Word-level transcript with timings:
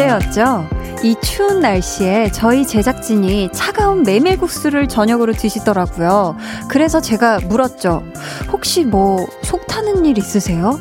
어제였죠? 0.00 0.66
이 1.02 1.14
추운 1.22 1.60
날씨에 1.60 2.30
저희 2.32 2.66
제작진이 2.66 3.50
차가운 3.52 4.02
메밀국수를 4.02 4.88
저녁으로 4.88 5.32
드시더라고요. 5.34 6.36
그래서 6.68 7.00
제가 7.00 7.40
물었죠. 7.40 8.02
혹시 8.50 8.84
뭐 8.84 9.26
속 9.42 9.66
타는 9.66 10.04
일 10.04 10.16
있으세요? 10.18 10.78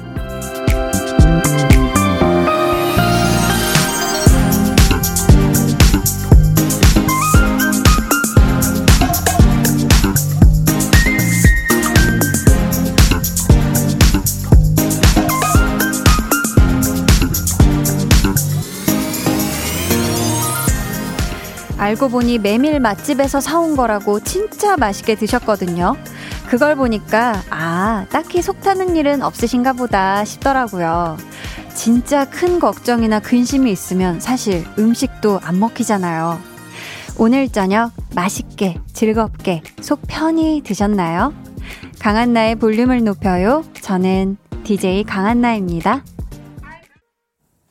알고 21.89 22.09
보니 22.09 22.37
메밀 22.37 22.79
맛집에서 22.79 23.41
사온 23.41 23.75
거라고 23.75 24.19
진짜 24.19 24.77
맛있게 24.77 25.15
드셨거든요. 25.15 25.95
그걸 26.47 26.75
보니까, 26.75 27.41
아, 27.49 28.05
딱히 28.11 28.43
속 28.43 28.61
타는 28.61 28.95
일은 28.95 29.23
없으신가 29.23 29.73
보다 29.73 30.23
싶더라고요. 30.23 31.17
진짜 31.73 32.29
큰 32.29 32.59
걱정이나 32.59 33.19
근심이 33.19 33.71
있으면 33.71 34.19
사실 34.19 34.63
음식도 34.77 35.39
안 35.43 35.59
먹히잖아요. 35.59 36.39
오늘 37.17 37.49
저녁 37.49 37.91
맛있게, 38.13 38.77
즐겁게, 38.93 39.63
속 39.81 40.01
편히 40.07 40.61
드셨나요? 40.63 41.33
강한나의 41.97 42.57
볼륨을 42.57 43.03
높여요. 43.03 43.63
저는 43.81 44.37
DJ 44.63 45.05
강한나입니다. 45.05 46.03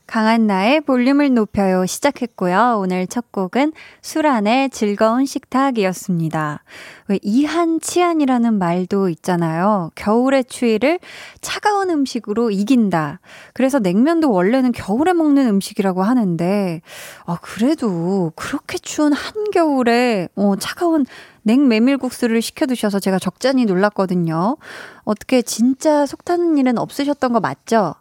강한 0.08 0.46
나의 0.46 0.80
볼륨을 0.80 1.34
높여요 1.34 1.84
시작했고요. 1.84 2.78
오늘 2.78 3.06
첫 3.06 3.30
곡은 3.30 3.74
술안의 4.00 4.70
즐거운 4.70 5.26
식탁이었습니다. 5.26 6.64
왜 7.08 7.18
이한치한이라는 7.20 8.54
말도 8.58 9.10
있잖아요. 9.10 9.90
겨울의 9.96 10.46
추위를 10.46 10.98
차가운 11.42 11.90
음식으로 11.90 12.50
이긴다. 12.50 13.20
그래서 13.52 13.80
냉면도 13.80 14.30
원래는 14.30 14.72
겨울에 14.72 15.12
먹는 15.12 15.46
음식이라고 15.46 16.02
하는데, 16.02 16.80
아, 17.26 17.36
그래도 17.42 18.32
그렇게 18.34 18.78
추운 18.78 19.12
한겨울에 19.12 20.28
어, 20.36 20.56
차가운 20.58 21.04
냉메밀국수를 21.42 22.40
시켜두셔서 22.40 22.98
제가 22.98 23.18
적잖이 23.18 23.66
놀랐거든요. 23.66 24.56
어떻게 25.04 25.42
진짜 25.42 26.06
속 26.06 26.24
타는 26.24 26.56
일은 26.56 26.78
없으셨던 26.78 27.34
거 27.34 27.40
맞죠? 27.40 27.94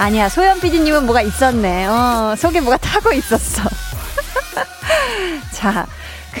아니야, 0.00 0.30
소연 0.30 0.60
PD님은 0.60 1.04
뭐가 1.04 1.20
있었네. 1.20 1.84
어, 1.86 2.34
속에 2.34 2.62
뭐가 2.62 2.78
타고 2.78 3.12
있었어. 3.12 3.62
자, 5.52 5.86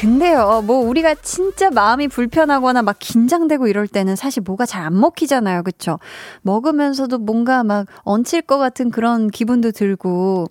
근데요, 0.00 0.62
뭐, 0.64 0.78
우리가 0.78 1.14
진짜 1.16 1.68
마음이 1.68 2.08
불편하거나 2.08 2.80
막 2.80 2.96
긴장되고 2.98 3.66
이럴 3.68 3.86
때는 3.86 4.16
사실 4.16 4.42
뭐가 4.42 4.64
잘 4.64 4.80
안 4.80 4.98
먹히잖아요. 4.98 5.62
그쵸? 5.62 5.98
먹으면서도 6.40 7.18
뭔가 7.18 7.62
막 7.62 7.86
얹힐 8.04 8.40
것 8.42 8.56
같은 8.56 8.90
그런 8.90 9.28
기분도 9.28 9.72
들고, 9.72 10.46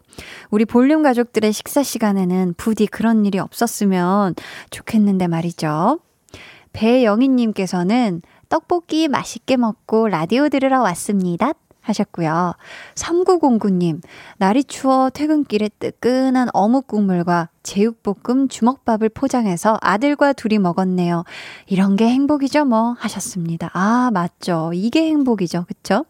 우리 0.51 0.65
볼륨 0.65 1.01
가족들의 1.01 1.51
식사 1.51 1.81
시간에는 1.81 2.53
부디 2.57 2.85
그런 2.85 3.25
일이 3.25 3.39
없었으면 3.39 4.35
좋겠는데 4.69 5.25
말이죠. 5.25 5.99
배영희님께서는 6.73 8.21
떡볶이 8.49 9.07
맛있게 9.07 9.57
먹고 9.57 10.09
라디오 10.09 10.47
들으러 10.49 10.81
왔습니다. 10.83 11.53
하셨고요. 11.89 12.53
3909님, 12.95 14.01
날이 14.37 14.63
추워 14.63 15.09
퇴근길에 15.09 15.69
뜨끈한 15.79 16.49
어묵 16.53 16.87
국물과 16.87 17.49
제육볶음 17.63 18.47
주먹밥을 18.47 19.09
포장해서 19.09 19.77
아들과 19.81 20.33
둘이 20.33 20.57
먹었네요. 20.59 21.23
이런 21.67 21.95
게 21.95 22.07
행복이죠, 22.07 22.65
뭐. 22.65 22.95
하셨습니다. 22.99 23.69
아, 23.73 24.09
맞죠. 24.13 24.71
이게 24.73 25.07
행복이죠. 25.07 25.65
그쵸? 25.67 26.05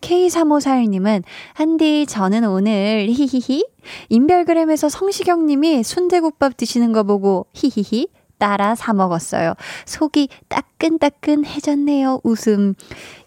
K3541님은, 0.00 1.22
한디, 1.54 2.06
저는 2.06 2.44
오늘, 2.44 3.06
히히히, 3.08 3.64
인별그램에서 4.08 4.88
성시경님이 4.88 5.82
순대국밥 5.82 6.56
드시는 6.56 6.92
거 6.92 7.04
보고, 7.04 7.46
히히히, 7.54 8.08
따라 8.38 8.74
사 8.74 8.92
먹었어요. 8.92 9.54
속이 9.86 10.28
따끈따끈해졌네요. 10.48 12.20
웃음. 12.24 12.74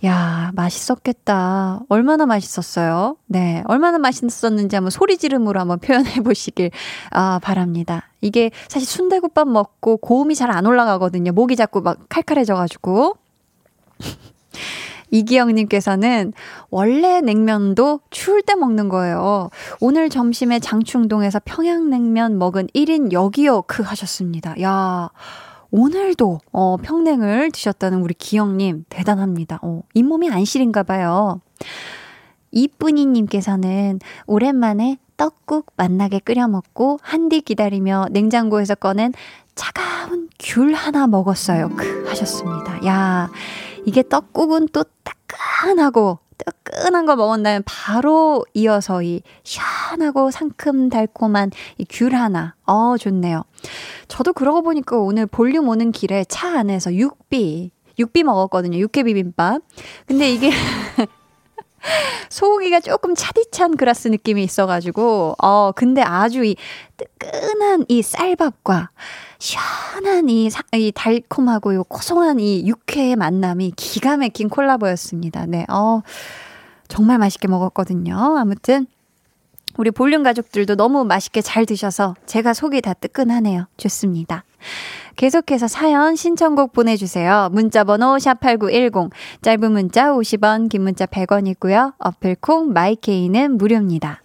야, 0.06 0.52
맛있었겠다. 0.54 1.82
얼마나 1.90 2.26
맛있었어요? 2.26 3.18
네. 3.26 3.64
얼마나 3.68 3.98
맛있었는지 3.98 4.76
한번 4.76 4.90
소리 4.92 5.18
지름으로 5.18 5.60
한번 5.60 5.80
표현해 5.80 6.22
보시길 6.22 6.72
아, 7.12 7.40
바랍니다. 7.42 8.10
이게 8.22 8.52
사실 8.68 8.88
순대국밥 8.88 9.48
먹고 9.48 9.98
고음이 9.98 10.36
잘 10.36 10.48
안 10.52 10.66
올라가거든요. 10.66 11.34
목이 11.34 11.56
자꾸 11.56 11.82
막 11.82 12.00
칼칼해져 12.10 12.56
가지고. 12.56 13.16
이기영님께서는 15.12 16.34
원래 16.70 17.22
냉면도 17.22 18.02
추울 18.10 18.42
때 18.42 18.56
먹는 18.56 18.90
거예요. 18.90 19.50
오늘 19.80 20.10
점심에 20.10 20.60
장충동에서 20.60 21.42
평양냉면 21.46 22.38
먹은 22.38 22.68
1인 22.68 23.12
여기요. 23.12 23.64
크 23.64 23.84
하셨습니다. 23.84 24.60
야. 24.62 25.10
오늘도 25.70 26.40
어, 26.54 26.78
평냉을 26.78 27.52
드셨다는 27.52 28.02
우리 28.02 28.14
기영님 28.14 28.86
대단합니다. 28.90 29.60
어, 29.62 29.82
잇몸이 29.94 30.30
안 30.30 30.46
시린가 30.46 30.84
봐요. 30.84 31.42
이쁜이님께서는 32.52 34.00
오랜만에 34.26 34.98
떡국 35.18 35.74
맛나게 35.76 36.20
끓여 36.20 36.48
먹고 36.48 37.00
한뒤 37.02 37.42
기다리며 37.42 38.08
냉장고에서 38.12 38.76
꺼낸 38.76 39.12
차가운 39.56 40.30
귤 40.40 40.74
하나 40.74 41.08
먹었어요. 41.08 41.70
크 41.70 42.06
하셨습니다. 42.08 42.86
야 42.86 43.30
이게 43.88 44.04
떡국은 44.04 44.68
또 44.74 44.84
따끈하고 45.04 46.20
뜨끈한 46.38 47.06
거 47.06 47.16
먹었다면 47.16 47.64
바로 47.66 48.46
이어서 48.54 49.02
이 49.02 49.22
시원하고 49.44 50.30
상큼 50.30 50.90
달콤한 50.90 51.52
이 51.78 51.86
귤 51.90 52.14
하나. 52.14 52.54
어, 52.66 52.98
좋네요. 52.98 53.44
저도 54.10 54.34
그러고 54.34 54.62
보니까 54.62 54.98
오늘 54.98 55.26
볼륨 55.26 55.70
오는 55.70 55.92
길에 55.94 56.26
차 56.26 56.60
안에서 56.60 56.94
육비, 56.94 57.72
육비 57.98 58.24
먹었거든요. 58.24 58.78
육회 58.78 59.04
비빔밥. 59.04 59.62
근데 60.06 60.32
이게 60.32 60.52
소고기가 62.30 62.82
조금 62.82 63.16
차디찬 63.16 63.78
그라스 63.78 64.10
느낌이 64.10 64.44
있어가지고, 64.44 65.36
어, 65.42 65.72
근데 65.72 66.02
아주 66.02 66.44
이 66.44 66.56
뜨끈한 66.98 67.86
이 67.88 68.02
쌀밥과 68.02 68.90
시원한 69.40 70.30
이, 70.30 70.50
사, 70.50 70.64
이 70.74 70.92
달콤하고 70.94 71.74
이 71.74 71.78
고소한 71.88 72.40
이 72.40 72.68
육회의 72.68 73.16
만남이 73.16 73.74
기가 73.76 74.18
막힌 74.18 74.50
콜라보였습니다. 74.50 75.46
네, 75.46 75.66
어, 75.70 76.02
정말 76.88 77.18
맛있게 77.18 77.48
먹었거든요. 77.48 78.16
아무튼, 78.38 78.88
우리 79.78 79.92
볼륨 79.92 80.24
가족들도 80.24 80.76
너무 80.76 81.06
맛있게 81.06 81.42
잘 81.42 81.66
드셔서 81.66 82.16
제가 82.26 82.54
속이 82.54 82.82
다 82.82 82.94
뜨끈하네요. 82.94 83.68
좋습니다. 83.78 84.44
계속해서 85.16 85.68
사연 85.68 86.16
신청곡 86.16 86.74
보내주세요. 86.74 87.50
문자번호 87.52 88.18
샵8910 88.18 89.12
짧은 89.42 89.72
문자 89.72 90.12
50원 90.14 90.70
긴 90.70 90.82
문자 90.84 91.06
100원이고요. 91.06 91.94
어플콩 92.00 92.74
마이케이는 92.74 93.58
무료입니다. 93.58 94.22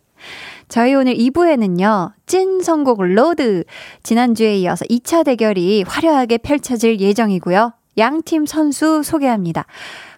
저희 0.72 0.94
오늘 0.94 1.12
2부에는요, 1.16 2.12
찐 2.24 2.62
선곡 2.62 3.02
road. 3.02 3.64
지난주에 4.02 4.56
이어서 4.56 4.86
2차 4.86 5.22
대결이 5.22 5.84
화려하게 5.86 6.38
펼쳐질 6.38 6.98
예정이고요. 6.98 7.74
양팀 7.98 8.46
선수 8.46 9.02
소개합니다. 9.02 9.66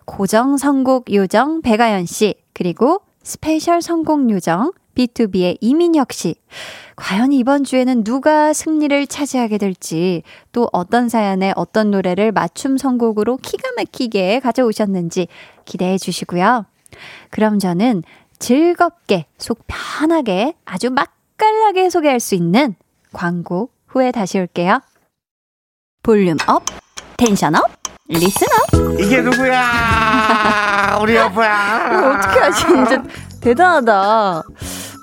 고정 0.04 0.56
선곡 0.56 1.12
요정 1.12 1.60
배가연 1.60 2.06
씨, 2.06 2.36
그리고 2.52 3.00
스페셜 3.24 3.82
선곡 3.82 4.30
요정 4.30 4.72
BTOB의 4.94 5.58
이민혁 5.60 6.12
씨. 6.12 6.36
과연 6.94 7.32
이번 7.32 7.64
주에는 7.64 8.04
누가 8.04 8.52
승리를 8.52 9.08
차지하게 9.08 9.58
될지, 9.58 10.22
또 10.52 10.68
어떤 10.72 11.08
사연에 11.08 11.52
어떤 11.56 11.90
노래를 11.90 12.30
맞춤 12.30 12.78
선곡으로 12.78 13.38
기가 13.38 13.70
막히게 13.76 14.38
가져오셨는지 14.38 15.26
기대해 15.64 15.98
주시고요. 15.98 16.64
그럼 17.30 17.58
저는 17.58 18.04
즐겁게, 18.44 19.24
속 19.38 19.64
편하게, 19.66 20.52
아주 20.66 20.90
맛깔나게 20.90 21.88
소개할 21.88 22.20
수 22.20 22.34
있는 22.34 22.74
광고 23.10 23.70
후에 23.86 24.12
다시 24.12 24.38
올게요. 24.38 24.80
Volume 26.02 26.36
up, 26.46 26.62
tension 27.16 27.54
up, 27.54 27.62
Listen 28.06 28.46
up. 28.52 29.00
이게 29.00 29.22
누구야? 29.22 30.98
우리 31.00 31.16
여보야. 31.16 32.18
어떻게 32.20 32.40
하지? 32.40 32.66
진짜 32.66 33.02
대단하다. 33.40 34.42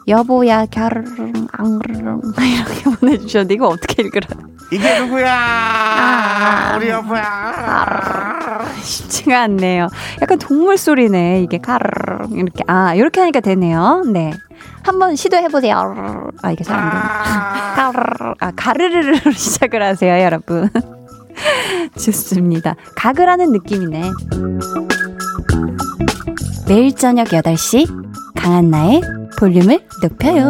여보야 0.08 0.66
갸르릉 0.66 1.48
앙르릉. 1.52 2.22
이렇게 2.38 2.98
보내주셨는데 3.00 3.54
이거 3.54 3.68
어떻게 3.68 4.04
읽으라. 4.04 4.28
이게 4.72 5.00
누구야? 5.00 5.34
아, 5.34 6.76
우리 6.78 6.90
여보야. 6.90 7.24
아, 7.24 8.66
쉽지가 8.82 9.42
않네요. 9.44 9.88
약간 10.22 10.40
동물 10.40 10.78
소리네 10.78 11.44
이게. 11.44 11.58
가르릉 11.60 12.38
이렇게. 12.40 12.64
아 12.68 12.96
이렇게 12.96 13.20
하니까 13.22 13.40
되네요. 13.42 14.04
네. 14.12 14.34
한번 14.84 15.16
시도해 15.16 15.50
보세요. 15.50 16.30
아 16.42 16.52
이게 16.52 16.64
잘 16.64 16.78
안 16.80 16.90
되네. 16.90 17.02
가르르 17.76 18.34
아 18.40 18.52
가르르르로 18.56 19.32
시작을 19.32 19.84
하세요 19.84 20.24
여러분. 20.24 20.70
좋습니다. 22.00 22.76
가그라는 22.96 23.52
느낌이네. 23.52 24.02
매일 26.68 26.96
저녁 26.96 27.28
8시 27.28 27.88
강한나의 28.36 29.02
볼륨을 29.42 29.80
높여요. 30.04 30.48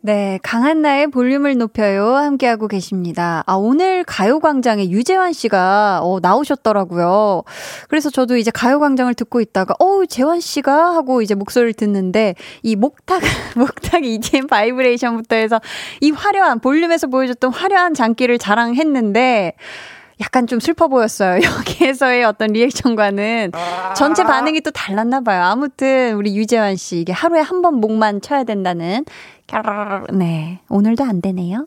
네, 0.00 0.40
강한나의 0.42 1.06
볼륨을 1.12 1.56
높여요. 1.56 2.16
함께하고 2.16 2.66
계십니다. 2.66 3.44
아, 3.46 3.54
오늘 3.54 4.02
가요광장에 4.02 4.90
유재환 4.90 5.32
씨가, 5.32 6.00
어, 6.02 6.18
나오셨더라고요. 6.20 7.44
그래서 7.88 8.10
저도 8.10 8.36
이제 8.36 8.50
가요광장을 8.50 9.14
듣고 9.14 9.40
있다가, 9.40 9.76
어, 9.78 10.04
재환 10.04 10.40
씨가? 10.40 10.96
하고 10.96 11.22
이제 11.22 11.36
목소리를 11.36 11.74
듣는데, 11.74 12.34
이 12.64 12.74
목탁, 12.74 13.20
목탁 13.56 14.04
EDM 14.04 14.48
바이브레이션부터 14.48 15.36
해서 15.36 15.60
이 16.00 16.10
화려한, 16.10 16.58
볼륨에서 16.58 17.06
보여줬던 17.06 17.52
화려한 17.52 17.94
장기를 17.94 18.38
자랑했는데, 18.38 19.54
약간 20.22 20.46
좀 20.46 20.60
슬퍼 20.60 20.86
보였어요. 20.88 21.40
여기에서의 21.42 22.24
어떤 22.24 22.52
리액션과는 22.52 23.50
전체 23.96 24.22
반응이 24.24 24.60
또 24.60 24.70
달랐나 24.70 25.20
봐요. 25.20 25.42
아무튼 25.42 26.14
우리 26.14 26.36
유재환 26.36 26.76
씨 26.76 27.00
이게 27.00 27.12
하루에 27.12 27.40
한 27.40 27.60
번 27.62 27.74
목탁만 27.76 28.20
쳐야 28.22 28.42
된다는 28.44 29.04
네 30.12 30.60
오늘도 30.68 31.04
안 31.04 31.20
되네요. 31.20 31.66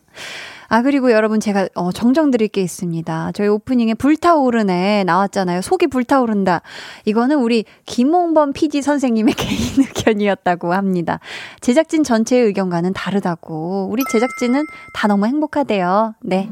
아 0.68 0.82
그리고 0.82 1.12
여러분 1.12 1.40
제가 1.40 1.70
어, 1.76 1.92
정정 1.92 2.32
드릴 2.32 2.48
게 2.50 2.62
있습니다. 2.62 3.32
저희 3.34 3.48
오프닝에 3.48 3.94
불타오르네 3.94 5.04
나왔잖아요. 5.06 5.62
속이 5.62 5.88
불타오른다. 5.88 6.62
이거는 7.06 7.38
우리 7.38 7.66
김홍범 7.86 8.52
PD 8.54 8.82
선생님의 8.82 9.36
개인 9.38 9.60
의견이었다고 9.86 10.74
합니다. 10.74 11.20
제작진 11.62 12.04
전체의 12.04 12.46
의견과는 12.48 12.94
다르다고. 12.94 13.88
우리 13.92 14.04
제작진은 14.12 14.64
다 14.94 15.08
너무 15.08 15.28
행복하대요. 15.28 16.16
네. 16.22 16.50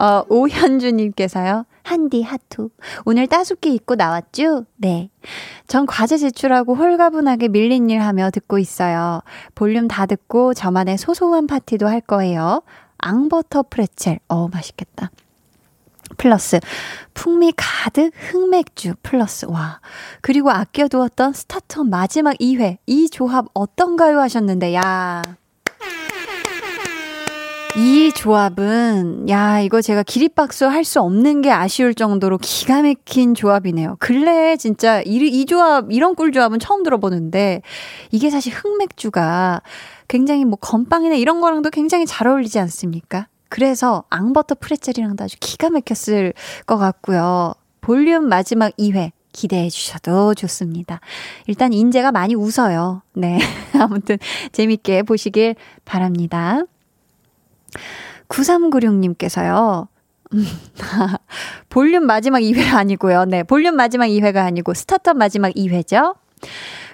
어, 0.00 0.24
오현주님께서요. 0.28 1.64
한디 1.82 2.22
하투. 2.22 2.70
오늘 3.04 3.26
따숩게 3.26 3.70
입고 3.70 3.94
나왔죠? 3.94 4.64
네. 4.76 5.10
전 5.66 5.86
과제 5.86 6.18
제출하고 6.18 6.74
홀가분하게 6.74 7.48
밀린 7.48 7.88
일 7.90 8.00
하며 8.02 8.30
듣고 8.30 8.58
있어요. 8.58 9.22
볼륨 9.54 9.88
다 9.88 10.06
듣고 10.06 10.52
저만의 10.52 10.98
소소한 10.98 11.46
파티도 11.46 11.86
할 11.86 12.00
거예요. 12.00 12.62
앙버터 12.98 13.64
프레첼. 13.70 14.18
어, 14.28 14.48
맛있겠다. 14.48 15.10
플러스 16.18 16.60
풍미 17.14 17.52
가득 17.56 18.12
흑맥주 18.14 18.94
플러스 19.02 19.44
와 19.46 19.80
그리고 20.20 20.50
아껴두었던 20.50 21.32
스타터 21.32 21.82
마지막 21.82 22.36
2회 22.36 22.78
이 22.86 23.10
조합 23.10 23.46
어떤가요 23.54 24.20
하셨는데 24.20 24.74
야 24.76 25.22
이 27.76 28.10
조합은 28.12 29.28
야 29.28 29.60
이거 29.60 29.82
제가 29.82 30.02
기립박수 30.02 30.64
할 30.66 30.86
수 30.86 31.00
없는 31.00 31.42
게 31.42 31.50
아쉬울 31.50 31.94
정도로 31.94 32.38
기가 32.38 32.80
막힌 32.80 33.34
조합이네요. 33.34 33.96
근래에 33.98 34.56
진짜 34.56 35.02
이, 35.02 35.16
이 35.16 35.44
조합 35.46 35.86
이런 35.90 36.14
꿀 36.14 36.32
조합은 36.32 36.58
처음 36.60 36.82
들어보는데 36.84 37.60
이게 38.12 38.30
사실 38.30 38.52
흑맥주가 38.54 39.62
굉장히 40.08 40.44
뭐 40.44 40.56
건빵이나 40.56 41.16
이런 41.16 41.40
거랑도 41.40 41.70
굉장히 41.70 42.06
잘 42.06 42.28
어울리지 42.28 42.58
않습니까? 42.60 43.26
그래서 43.48 44.04
앙버터 44.10 44.54
프레첼이랑도 44.60 45.24
아주 45.24 45.36
기가 45.40 45.68
막혔을 45.70 46.32
것 46.66 46.78
같고요. 46.78 47.52
볼륨 47.80 48.28
마지막 48.28 48.74
2회 48.76 49.10
기대해 49.32 49.68
주셔도 49.68 50.34
좋습니다. 50.34 51.00
일단 51.46 51.72
인재가 51.72 52.12
많이 52.12 52.34
웃어요. 52.34 53.02
네. 53.12 53.38
아무튼 53.78 54.18
재밌게 54.52 55.02
보시길 55.02 55.56
바랍니다. 55.84 56.62
9396님께서요. 58.28 59.88
음, 60.34 60.44
볼륨 61.68 62.04
마지막 62.04 62.40
2회 62.40 62.74
아니고요. 62.74 63.24
네, 63.26 63.42
볼륨 63.42 63.76
마지막 63.76 64.06
2회가 64.06 64.38
아니고 64.38 64.74
스타트업 64.74 65.16
마지막 65.16 65.50
2회죠. 65.50 66.16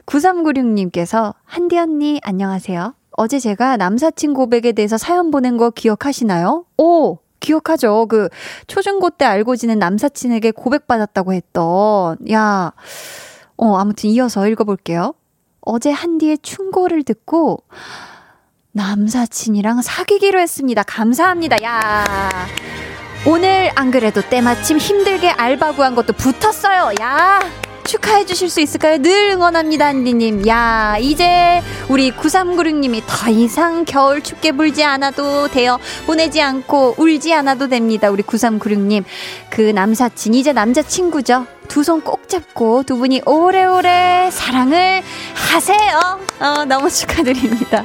9396님께서 0.06 1.34
한디 1.44 1.79
언니 1.79 2.20
안녕하세요. 2.23 2.94
어제 3.12 3.38
제가 3.38 3.76
남사친 3.76 4.34
고백에 4.34 4.73
대해서 4.73 4.96
사연 4.99 5.31
보낸 5.31 5.56
거 5.56 5.70
기억하시나요? 5.70 6.64
오, 6.79 7.19
기억하죠. 7.40 8.06
그 8.06 8.28
초중고 8.67 9.11
때 9.11 9.25
알고 9.25 9.56
지낸 9.56 9.78
남사친에게 9.78 10.52
고백받았다고 10.52 11.32
했던. 11.32 12.17
야. 12.31 12.73
어, 13.56 13.76
아무튼 13.76 14.11
이어서 14.11 14.49
읽어 14.49 14.64
볼게요. 14.64 15.14
어제 15.61 15.90
한디의 15.90 16.38
충고를 16.38 17.02
듣고 17.05 17.62
남사친이랑 18.73 19.83
사귀기로 19.83 20.41
했습니다. 20.41 20.83
감사합니다. 20.83 21.63
야. 21.63 22.05
오늘 23.27 23.71
안 23.75 23.91
그래도 23.91 24.21
때마침 24.23 24.79
힘들게 24.79 25.31
알바 25.31 25.73
구한 25.73 25.95
것도 25.95 26.15
붙었어요. 26.15 26.93
야. 27.01 27.41
축하해 27.93 28.25
주실 28.25 28.49
수 28.49 28.62
있을까요? 28.62 28.97
늘 29.03 29.33
응원합니다, 29.33 29.89
안디님. 29.89 30.49
야, 30.49 30.97
이제 30.99 31.61
우리 31.91 32.11
9396님이 32.11 33.03
더 33.06 33.31
이상 33.31 33.85
겨울 33.85 34.23
춥게 34.23 34.53
불지 34.53 34.83
않아도 34.83 35.49
돼요. 35.49 35.79
보내지 36.06 36.41
않고 36.41 36.94
울지 36.97 37.35
않아도 37.35 37.69
됩니다. 37.69 38.09
우리 38.09 38.23
9396님. 38.23 39.05
그 39.50 39.61
남사친, 39.61 40.33
이제 40.33 40.55
남자친구죠. 40.55 41.47
두 41.69 41.83
손 41.83 42.00
꼭 42.00 42.29
잡고 42.31 42.83
두 42.85 42.97
분이 42.97 43.23
오래오래 43.27 44.31
사랑을 44.33 45.03
하세요. 45.53 46.19
어, 46.41 46.65
너무 46.65 46.88
축하드립니다. 46.88 47.85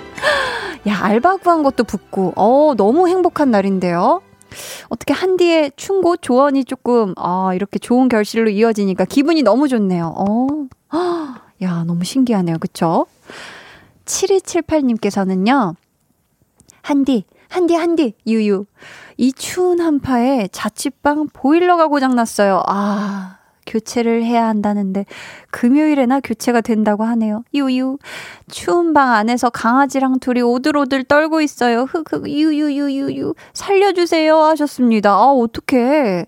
야, 0.87 0.99
알바 1.03 1.37
구한 1.37 1.63
것도 1.63 1.83
붙고, 1.83 2.31
어, 2.37 2.75
너무 2.77 3.09
행복한 3.09 3.51
날인데요. 3.51 4.21
어떻게 4.89 5.13
한디의 5.13 5.71
충고 5.75 6.17
조언이 6.17 6.65
조금, 6.65 7.13
아, 7.17 7.51
이렇게 7.53 7.79
좋은 7.79 8.09
결실로 8.09 8.49
이어지니까 8.49 9.05
기분이 9.05 9.43
너무 9.43 9.67
좋네요. 9.67 10.13
어, 10.17 10.47
야, 11.61 11.83
너무 11.85 12.03
신기하네요. 12.03 12.57
그쵸? 12.59 13.05
7278님께서는요, 14.05 15.75
한디, 16.81 17.25
한디, 17.49 17.75
한디, 17.75 18.13
유유. 18.25 18.65
이 19.17 19.33
추운 19.33 19.81
한파에 19.81 20.47
자취방 20.51 21.29
보일러가 21.33 21.87
고장났어요. 21.87 22.63
아, 22.67 23.36
교체를 23.67 24.23
해야 24.23 24.47
한다는데 24.47 25.05
금요일에나 25.51 26.21
교체가 26.21 26.61
된다고 26.61 27.03
하네요. 27.03 27.43
유유. 27.53 27.97
추운 28.49 28.93
방 28.93 29.11
안에서 29.11 29.49
강아지랑 29.49 30.19
둘이 30.19 30.41
오들오들 30.41 31.03
떨고 31.03 31.41
있어요. 31.41 31.81
흑흑 31.83 32.27
유유유유유 32.27 33.35
살려주세요 33.53 34.37
하셨습니다. 34.37 35.11
아 35.11 35.31
어떡해. 35.31 36.25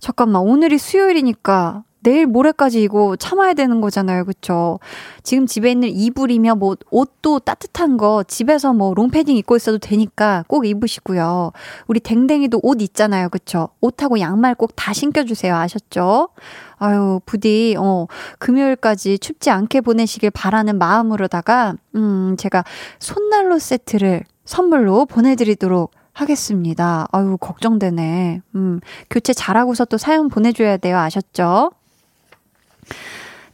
잠깐만 0.00 0.42
오늘이 0.42 0.78
수요일이니까 0.78 1.84
내일 2.02 2.26
모레까지 2.26 2.82
이거 2.82 3.16
참아야 3.16 3.54
되는 3.54 3.80
거잖아요. 3.80 4.24
그쵸? 4.24 4.78
지금 5.22 5.46
집에 5.46 5.70
있는 5.70 5.88
이불이며 5.88 6.56
뭐 6.56 6.76
옷도 6.90 7.38
따뜻한 7.38 7.96
거 7.96 8.24
집에서 8.26 8.72
뭐 8.72 8.92
롱패딩 8.94 9.36
입고 9.36 9.56
있어도 9.56 9.78
되니까 9.78 10.44
꼭 10.48 10.66
입으시고요. 10.66 11.52
우리 11.86 12.00
댕댕이도 12.00 12.60
옷 12.62 12.82
있잖아요. 12.82 13.28
그쵸? 13.28 13.68
옷하고 13.80 14.18
양말 14.20 14.54
꼭 14.56 14.72
다 14.76 14.92
신겨주세요. 14.92 15.54
아셨죠? 15.54 16.30
아유, 16.78 17.20
부디, 17.24 17.76
어, 17.78 18.06
금요일까지 18.40 19.18
춥지 19.20 19.50
않게 19.50 19.80
보내시길 19.82 20.30
바라는 20.30 20.78
마음으로다가, 20.78 21.74
음, 21.94 22.34
제가 22.36 22.64
손난로 22.98 23.60
세트를 23.60 24.24
선물로 24.44 25.06
보내드리도록 25.06 25.92
하겠습니다. 26.14 27.06
아유, 27.12 27.36
걱정되네. 27.38 28.40
음, 28.56 28.80
교체 29.08 29.32
잘하고서 29.32 29.84
또 29.84 29.98
사연 29.98 30.28
보내줘야 30.28 30.76
돼요. 30.78 30.98
아셨죠? 30.98 31.70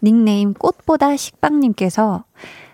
닉네임 0.02 0.54
꽃보다 0.54 1.16
식빵님께서 1.16 2.24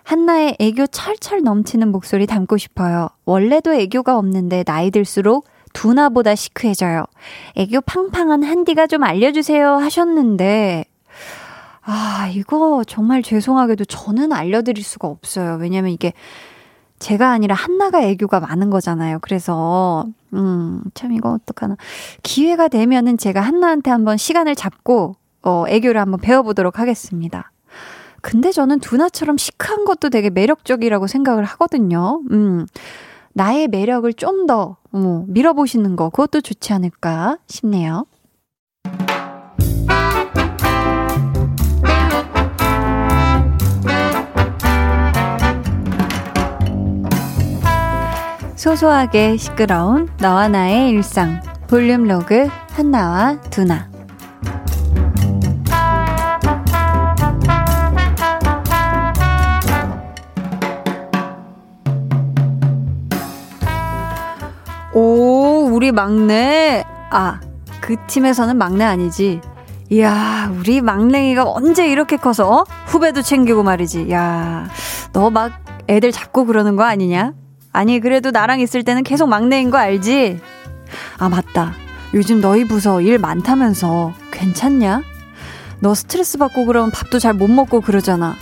한나의 0.03 0.57
애교 0.61 0.89
철철 0.89 1.43
넘치는 1.43 1.91
목소리 1.91 2.27
담고 2.27 2.59
싶어요. 2.59 3.09
원래도 3.25 3.73
애교가 3.73 4.19
없는데 4.19 4.63
나이 4.65 4.91
들수록 4.91 5.47
두나보다 5.73 6.35
시크해져요. 6.35 7.05
애교 7.57 7.81
팡팡한 7.83 8.43
한디가 8.43 8.87
좀 8.87 9.03
알려주세요 9.03 9.77
하셨는데, 9.77 10.85
아, 11.83 12.31
이거 12.33 12.85
정말 12.87 13.23
죄송하게도 13.23 13.87
저는 13.87 14.33
알려드릴 14.33 14.83
수가 14.83 15.09
없어요. 15.09 15.59
왜냐면 15.61 15.91
이게 15.91 16.13
제가 16.99 17.31
아니라 17.31 17.55
한나가 17.55 18.03
애교가 18.03 18.41
많은 18.41 18.71
거잖아요. 18.71 19.19
그래서, 19.21 20.07
음, 20.33 20.83
참 20.95 21.13
이거 21.13 21.33
어떡하나. 21.33 21.77
기회가 22.23 22.69
되면은 22.69 23.19
제가 23.19 23.41
한나한테 23.41 23.91
한번 23.91 24.17
시간을 24.17 24.55
잡고 24.55 25.17
어, 25.45 25.65
애교를 25.69 26.01
한번 26.01 26.21
배워보도록 26.21 26.79
하겠습니다. 26.79 27.53
근데 28.21 28.51
저는 28.51 28.81
두나처럼 28.81 29.37
시크한 29.37 29.85
것도 29.85 30.09
되게 30.09 30.31
매력적이라고 30.31 31.07
생각을 31.07 31.45
하거든요. 31.45 32.23
음. 32.31 32.67
나의 33.35 33.69
매력을 33.69 34.11
좀 34.15 34.47
더, 34.47 34.77
어, 34.93 35.25
밀어보시는 35.29 35.97
거, 35.97 36.09
그것도 36.09 36.41
좋지 36.41 36.73
않을까 36.73 37.39
싶네요. 37.49 38.07
소소하게 48.57 49.37
시끄러운 49.37 50.09
너와 50.19 50.49
나의 50.49 50.89
일상. 50.89 51.43
볼륨 51.69 52.05
로그 52.05 52.47
한나와 52.71 53.39
두나. 53.51 53.94
우리 65.75 65.91
막내. 65.91 66.85
아, 67.11 67.41
그 67.81 67.97
팀에서는 68.07 68.57
막내 68.57 68.85
아니지. 68.85 69.41
이야, 69.91 70.49
우리 70.57 70.81
막내이가 70.81 71.51
언제 71.51 71.89
이렇게 71.89 72.17
커서 72.17 72.65
후배도 72.87 73.23
챙기고 73.23 73.65
말이지. 73.65 74.09
야, 74.13 74.69
너 75.13 75.31
막 75.31 75.51
애들 75.89 76.13
잡고 76.13 76.47
그러는 76.47 76.77
거 76.77 76.85
아니냐? 76.85 77.33
아니, 77.73 77.99
그래도 77.99 78.31
나랑 78.31 78.61
있을 78.61 78.85
때는 78.85 79.03
계속 79.03 79.29
막내인 79.29 79.71
거 79.73 79.77
알지? 79.79 80.39
아, 81.19 81.29
맞다. 81.29 81.73
요즘 82.15 82.41
너희 82.41 82.65
부서 82.69 83.01
일 83.01 83.19
많다면서 83.19 84.13
괜찮냐? 84.31 85.03
너 85.81 85.93
스트레스 85.93 86.39
받고 86.39 86.67
그러면 86.67 86.93
밥도 86.93 87.19
잘 87.19 87.35
못 87.35 87.51
먹고 87.51 87.81
그러잖아. 87.81 88.37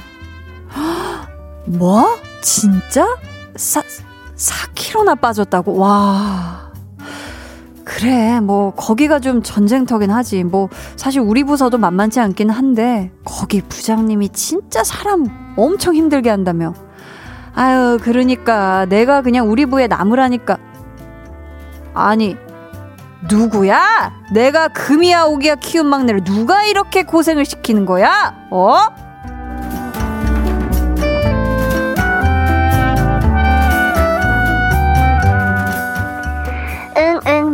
뭐? 1.65 2.19
진짜? 2.43 3.07
사, 3.57 3.83
4kg나 4.37 5.19
빠졌다고? 5.19 5.79
와. 5.79 6.62
그래, 7.85 8.41
뭐, 8.41 8.73
거기가 8.75 9.19
좀 9.19 9.43
전쟁터긴 9.43 10.11
하지. 10.11 10.45
뭐, 10.45 10.69
사실 10.97 11.21
우리 11.21 11.45
부서도 11.45 11.79
만만치 11.79 12.21
않긴 12.21 12.51
한데, 12.51 13.11
거기 13.25 13.61
부장님이 13.61 14.29
진짜 14.31 14.85
사람 14.85 15.55
엄청 15.57 15.95
힘들게 15.95 16.31
한다며. 16.31 16.75
아유, 17.55 17.99
그러니까 18.01 18.87
내가 18.87 19.23
그냥 19.23 19.51
우리 19.51 19.67
부에 19.67 19.87
남으라니까. 19.87 20.59
아니, 21.95 22.37
누구야? 23.31 24.13
내가 24.33 24.69
금이야 24.69 25.25
오기야 25.25 25.57
키운 25.57 25.87
막내를 25.87 26.25
누가 26.25 26.65
이렇게 26.65 27.03
고생을 27.03 27.45
시키는 27.45 27.87
거야? 27.87 28.35
어? 28.51 28.77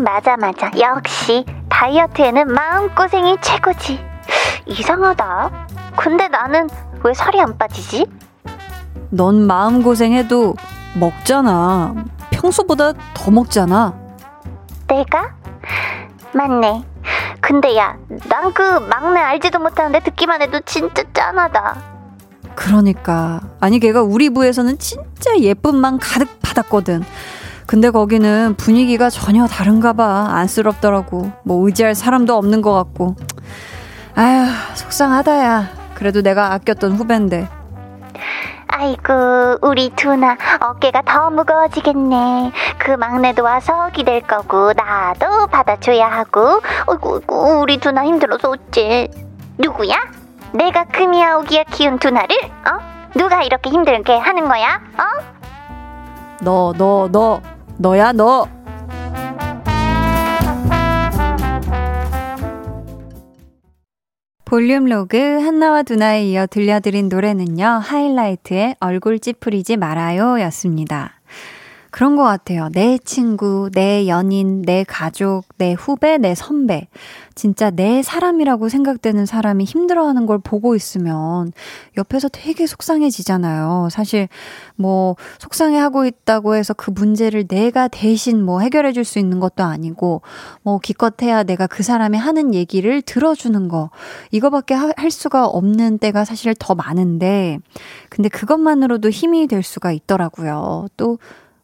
맞아, 0.09 0.39
맞아. 0.39 0.71
역시 0.81 1.45
다이어트에는 1.69 2.49
마음고생이 2.55 3.37
최고지. 3.43 4.01
이상하다. 4.65 5.51
근데 5.97 6.29
나는 6.29 6.67
왜 7.05 7.13
살이 7.13 7.39
안 7.39 7.59
빠지지? 7.59 8.07
넌 9.11 9.47
마음고생해도 9.47 10.55
먹잖아. 10.95 11.95
평소보다 12.31 12.93
더 13.13 13.31
먹잖아. 13.31 13.93
내가? 14.87 15.29
맞네. 16.33 16.85
근데 17.43 17.77
야, 17.77 17.95
난 18.31 18.55
그 18.55 18.63
막내 18.63 19.21
알지도 19.21 19.59
못하는데 19.59 20.01
듣기만 20.01 20.41
해도 20.41 20.59
진짜 20.65 21.03
짠하다. 21.13 21.77
그러니까. 22.55 23.41
아니, 23.61 23.79
걔가 23.79 24.01
우리 24.03 24.31
부에서는 24.31 24.79
진짜 24.79 25.37
예쁜만 25.39 25.99
가득 25.99 26.41
받았거든. 26.41 27.05
근데 27.69 27.91
거기는 27.91 28.55
분위기가 28.57 29.11
전혀 29.11 29.47
다른가 29.47 29.93
봐. 29.93 30.29
안쓰럽더라고. 30.31 31.31
뭐 31.45 31.67
의지할 31.67 31.95
사람도 31.95 32.35
없는 32.35 32.63
것 32.63 32.73
같고. 32.73 33.15
아휴, 34.15 34.47
속상하다, 34.75 35.45
야. 35.45 35.69
그래도 35.93 36.23
내가 36.23 36.55
아꼈던 36.55 36.93
후배인데. 36.93 37.47
아이고, 38.69 39.59
우리 39.61 39.91
두나 39.91 40.39
어깨가 40.61 41.03
더 41.03 41.29
무거워지겠네. 41.29 42.53
그 42.79 42.93
막내도 42.93 43.43
와서 43.45 43.91
기댈 43.93 44.23
거고, 44.23 44.73
나도 44.73 45.49
받아줘야 45.49 46.09
하고. 46.09 46.63
어이구, 46.87 47.17
어이구, 47.17 47.61
우리 47.61 47.77
두나 47.77 48.07
힘들어서 48.07 48.49
어째. 48.49 49.09
누구야? 49.59 49.95
내가 50.55 50.85
금이야 50.85 51.37
오기야 51.37 51.65
키운 51.65 51.99
두나를? 51.99 52.35
어? 52.45 52.79
누가 53.15 53.43
이렇게 53.43 53.69
힘들게 53.69 54.17
하는 54.17 54.49
거야? 54.49 54.81
어? 54.97 55.03
너, 56.41 56.73
너, 56.79 57.11
너. 57.13 57.43
너야, 57.79 58.13
너. 58.13 58.49
볼륨 64.45 64.87
로그 64.87 65.17
한나와 65.17 65.83
두나에 65.83 66.25
이어 66.25 66.47
들려드린 66.47 67.09
노래는요, 67.09 67.65
하이라이트의 67.65 68.77
얼굴 68.81 69.19
찌푸리지 69.21 69.77
말아요 69.77 70.41
였습니다. 70.41 71.18
그런 71.91 72.17
것 72.17 72.23
같아요. 72.23 72.69
내 72.73 72.99
친구, 72.99 73.71
내 73.73 74.07
연인, 74.09 74.63
내 74.63 74.85
가족, 74.85 75.45
내 75.57 75.73
후배, 75.73 76.19
내 76.19 76.35
선배. 76.35 76.89
진짜 77.35 77.71
내 77.71 78.03
사람이라고 78.03 78.69
생각되는 78.69 79.25
사람이 79.25 79.65
힘들어하는 79.65 80.27
걸 80.27 80.39
보고 80.39 80.75
있으면 80.75 81.53
옆에서 81.97 82.29
되게 82.29 82.67
속상해지잖아요. 82.67 83.89
사실 83.91 84.29
뭐 84.77 85.17
속상해하고 85.39 86.05
있다고 86.05 86.57
해서 86.57 86.75
그 86.75 86.91
문제를 86.91 87.47
내가 87.47 87.89
대신 87.89 88.45
뭐 88.45 88.61
해결해 88.61 88.93
줄 88.93 89.05
수 89.09 89.19
있는 89.19 89.41
것도 89.41 89.65
아니고 89.65 90.23
뭐 90.63 90.79
기껏해야 90.79 91.43
내가 91.45 91.67
그 91.67 91.83
사람이 91.83 92.19
하는 92.19 92.55
얘기를 92.55 93.01
들어주는 93.03 93.69
거. 93.69 93.91
이거밖에 94.31 94.75
할 94.75 95.11
수가 95.11 95.47
없는 95.47 95.99
때가 95.99 96.25
사실 96.25 96.55
더 96.59 96.75
많은데 96.75 97.59
근데 98.11 98.29
그것만으로도 98.29 99.11
힘이 99.11 99.47
될 99.47 99.63
수가 99.63 99.93
있더라고요. 99.93 100.89
또 100.97 101.19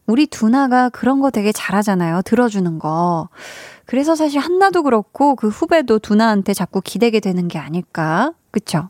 우리 0.07 0.27
두나가 0.27 0.89
그런 0.89 1.21
거 1.21 1.31
되게 1.31 1.53
잘하잖아요. 1.53 2.23
들어주는 2.23 2.79
거. 2.79 3.29
그래서 3.87 4.15
사실 4.15 4.39
한나도 4.39 4.83
그렇고 4.83 5.35
그 5.35 5.49
후배도 5.49 5.99
두나한테 5.99 6.55
자꾸 6.55 6.81
기대게 6.83 7.21
되는 7.21 7.49
게 7.49 7.59
아닐까. 7.59 8.33
그쵸? 8.51 8.89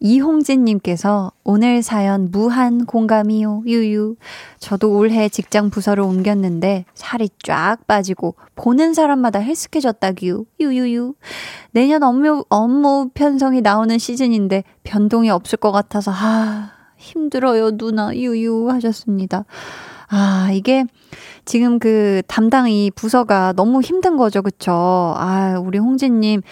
이홍진님께서 0.00 1.32
오늘 1.42 1.82
사연 1.82 2.30
무한 2.30 2.86
공감이요, 2.86 3.64
유유. 3.66 4.16
저도 4.58 4.96
올해 4.96 5.28
직장 5.28 5.70
부서를 5.70 6.04
옮겼는데 6.04 6.84
살이 6.94 7.28
쫙 7.42 7.78
빠지고 7.86 8.36
보는 8.54 8.94
사람마다 8.94 9.40
헬스케졌다규, 9.40 10.46
유유유. 10.60 11.14
내년 11.72 12.02
업무, 12.04 12.44
업무 12.48 13.10
편성이 13.12 13.60
나오는 13.60 13.98
시즌인데 13.98 14.62
변동이 14.84 15.30
없을 15.30 15.58
것 15.58 15.72
같아서, 15.72 16.12
아, 16.14 16.70
힘들어요, 16.96 17.76
누나, 17.76 18.14
유유 18.14 18.70
하셨습니다. 18.70 19.44
아, 20.10 20.50
이게 20.52 20.84
지금 21.44 21.78
그 21.78 22.22
담당 22.26 22.70
이 22.70 22.90
부서가 22.94 23.52
너무 23.54 23.80
힘든 23.80 24.16
거죠. 24.16 24.42
그쵸? 24.42 24.72
아, 24.72 25.58
우리 25.62 25.78
홍진님. 25.78 26.42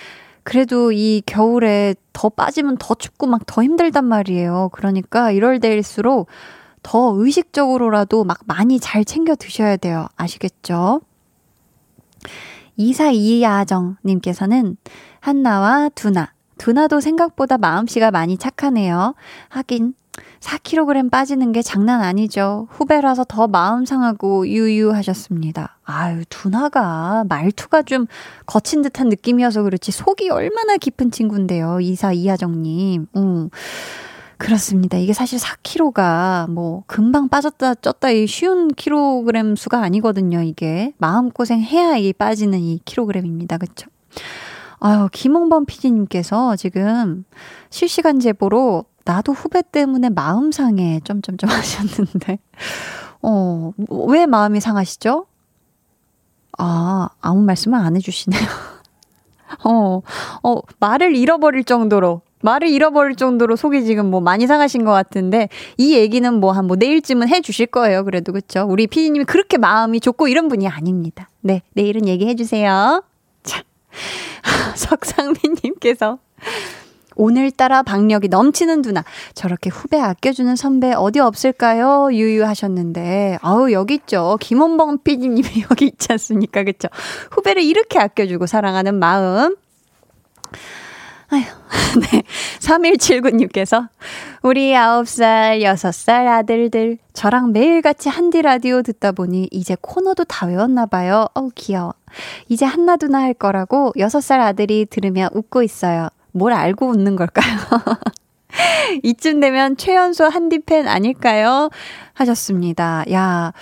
그래도 0.42 0.92
이 0.92 1.22
겨울에 1.26 1.94
더 2.12 2.28
빠지면 2.28 2.76
더 2.78 2.94
춥고 2.94 3.26
막 3.26 3.42
더 3.46 3.62
힘들단 3.62 4.04
말이에요. 4.04 4.70
그러니까 4.72 5.32
이럴 5.32 5.58
때일수록 5.60 6.28
더 6.82 7.12
의식적으로라도 7.16 8.25
막 8.25 8.38
많이 8.46 8.78
잘 8.78 9.04
챙겨 9.04 9.34
드셔야 9.34 9.76
돼요. 9.76 10.06
아시겠죠? 10.16 11.00
이사 12.76 13.10
이야정님께서는 13.10 14.76
한나와 15.20 15.88
두나. 15.88 16.32
두나도 16.58 17.00
생각보다 17.00 17.58
마음씨가 17.58 18.10
많이 18.10 18.38
착하네요. 18.38 19.14
하긴 19.48 19.94
4kg 20.46 21.10
빠지는 21.10 21.50
게 21.50 21.60
장난 21.60 22.02
아니죠. 22.02 22.68
후배라서 22.70 23.24
더 23.24 23.48
마음 23.48 23.84
상하고 23.84 24.46
유유하셨습니다. 24.46 25.78
아유, 25.84 26.22
두나가 26.28 27.24
말투가 27.28 27.82
좀 27.82 28.06
거친 28.46 28.82
듯한 28.82 29.08
느낌이어서 29.08 29.62
그렇지 29.62 29.90
속이 29.90 30.30
얼마나 30.30 30.76
깊은 30.76 31.10
친구인데요. 31.10 31.80
이사 31.80 32.12
이하정님. 32.12 33.08
음. 33.16 33.50
그렇습니다. 34.38 34.98
이게 34.98 35.14
사실 35.14 35.38
4kg가 35.38 36.50
뭐 36.50 36.84
금방 36.86 37.28
빠졌다 37.28 37.74
쪘다 37.74 38.14
이 38.14 38.26
쉬운 38.26 38.68
킬로그램 38.68 39.56
수가 39.56 39.80
아니거든요. 39.80 40.42
이게 40.42 40.92
마음고생 40.98 41.60
해야 41.60 41.96
이 41.96 42.12
빠지는 42.12 42.60
이 42.60 42.78
킬로그램입니다. 42.84 43.56
그쵸? 43.56 43.88
아유, 44.78 45.08
김홍범 45.10 45.64
PD님께서 45.64 46.54
지금 46.56 47.24
실시간 47.70 48.20
제보로 48.20 48.84
나도 49.06 49.32
후배 49.32 49.62
때문에 49.62 50.10
마음 50.10 50.52
상해 50.52 51.00
점점점 51.04 51.48
하셨는데 51.50 52.38
어, 53.22 53.72
왜 54.08 54.26
마음이 54.26 54.60
상하시죠? 54.60 55.26
아, 56.58 57.08
아무 57.20 57.42
말씀을 57.42 57.78
안 57.78 57.96
해주시네요. 57.96 58.40
어, 59.64 60.02
어, 60.42 60.60
말을 60.80 61.16
잃어버릴 61.16 61.64
정도로 61.64 62.22
말을 62.42 62.68
잃어버릴 62.68 63.16
정도로 63.16 63.56
속이 63.56 63.84
지금 63.84 64.10
뭐 64.10 64.20
많이 64.20 64.46
상하신 64.46 64.84
것 64.84 64.92
같은데 64.92 65.48
이 65.78 65.94
얘기는 65.94 66.32
뭐 66.34 66.52
한뭐 66.52 66.66
뭐 66.66 66.76
내일쯤은 66.76 67.28
해 67.28 67.40
주실 67.40 67.66
거예요. 67.66 68.04
그래도 68.04 68.32
그렇죠. 68.32 68.66
우리 68.68 68.86
피디님이 68.86 69.25
그렇게 69.25 69.56
마음이 69.56 70.00
좋고 70.00 70.28
이런 70.28 70.48
분이 70.48 70.68
아닙니다. 70.68 71.28
네, 71.40 71.62
내일은 71.72 72.06
얘기해 72.06 72.34
주세요. 72.34 73.02
자, 73.42 73.62
석상민님께서 74.76 76.18
오늘따라 77.16 77.82
박력이 77.82 78.28
넘치는 78.28 78.82
누나. 78.82 79.04
저렇게 79.35 79.70
후배 79.70 79.99
아껴주는 79.99 80.54
선배 80.54 80.92
어디 80.92 81.18
없을까요? 81.18 82.11
유유하셨는데. 82.12 83.38
아우, 83.42 83.73
여기 83.73 83.94
있죠. 83.94 84.37
김원봉 84.40 84.99
PD님이 85.02 85.64
여기 85.70 85.87
있지 85.87 86.12
않습니까? 86.12 86.62
그쵸? 86.62 86.88
후배를 87.30 87.62
이렇게 87.62 87.99
아껴주고 87.99 88.46
사랑하는 88.46 88.94
마음. 88.99 89.56
아휴, 91.28 91.42
네. 92.00 92.23
3179님께서, 92.61 93.88
우리 94.42 94.73
9살, 94.73 95.61
6살 95.61 96.28
아들들, 96.28 96.99
저랑 97.14 97.52
매일같이 97.52 98.08
한디 98.08 98.42
라디오 98.42 98.82
듣다 98.82 99.11
보니 99.11 99.49
이제 99.50 99.76
코너도 99.80 100.23
다 100.25 100.46
외웠나봐요. 100.46 101.26
어우, 101.35 101.50
귀여워. 101.56 101.94
이제 102.49 102.64
한나두나 102.64 103.18
할 103.18 103.35
거라고 103.35 103.92
6살 103.96 104.40
아들이 104.40 104.87
들으며 104.88 105.28
웃고 105.32 105.64
있어요. 105.64 106.08
뭘 106.37 106.52
알고 106.52 106.88
웃는 106.88 107.16
걸까요? 107.16 107.57
이쯤 109.02 109.40
되면 109.40 109.76
최연소 109.76 110.26
한디팬 110.26 110.87
아닐까요? 110.87 111.71
하셨습니다. 112.12 113.05
야, 113.11 113.52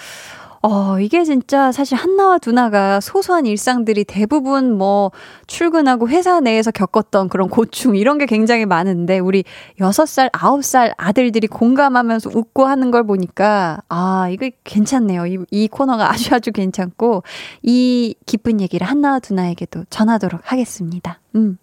어, 0.67 0.99
이게 0.99 1.25
진짜 1.25 1.73
사실 1.73 1.99
한나와 1.99 2.39
두나가 2.39 2.99
소소한 2.99 3.45
일상들이 3.45 4.05
대부분 4.05 4.73
뭐 4.79 5.11
출근하고 5.47 6.09
회사 6.09 6.41
내에서 6.41 6.71
겪었던 6.71 7.29
그런 7.29 7.51
고충 7.51 7.97
이런 7.97 8.17
게 8.17 8.25
굉장히 8.25 8.65
많은데 8.65 9.19
우리 9.19 9.45
6살, 9.79 10.33
9살 10.33 10.95
아들들이 10.97 11.49
공감하면서 11.49 12.31
웃고 12.35 12.65
하는 12.65 12.91
걸 12.91 13.05
보니까 13.05 13.83
아, 13.91 14.31
이거 14.31 14.49
괜찮네요. 14.65 15.27
이, 15.27 15.39
이 15.51 15.69
코너가 15.69 16.11
아주 16.11 16.35
아주 16.35 16.51
괜찮고 16.51 17.25
이 17.63 18.15
기쁜 18.25 18.63
얘기를 18.63 18.87
한나와 18.87 19.19
두나에게도 19.19 19.85
전하도록 19.91 20.51
하겠습니다. 20.51 21.21
음. 21.35 21.59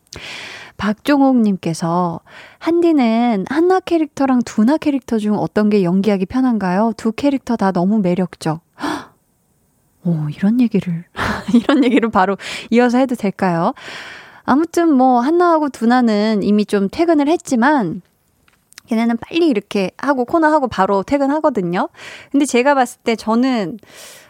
박종옥님께서 0.78 2.22
한디는 2.60 3.46
한나 3.50 3.80
캐릭터랑 3.80 4.42
두나 4.46 4.78
캐릭터 4.78 5.18
중 5.18 5.36
어떤 5.38 5.70
게 5.70 5.84
연기하기 5.84 6.26
편한가요? 6.28 6.94
두 6.98 7.12
캐릭터 7.12 7.56
다 7.56 7.72
너무 7.72 8.00
매력적. 8.00 8.62
오, 10.04 10.30
이런 10.30 10.60
얘기를, 10.60 11.04
이런 11.54 11.84
얘기를 11.84 12.10
바로 12.10 12.38
이어서 12.72 12.98
해도 12.98 13.16
될까요? 13.16 13.74
아무튼 14.44 14.92
뭐, 14.94 15.20
한나하고 15.22 15.70
두나는 15.70 16.42
이미 16.44 16.66
좀 16.66 16.90
퇴근을 16.92 17.28
했지만, 17.28 18.02
걔네는 18.88 19.18
빨리 19.18 19.48
이렇게 19.48 19.92
하고 19.98 20.26
코너하고 20.26 20.68
바로 20.68 21.04
퇴근하거든요. 21.04 21.88
근데 22.32 22.46
제가 22.46 22.74
봤을 22.76 23.00
때 23.04 23.16
저는 23.16 23.78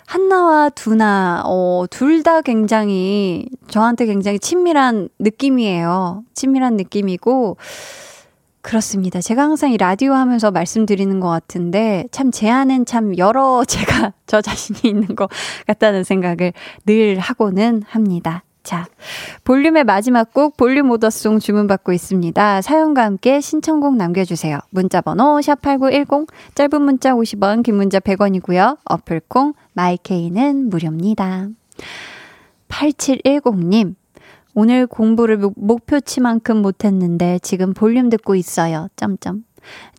한나와 0.06 0.70
두나, 0.70 1.42
어, 1.46 1.86
둘 1.90 2.22
다 2.24 2.42
굉장히, 2.42 3.48
저한테 3.70 4.06
굉장히 4.06 4.40
친밀한 4.40 5.08
느낌이에요. 5.20 6.24
친밀한 6.34 6.76
느낌이고, 6.76 7.58
그렇습니다. 8.62 9.22
제가 9.22 9.42
항상 9.44 9.72
이 9.72 9.78
라디오 9.78 10.14
하면서 10.14 10.52
말씀드리는 10.52 11.20
것 11.20 11.28
같은데, 11.30 12.06
참 12.12 12.32
제 12.32 12.50
안엔 12.50 12.86
참 12.86 13.18
여러 13.18 13.64
제가 13.68 14.14
저 14.28 14.42
자신이 14.42 14.80
있는 14.84 15.16
것 15.16 15.30
같다는 15.68 16.04
생각을 16.04 16.54
늘 16.86 17.20
하고는 17.20 17.84
합니다. 17.88 18.44
자, 18.64 18.86
볼륨의 19.44 19.84
마지막 19.86 20.34
곡 20.34 20.56
볼륨 20.56 20.92
오더송 20.92 21.40
주문받고 21.40 21.94
있습니다. 21.94 22.62
사연과 22.62 23.04
함께 23.04 23.42
신청곡 23.42 23.96
남겨주세요. 23.96 24.60
문자번호 24.70 25.40
샵8910, 25.40 26.28
짧은 26.54 26.82
문자 26.82 27.14
50원, 27.14 27.64
긴 27.64 27.76
문자 27.76 28.00
100원이고요. 28.00 28.78
어플콩, 28.86 29.54
마이케이는 29.74 30.70
무료입니다. 30.70 31.48
8710님, 32.70 33.96
오늘 34.54 34.88
공부를 34.88 35.40
목표치만큼 35.56 36.62
못했는데 36.62 37.40
지금 37.42 37.74
볼륨 37.74 38.10
듣고 38.10 38.36
있어요. 38.36 38.88
점점. 38.96 39.44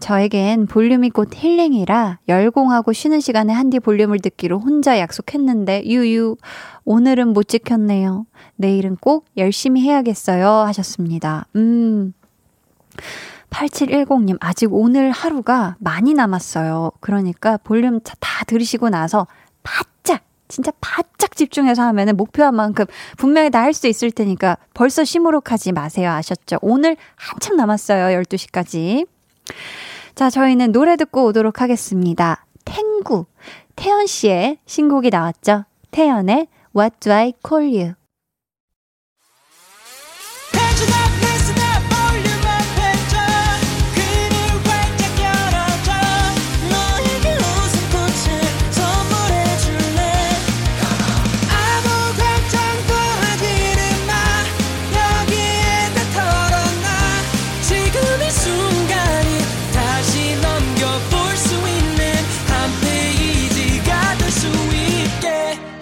저에겐 0.01 0.67
볼륨이 0.67 1.11
곧 1.11 1.31
힐링이라 1.33 2.19
열공하고 2.29 2.93
쉬는 2.93 3.21
시간에 3.21 3.53
한디 3.53 3.79
볼륨을 3.79 4.19
듣기로 4.19 4.59
혼자 4.59 4.99
약속했는데 4.99 5.85
유유 5.85 6.37
오늘은 6.85 7.29
못 7.29 7.49
지켰네요. 7.49 8.27
내일은 8.57 8.97
꼭 8.97 9.27
열심히 9.37 9.83
해야겠어요 9.83 10.47
하셨습니다. 10.47 11.47
음. 11.57 12.13
8710님, 13.51 14.39
아직 14.41 14.73
오늘 14.73 15.11
하루가 15.11 15.77
많이 15.79 16.15
남았어요. 16.15 16.91
그러니까 17.01 17.59
볼륨 17.59 18.01
다 18.01 18.45
들으시고 18.47 18.89
나서 18.89 19.27
바짝, 19.63 19.92
진짜 20.53 20.71
바짝 20.83 21.35
집중해서 21.35 21.83
하면은 21.83 22.15
목표한 22.17 22.55
만큼 22.55 22.85
분명히 23.17 23.49
다 23.51 23.63
할 23.63 23.73
수 23.73 23.87
있을 23.87 24.11
테니까 24.11 24.59
벌써 24.75 25.03
시무룩하지 25.03 25.73
마세요. 25.73 26.11
아셨죠? 26.11 26.59
오늘 26.61 26.97
한참 27.17 27.57
남았어요. 27.57 28.21
12시까지. 28.23 29.07
자, 30.15 30.29
저희는 30.29 30.73
노래 30.73 30.97
듣고 30.97 31.25
오도록 31.25 31.63
하겠습니다. 31.63 32.45
탱구. 32.67 33.25
태연 33.77 34.07
씨의 34.07 34.59
신곡이 34.67 35.09
나왔죠? 35.09 35.65
태연의 35.91 36.49
What 36.77 36.97
Do 37.01 37.13
I 37.13 37.33
Call 37.47 37.75
You? 37.75 37.95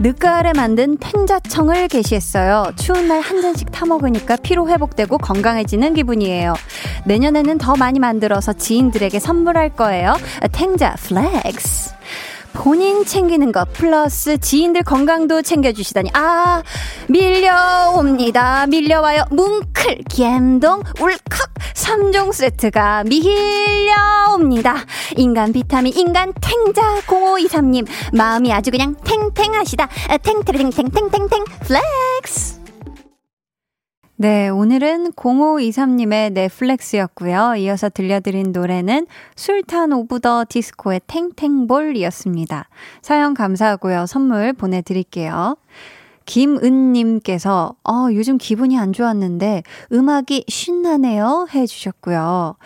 늦가을에 0.00 0.52
만든 0.54 0.96
탱자청을 0.98 1.88
게시했어요. 1.88 2.72
추운 2.76 3.08
날 3.08 3.18
한 3.20 3.42
잔씩 3.42 3.72
타 3.72 3.84
먹으니까 3.84 4.36
피로 4.36 4.68
회복되고 4.68 5.18
건강해지는 5.18 5.94
기분이에요. 5.94 6.54
내년에는 7.04 7.58
더 7.58 7.74
많이 7.76 7.98
만들어서 7.98 8.52
지인들에게 8.52 9.18
선물할 9.18 9.70
거예요. 9.70 10.14
탱자 10.52 10.94
플렉스. 11.00 11.97
본인 12.58 13.04
챙기는 13.04 13.52
것 13.52 13.72
플러스 13.72 14.36
지인들 14.36 14.82
건강도 14.82 15.42
챙겨주시다니. 15.42 16.10
아 16.12 16.64
밀려옵니다. 17.08 18.66
밀려와요. 18.66 19.22
뭉클 19.30 20.02
갬동 20.10 20.82
울컥. 21.00 21.48
3종 21.74 22.32
세트가 22.32 23.04
밀려옵니다. 23.04 24.74
인간 25.16 25.52
비타민 25.52 25.96
인간 25.96 26.32
탱자 26.40 27.00
0523님. 27.06 27.86
마음이 28.12 28.52
아주 28.52 28.72
그냥 28.72 28.96
탱탱하시다. 29.04 29.88
탱탱탱탱탱탱탱 30.22 31.44
플렉스 31.60 32.57
네, 34.20 34.48
오늘은 34.48 35.12
0523님의 35.12 36.32
넷플렉스였고요. 36.32 37.54
이어서 37.58 37.88
들려드린 37.88 38.50
노래는 38.50 39.06
술탄 39.36 39.92
오브 39.92 40.18
더 40.18 40.44
디스코의 40.48 41.02
탱탱볼이었습니다. 41.06 42.68
사연 43.00 43.34
감사하고요. 43.34 44.06
선물 44.06 44.54
보내드릴게요. 44.54 45.56
김은님께서, 46.26 47.76
어, 47.84 48.08
요즘 48.12 48.38
기분이 48.38 48.76
안 48.76 48.92
좋았는데 48.92 49.62
음악이 49.92 50.46
신나네요. 50.48 51.46
해주셨고요. 51.54 52.56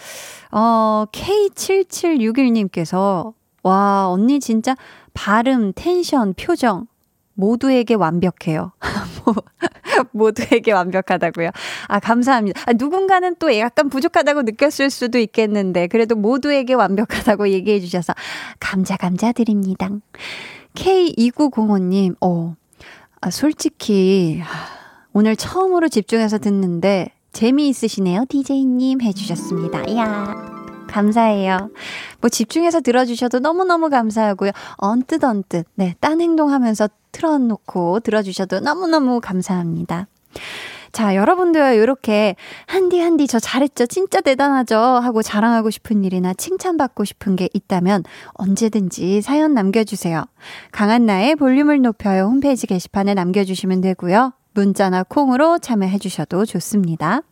어, 0.53 1.05
K7761님께서, 1.12 3.35
와, 3.62 4.09
언니 4.09 4.41
진짜 4.41 4.75
발음, 5.12 5.75
텐션, 5.75 6.33
표정, 6.33 6.87
모두에게 7.35 7.93
완벽해요. 7.93 8.73
모두에게 10.12 10.73
완벽하다고요. 10.73 11.51
아, 11.88 12.01
감사합니다. 12.01 12.62
아, 12.67 12.73
누군가는 12.73 13.35
또 13.38 13.57
약간 13.59 13.88
부족하다고 13.88 14.43
느꼈을 14.43 14.91
수도 14.91 15.19
있겠는데, 15.19 15.87
그래도 15.87 16.17
모두에게 16.17 16.75
완벽하다고 16.75 17.51
얘기해 17.51 17.81
주셔서 17.81 18.15
감자, 18.61 18.97
감자 18.97 19.33
드립니다. 19.33 19.88
K2905님, 20.75 22.17
어, 22.21 22.55
아, 23.21 23.31
솔직히, 23.31 24.43
오늘 25.12 25.37
처음으로 25.37 25.88
집중해서 25.88 26.38
듣는데, 26.38 27.12
재미있으시네요, 27.33 28.27
DJ님 28.29 29.01
해주셨습니다. 29.01 29.85
이야. 29.85 30.53
감사해요. 30.93 31.71
뭐 32.21 32.29
집중해서 32.29 32.81
들어주셔도 32.81 33.38
너무너무 33.38 33.88
감사하고요. 33.88 34.51
언뜻 34.77 35.25
언뜻, 35.25 35.67
네, 35.75 35.95
딴 36.01 36.21
행동하면서 36.21 36.88
틀어놓고 37.12 38.01
들어주셔도 38.01 38.61
너무너무 38.61 39.20
감사합니다. 39.20 40.07
자, 40.92 41.16
여러분들 41.16 41.77
이렇게 41.77 42.37
한디 42.66 43.01
한디 43.01 43.27
저 43.27 43.38
잘했죠. 43.38 43.87
진짜 43.87 44.20
대단하죠. 44.20 44.77
하고 44.77 45.22
자랑하고 45.22 45.70
싶은 45.70 46.05
일이나 46.05 46.35
칭찬받고 46.35 47.05
싶은 47.05 47.35
게 47.35 47.48
있다면 47.55 48.05
언제든지 48.35 49.22
사연 49.22 49.55
남겨주세요. 49.55 50.25
강한 50.70 51.07
나의 51.07 51.37
볼륨을 51.37 51.81
높여요 51.81 52.25
홈페이지 52.25 52.66
게시판에 52.66 53.14
남겨주시면 53.14 53.81
되고요. 53.81 54.35
문자나 54.53 55.05
콩으로 55.05 55.59
참여해 55.59 55.98
주셔도 55.98 56.44
좋습니다. 56.44 57.22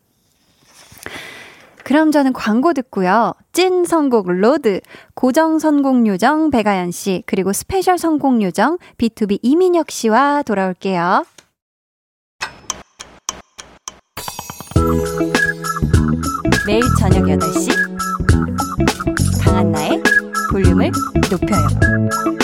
그럼 1.85 2.11
저는 2.11 2.33
광고 2.33 2.73
듣고요. 2.73 3.35
찐 3.53 3.85
선곡 3.85 4.31
로드, 4.31 4.81
고정 5.15 5.59
선곡 5.59 6.07
요정 6.07 6.51
배가연 6.51 6.91
씨, 6.91 7.23
그리고 7.27 7.53
스페셜 7.53 7.99
선곡 7.99 8.43
요정 8.43 8.79
B2B 8.99 9.41
이민혁 9.43 9.91
씨와 9.91 10.43
돌아올게요. 10.43 11.25
매일 16.67 16.83
저녁 16.99 17.25
8시 17.25 17.71
강한나의 19.43 20.03
볼륨을 20.51 20.93
높여요. 21.31 22.40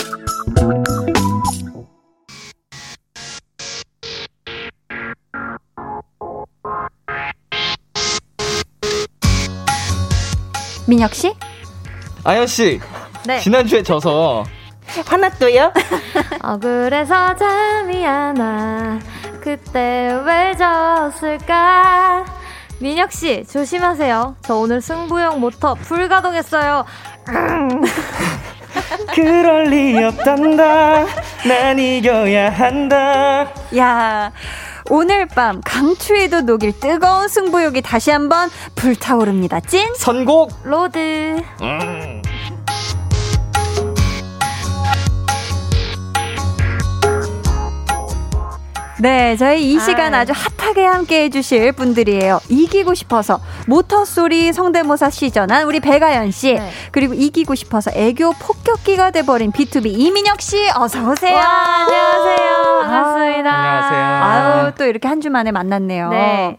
민혁 10.87 11.13
씨? 11.13 11.33
아연 12.23 12.47
씨. 12.47 12.79
네. 13.25 13.39
지난주에 13.39 13.83
져서 13.83 14.45
화났어요? 15.05 15.73
어, 16.43 16.57
그래서 16.59 17.35
잠이 17.35 18.05
안 18.05 18.37
와. 18.39 18.99
그때 19.41 20.17
왜 20.25 20.55
졌을까? 20.55 22.25
민혁 22.79 23.11
씨, 23.11 23.43
조심하세요. 23.45 24.35
저 24.43 24.55
오늘 24.55 24.81
승부형 24.81 25.39
모터 25.39 25.73
불가동했어요. 25.75 26.85
그럴 29.13 29.65
리 29.65 30.01
없단다. 30.03 31.05
난 31.47 31.79
이겨야 31.79 32.51
한다. 32.51 33.51
야, 33.75 34.31
오늘 34.89 35.25
밤 35.25 35.61
강추위도 35.65 36.41
녹일 36.41 36.79
뜨거운 36.79 37.27
승부욕이 37.27 37.81
다시 37.81 38.09
한번 38.11 38.49
불타오릅니다. 38.75 39.59
찐 39.59 39.93
선곡 39.95 40.51
로드. 40.63 41.41
음. 41.61 42.21
네, 48.99 49.35
저희 49.37 49.73
이 49.73 49.79
시간 49.79 50.15
아유. 50.15 50.21
아주 50.21 50.33
핫하게 50.57 50.83
함께 50.83 51.23
해주실 51.25 51.73
분들이에요. 51.73 52.39
이기고 52.49 52.95
싶어서 52.95 53.39
모터 53.67 54.05
소리 54.05 54.53
성대모사 54.53 55.09
시전한 55.09 55.65
우리 55.67 55.79
배가연 55.81 56.31
씨, 56.31 56.53
네. 56.53 56.71
그리고 56.91 57.13
이기고 57.13 57.53
싶어서 57.53 57.91
애교 57.93 58.31
폭격기가 58.39 59.11
돼버린 59.11 59.51
B2B 59.51 59.87
이민혁 59.87 60.41
씨, 60.41 60.57
어서 60.75 60.99
오세요. 61.09 61.35
와, 61.35 61.43
안녕하세요. 61.81 62.63
반갑습니다. 62.81 63.53
안녕하세요. 63.53 64.23
아유, 64.23 64.71
또 64.77 64.85
이렇게 64.85 65.07
한 65.07 65.17
주 65.21 65.29
만에 65.29 65.51
만났네요. 65.51 66.09
네. 66.09 66.57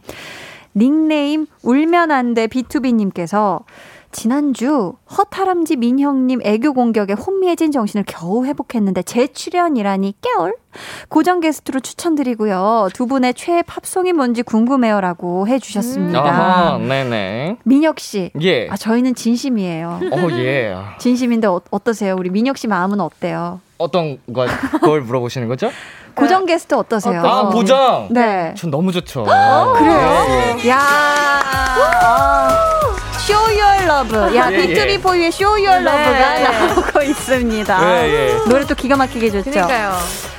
닉네임 0.77 1.47
울면 1.63 2.11
안돼 2.11 2.49
B2B님께서 2.49 3.61
지난주 4.11 4.95
허타람쥐 5.17 5.77
민형님 5.77 6.41
애교 6.43 6.73
공격에 6.73 7.13
혼미해진 7.13 7.73
정신을 7.73 8.05
겨우 8.07 8.45
회복했는데 8.47 9.03
재출연이라니 9.03 10.15
깨울 10.21 10.55
고정 11.09 11.41
게스트로 11.41 11.81
추천드리고요. 11.81 12.89
두 12.95 13.07
분의 13.07 13.35
최애 13.35 13.63
팝송이 13.63 14.13
뭔지 14.13 14.43
궁금해요라고 14.43 15.47
해주셨습니다. 15.49 16.21
아하, 16.21 16.79
네네. 16.79 17.59
민혁 17.65 18.01
씨, 18.01 18.31
예. 18.41 18.69
아 18.71 18.77
저희는 18.77 19.15
진심이에요. 19.15 20.01
어, 20.13 20.31
예. 20.33 20.75
진심인데 20.99 21.47
어, 21.47 21.61
어떠세요? 21.71 22.15
우리 22.17 22.31
민혁 22.31 22.57
씨 22.59 22.67
마음은 22.67 23.01
어때요? 23.01 23.61
어떤 23.77 24.19
걸, 24.33 24.49
걸 24.83 25.03
물어보시는 25.03 25.49
거죠? 25.49 25.71
고정 26.15 26.47
게스트 26.47 26.75
어떠세요? 26.75 27.21
아, 27.25 27.49
고정. 27.49 28.09
네. 28.11 28.53
전 28.57 28.71
너무 28.73 28.91
좋죠. 28.91 29.23
그래요? 29.23 30.57
예, 30.65 30.69
야. 30.69 30.79
Show 33.29 33.47
Love. 33.89 34.17
야, 34.37 34.51
예, 34.53 34.57
예. 34.57 34.67
B2B 34.67 35.03
포유의 35.03 35.29
Show 35.29 35.67
Your 35.67 35.83
네. 35.83 35.91
Love가 35.91 36.67
나오고 36.67 37.03
있습니다. 37.03 38.05
예, 38.05 38.09
예. 38.09 38.49
노래 38.49 38.65
또 38.67 38.75
기가 38.75 38.97
막히게 38.97 39.31
좋죠. 39.31 39.51
그러니까요. 39.51 39.93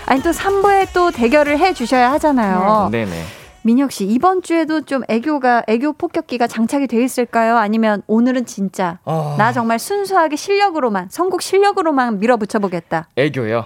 아니 0.05 0.21
또 0.21 0.31
3부에 0.31 0.88
또 0.93 1.12
대결을 1.12 1.57
해 1.57 1.73
주셔야 1.73 2.12
하잖아요. 2.13 2.89
예. 2.93 2.97
네네. 3.05 3.23
민혁 3.63 3.91
씨, 3.91 4.05
이번 4.05 4.41
주에도 4.41 4.81
좀 4.81 5.01
애교가 5.09 5.63
애교 5.67 5.93
폭격기가 5.93 6.47
장착이 6.47 6.88
돼 6.88 7.03
있을까요? 7.03 7.57
아니면 7.57 8.03
오늘은 8.07 8.45
진짜 8.45 8.99
어, 9.03 9.35
나 9.38 9.51
정말 9.51 9.79
순수하게 9.79 10.38
실력으로만 10.38 11.07
선곡 11.09 11.41
실력으로만 11.41 12.19
밀어붙여 12.19 12.59
보겠다. 12.59 13.09
애교요. 13.17 13.65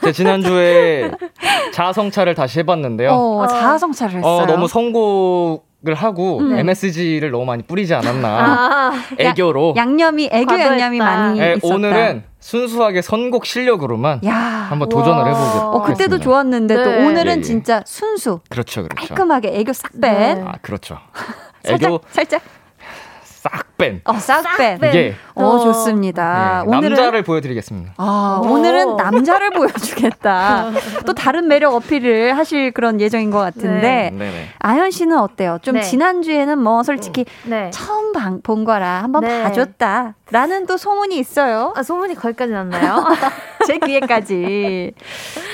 제가 0.00 0.12
지난주에 0.12 1.10
자성차를 1.72 2.34
다시 2.34 2.58
해봤는데요. 2.60 3.10
어, 3.10 3.42
어. 3.42 3.46
자아성찰을 3.46 4.16
했어요. 4.16 4.32
어, 4.42 4.46
너무 4.46 4.68
선곡 4.68 5.66
을 5.86 5.94
하고 5.94 6.38
음. 6.38 6.58
MSG를 6.58 7.30
너무 7.30 7.44
많이 7.44 7.62
뿌리지 7.62 7.94
않았나. 7.94 8.28
아, 8.28 8.92
애교로. 9.18 9.74
양념이 9.76 10.28
애교. 10.32 10.58
양념이 10.58 10.98
많이 10.98 11.40
예, 11.40 11.54
있었다. 11.56 11.74
오늘은 11.74 12.24
순수하게 12.40 13.02
선곡 13.02 13.46
실력으로만 13.46 14.20
야. 14.24 14.34
한번 14.34 14.88
도전을. 14.88 15.26
해보겠습니다. 15.26 15.68
어, 15.68 15.82
그때도 15.82 16.18
좋았는데 16.18 16.74
또 16.74 16.84
네. 16.90 17.06
오늘은 17.06 17.32
예, 17.34 17.36
예. 17.38 17.42
진짜 17.42 17.82
순수 17.86 18.40
그렇죠, 18.48 18.82
그렇죠. 18.82 19.14
깔끔하게 19.14 19.58
애교 19.58 19.72
싹 19.72 19.92
뺀. 20.00 20.38
네. 20.38 20.44
아, 20.44 20.54
그렇죠. 20.62 20.98
살짝 21.62 21.88
애교 21.90 22.00
살짝 22.10 22.42
싹 23.50 23.76
뺀. 23.76 24.00
어, 24.04 24.14
싹 24.14 24.56
뺀. 24.56 24.78
뺀. 24.78 24.90
이게 24.90 25.14
어, 25.34 25.44
어. 25.44 25.58
좋습니다. 25.60 26.64
네, 26.66 26.76
오늘은 26.76 26.96
남자를 26.96 27.22
보여드리겠습니다. 27.22 27.92
아, 27.96 28.40
오. 28.42 28.48
오늘은 28.48 28.96
남자를 28.96 29.50
보여주겠다. 29.50 30.70
또 31.06 31.14
다른 31.14 31.46
매력 31.46 31.74
어필을 31.74 32.36
하실 32.36 32.72
그런 32.72 33.00
예정인 33.00 33.30
것 33.30 33.38
같은데. 33.38 34.10
네네. 34.16 34.48
아현 34.58 34.90
씨는 34.90 35.18
어때요? 35.18 35.58
좀 35.62 35.74
네. 35.74 35.82
지난 35.82 36.22
주에는 36.22 36.58
뭐 36.58 36.82
솔직히 36.82 37.24
네. 37.44 37.70
처음 37.70 38.12
방, 38.12 38.40
본 38.42 38.64
거라 38.64 39.02
한번 39.02 39.22
네. 39.22 39.42
봐줬다. 39.42 40.14
라는 40.32 40.66
또 40.66 40.76
소문이 40.76 41.16
있어요. 41.18 41.72
아, 41.76 41.84
소문이 41.84 42.16
거기까지 42.16 42.52
났나요? 42.52 43.04
제 43.64 43.78
귀에까지. 43.78 44.92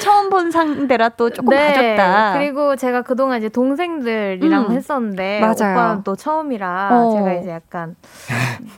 처음 0.00 0.30
본 0.30 0.50
상대라 0.50 1.10
또 1.10 1.28
조금 1.28 1.54
봐줬다. 1.54 2.32
네. 2.32 2.38
그리고 2.38 2.74
제가 2.76 3.02
그동안 3.02 3.38
이제 3.38 3.50
동생들이랑 3.50 4.66
음. 4.70 4.72
했었는데 4.72 5.40
맞아요. 5.40 5.74
오빠는 5.74 6.02
또 6.04 6.16
처음이라 6.16 6.88
어. 6.90 7.14
제가 7.16 7.32
이제 7.34 7.50
약간 7.50 7.96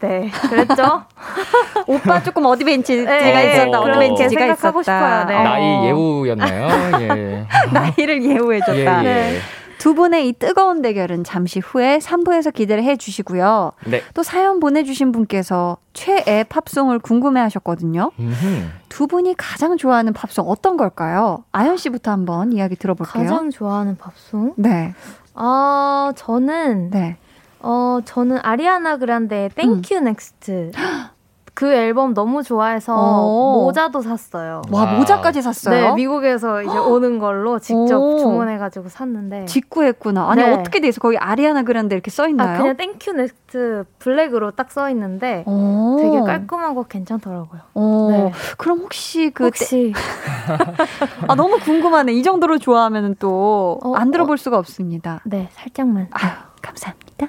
네 0.00 0.30
그랬죠. 0.50 1.04
오빠 1.86 2.22
조금 2.22 2.44
어드벤치가 2.46 3.10
네, 3.10 3.52
있었다. 3.54 3.80
그렇게 3.80 3.90
어드벤치가 3.90 4.28
생각하고 4.30 4.80
있었다. 4.80 5.20
싶어요. 5.20 5.26
네. 5.26 5.36
어. 5.36 5.42
나이 5.44 5.86
예우였나요? 5.86 7.00
예. 7.02 7.46
나이를 7.72 8.24
예우해줬다. 8.24 9.04
예, 9.04 9.08
예. 9.34 9.38
네. 9.84 9.90
두 9.90 9.94
분의 9.94 10.28
이 10.28 10.32
뜨거운 10.32 10.80
대결은 10.80 11.24
잠시 11.24 11.60
후에 11.60 11.98
3부에서 11.98 12.54
기대를 12.54 12.82
해 12.82 12.96
주시고요. 12.96 13.72
네. 13.86 14.00
또 14.14 14.22
사연 14.22 14.58
보내주신 14.58 15.12
분께서 15.12 15.76
최애 15.92 16.44
팝송을 16.48 17.00
궁금해 17.00 17.38
하셨거든요. 17.42 18.10
음흠. 18.18 18.64
두 18.88 19.06
분이 19.06 19.34
가장 19.36 19.76
좋아하는 19.76 20.14
팝송 20.14 20.48
어떤 20.48 20.78
걸까요? 20.78 21.44
아연 21.52 21.76
씨부터 21.76 22.10
한번 22.10 22.54
이야기 22.54 22.76
들어볼게요. 22.76 23.24
가장 23.24 23.50
좋아하는 23.50 23.98
팝송? 23.98 24.54
네, 24.56 24.94
아 25.34 26.14
저는 26.16 26.90
네. 26.90 27.18
어 27.60 27.98
저는 28.06 28.38
아리아나 28.42 28.96
그란데의 28.96 29.50
Thank 29.50 29.94
You 29.94 30.06
Next 30.06 30.46
그 30.46 30.70
그 31.54 31.72
앨범 31.72 32.14
너무 32.14 32.42
좋아해서 32.42 32.94
오. 32.96 33.62
모자도 33.64 34.02
샀어요. 34.02 34.62
와. 34.72 34.86
모자까지 34.98 35.40
샀어요? 35.40 35.90
네, 35.90 35.94
미국에서 35.94 36.62
이제 36.62 36.76
오는 36.76 37.20
걸로 37.20 37.60
직접 37.60 37.96
오. 37.96 38.18
주문해가지고 38.18 38.88
샀는데. 38.88 39.44
직구했구나. 39.44 40.28
아니, 40.30 40.42
네. 40.42 40.52
어떻게 40.52 40.80
돼서 40.80 41.00
거기 41.00 41.16
아리아나 41.16 41.62
그란데 41.62 41.94
이렇게 41.94 42.10
써 42.10 42.26
있나요? 42.28 42.56
아, 42.56 42.58
그냥 42.58 42.76
땡큐 42.76 43.12
넥스트 43.12 43.84
블랙으로 44.00 44.50
딱 44.50 44.64
써 44.74 44.90
있는데 44.90 45.44
오. 45.46 45.96
되게 46.00 46.20
깔끔하고 46.22 46.86
괜찮더라고요. 46.88 47.60
오. 47.74 48.10
네. 48.10 48.32
그럼 48.58 48.80
혹시 48.80 49.30
그 49.32 49.44
혹시 49.44 49.92
아 51.28 51.34
너무 51.36 51.60
궁금하네. 51.60 52.12
이 52.14 52.24
정도로 52.24 52.58
좋아하면은 52.58 53.14
또안 53.20 54.08
어, 54.08 54.10
들어볼 54.10 54.38
수가 54.38 54.58
없습니다. 54.58 55.20
네 55.24 55.48
살짝만. 55.52 56.08
아유 56.10 56.32
감사합니다. 56.60 57.28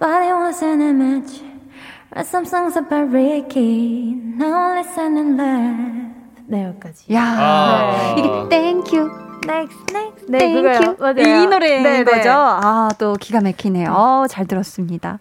Darling, 0.00 0.28
now 0.30 0.46
I 0.46 0.52
shine, 0.52 1.60
but 2.14 2.26
some 2.26 2.44
songs 2.46 2.76
about 2.76 3.10
Ricky, 3.12 4.14
now 4.14 4.76
listen 4.76 5.16
and 5.16 5.36
laugh. 5.36 6.08
네 6.46 6.64
여기까지. 6.64 7.12
야 7.12 7.22
아. 7.22 8.14
이게 8.16 8.48
땡큐 8.48 9.10
Next, 9.46 9.78
next. 9.92 10.26
네 10.30 10.38
땡큐 10.38 10.62
그거요. 10.62 10.96
맞아요. 10.98 11.42
이 11.42 11.46
노래인 11.46 11.82
네, 11.82 12.04
네. 12.04 12.04
거죠. 12.04 12.30
아또 12.30 13.14
기가 13.14 13.40
막히네요. 13.40 13.90
어, 13.92 14.26
잘 14.28 14.46
들었습니다. 14.46 15.18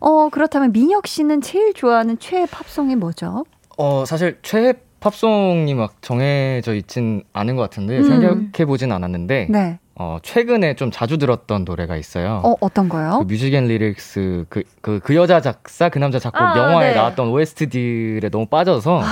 어 0.00 0.28
그렇다면 0.28 0.72
민혁 0.72 1.06
씨는 1.06 1.40
제일 1.40 1.72
좋아하는 1.72 2.18
최애 2.18 2.46
팝송이 2.50 2.96
뭐죠? 2.96 3.44
어, 3.78 4.04
사실 4.06 4.38
최애 4.42 4.74
팝송이 5.00 5.74
막 5.74 6.02
정해져 6.02 6.74
있진 6.74 7.22
않은 7.32 7.56
것 7.56 7.62
같은데 7.62 7.98
음. 7.98 8.04
생각해 8.04 8.66
보진 8.66 8.92
않았는데 8.92 9.46
네. 9.50 9.78
어, 9.98 10.18
최근에 10.22 10.74
좀 10.76 10.90
자주 10.90 11.16
들었던 11.16 11.64
노래가 11.64 11.96
있어요. 11.96 12.42
어 12.44 12.54
어떤 12.60 12.88
거요? 12.88 13.18
그 13.20 13.24
뮤직 13.24 13.54
앤 13.54 13.66
리릭스 13.66 14.44
그, 14.50 14.62
그, 14.82 15.00
그 15.02 15.14
여자 15.16 15.40
작사 15.40 15.88
그 15.88 15.98
남자 15.98 16.18
작곡 16.18 16.42
아, 16.42 16.58
영화에 16.58 16.90
네. 16.90 16.94
나왔던 16.94 17.28
OST들에 17.28 18.28
너무 18.28 18.44
빠져서 18.46 19.02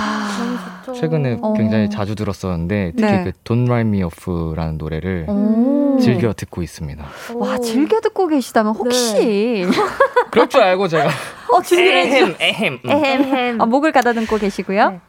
좋죠. 0.85 0.99
최근에 0.99 1.39
어. 1.41 1.53
굉장히 1.53 1.89
자주 1.89 2.13
들었었는데 2.13 2.93
특히 2.95 3.11
네. 3.11 3.23
그 3.23 3.31
Don't 3.43 3.65
Write 3.65 3.89
Me 3.89 4.03
Off라는 4.03 4.77
노래를 4.77 5.25
오. 5.27 5.97
즐겨 5.99 6.33
듣고 6.33 6.61
있습니다. 6.61 7.03
와 7.35 7.57
즐겨 7.57 7.99
듣고 7.99 8.27
계시다면 8.27 8.75
혹시 8.75 9.65
그럴 10.29 10.47
줄 10.49 10.61
알고 10.61 10.87
제가 10.87 11.09
어 11.51 11.61
준비를 11.63 12.05
해주 12.05 12.15
에헴 12.15 12.35
에헴 12.39 12.79
음. 12.85 12.89
에헴. 12.91 13.61
아, 13.61 13.65
목을 13.65 13.91
가다듬고 13.91 14.37
계시고요. 14.37 14.91
네. 14.91 14.99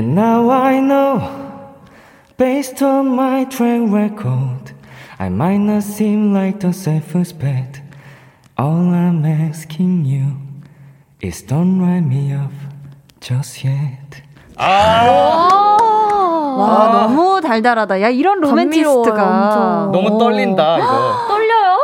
And 0.00 0.18
now 0.18 0.50
I 0.50 0.80
know, 0.80 1.20
based 2.40 2.80
on 2.80 3.14
my 3.14 3.44
track 3.44 3.82
record, 3.92 4.72
I 5.18 5.28
might 5.28 5.58
not 5.58 5.82
seem 5.82 6.32
like 6.32 6.60
the 6.60 6.72
safest 6.72 7.38
bet. 7.38 7.82
All 8.56 8.94
I'm 8.94 9.26
asking 9.26 10.06
you 10.06 10.38
is 11.20 11.42
don't 11.42 11.78
write 11.82 12.06
me 12.06 12.32
off 12.32 12.54
just 13.20 13.62
yet. 13.62 14.22
와 16.56 16.88
너무 16.92 17.42
달달하다. 17.42 18.00
야 18.00 18.08
이런 18.08 18.40
로맨티스트가 18.40 19.14
감미로워요, 19.14 19.90
엄청. 19.90 19.92
너무 19.92 20.18
떨린다 20.18 20.78
이거. 20.78 21.12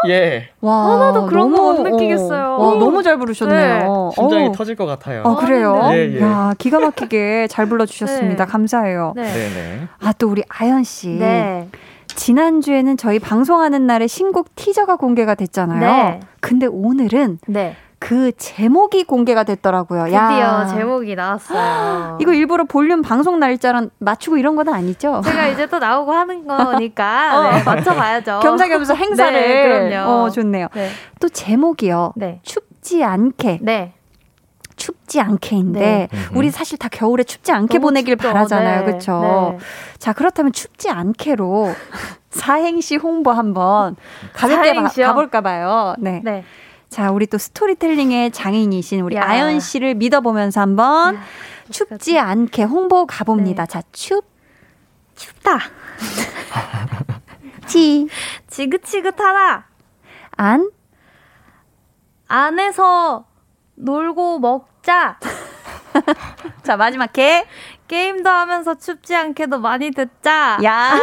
예. 0.09 0.49
와 0.61 0.92
하나도 0.92 1.27
그런 1.27 1.51
너무, 1.53 1.75
거못 1.77 1.90
느끼겠어요. 1.90 2.57
어, 2.59 2.64
와 2.75 2.79
너무 2.79 3.03
잘 3.03 3.19
부르셨네요. 3.19 4.11
심장이 4.14 4.47
어우. 4.49 4.53
터질 4.53 4.77
것 4.77 4.87
같아요. 4.87 5.23
아 5.25 5.37
그래요? 5.37 5.81
예, 5.92 6.14
예. 6.16 6.21
야 6.21 6.55
기가 6.59 6.81
막히게 6.81 7.47
잘 7.49 7.66
불러주셨습니다. 7.66 8.45
네. 8.45 8.51
감사해요. 8.51 9.12
네. 9.16 9.23
네네. 9.23 9.88
아 10.03 10.12
또 10.19 10.29
우리 10.29 10.42
아연 10.49 10.83
씨. 10.85 11.09
네. 11.09 11.69
지난 12.09 12.61
주에는 12.62 12.97
저희 12.97 13.19
방송하는 13.19 13.87
날에 13.87 14.07
신곡 14.07 14.55
티저가 14.57 14.97
공개가 14.97 15.35
됐잖아요. 15.35 15.81
네. 15.81 16.21
근데 16.40 16.66
오늘은 16.66 17.38
네. 17.49 17.77
그 17.98 18.30
제목이 18.37 19.04
공개가 19.04 19.42
됐더라고요. 19.42 20.04
드디어 20.04 20.18
야. 20.18 20.66
제목이 20.66 21.14
나왔어요. 21.14 22.18
이거 22.20 22.32
일부러 22.35 22.64
볼륨 22.64 23.00
방송 23.02 23.40
날짜랑 23.40 23.90
맞추고 23.98 24.37
이런 24.37 24.54
건 24.54 24.68
아니죠? 24.68 25.22
제가 25.24 25.46
이제 25.48 25.66
또 25.66 25.78
나오고 25.78 26.12
하는 26.12 26.46
거니까 26.46 27.50
네, 27.52 27.62
맞춰봐야죠. 27.64 28.40
겸사겸사 28.42 28.94
행사를. 28.96 29.32
네, 29.32 29.88
그럼요. 29.90 30.11
어, 30.11 30.30
좋네요. 30.30 30.68
네. 30.74 30.90
또 31.20 31.28
제목이요. 31.28 32.12
네. 32.16 32.40
춥지 32.42 33.02
않게. 33.02 33.61
네. 33.62 33.94
춥지 34.76 35.18
않게인데 35.22 36.09
네. 36.12 36.18
우리 36.35 36.50
사실 36.50 36.76
다 36.78 36.88
겨울에 36.92 37.24
춥지 37.24 37.50
않게 37.50 37.78
보내길 37.78 38.16
춥죠. 38.18 38.28
바라잖아요. 38.28 38.80
네. 38.80 38.85
그렇죠? 38.85 39.56
네. 39.59 39.59
자, 39.98 40.12
그렇다면 40.12 40.52
춥지 40.52 40.90
않게로 40.90 41.72
사행시 42.30 42.96
홍보 42.96 43.30
한번 43.32 43.96
가볍게 44.35 44.74
봐- 44.74 44.74
사행시요? 44.74 45.06
가볼까 45.06 45.40
봐요. 45.40 45.94
네. 45.98 46.22
네. 46.88 46.96
자, 46.96 47.11
우리 47.11 47.27
또 47.27 47.38
스토리텔링의 47.38 48.31
장인이신 48.31 49.01
우리 49.01 49.16
야. 49.16 49.22
아연 49.25 49.61
씨를 49.61 49.94
믿어보면서 49.94 50.61
한번 50.61 51.16
야, 51.16 51.22
춥지 51.70 52.18
않게 52.18 52.62
홍보 52.64 53.07
가봅니다. 53.07 53.66
네. 53.66 53.72
자, 53.72 53.83
춥, 53.92 54.25
춥다. 55.14 55.59
지, 57.66 58.09
지긋지긋하다. 58.49 59.66
안, 60.37 60.70
안에서 62.29 63.27
놀고 63.75 64.38
먹자. 64.38 65.18
자, 66.62 66.77
마지막 66.77 67.12
개, 67.12 67.46
게임도 67.88 68.29
하면서 68.29 68.75
춥지 68.75 69.14
않게도 69.14 69.59
많이 69.59 69.90
듣자. 69.90 70.59
야. 70.64 70.99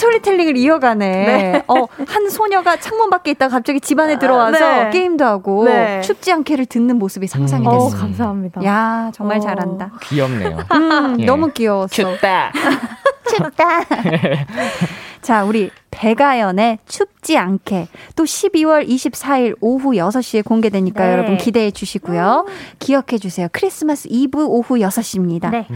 스토리텔링을 0.00 0.56
이어가네. 0.56 1.64
어, 1.68 1.74
한 2.06 2.30
소녀가 2.30 2.76
창문 2.76 3.10
밖에 3.10 3.32
있다가 3.32 3.56
갑자기 3.56 3.80
집 3.80 3.98
안에 3.98 4.18
들어와서 4.18 4.84
네. 4.84 4.90
게임도 4.90 5.24
하고 5.24 5.64
네. 5.64 6.00
춥지 6.00 6.32
않게를 6.32 6.66
듣는 6.66 6.96
모습이 6.98 7.26
상상이 7.26 7.66
음. 7.66 7.70
어, 7.70 7.90
됐어. 7.90 7.98
감사합니다. 7.98 8.64
야, 8.64 9.10
정말 9.14 9.38
어. 9.38 9.40
잘한다. 9.40 9.92
귀엽네요. 10.02 10.58
음, 10.72 11.20
예. 11.20 11.24
너무 11.26 11.52
귀여웠어. 11.52 11.94
춥다. 11.94 12.52
춥다. 13.28 13.84
자, 15.20 15.44
우리 15.44 15.70
배가연의 15.90 16.78
춥지 16.86 17.36
않게 17.36 17.88
또 18.16 18.24
12월 18.24 18.88
24일 18.88 19.56
오후 19.60 19.90
6시에 19.92 20.42
공개되니까 20.44 21.04
네. 21.04 21.12
여러분 21.12 21.36
기대해 21.36 21.70
주시고요. 21.70 22.46
기억해 22.78 23.18
주세요. 23.20 23.48
크리스마스 23.52 24.08
이브 24.10 24.46
오후 24.46 24.76
6시입니다. 24.76 25.50
네. 25.50 25.66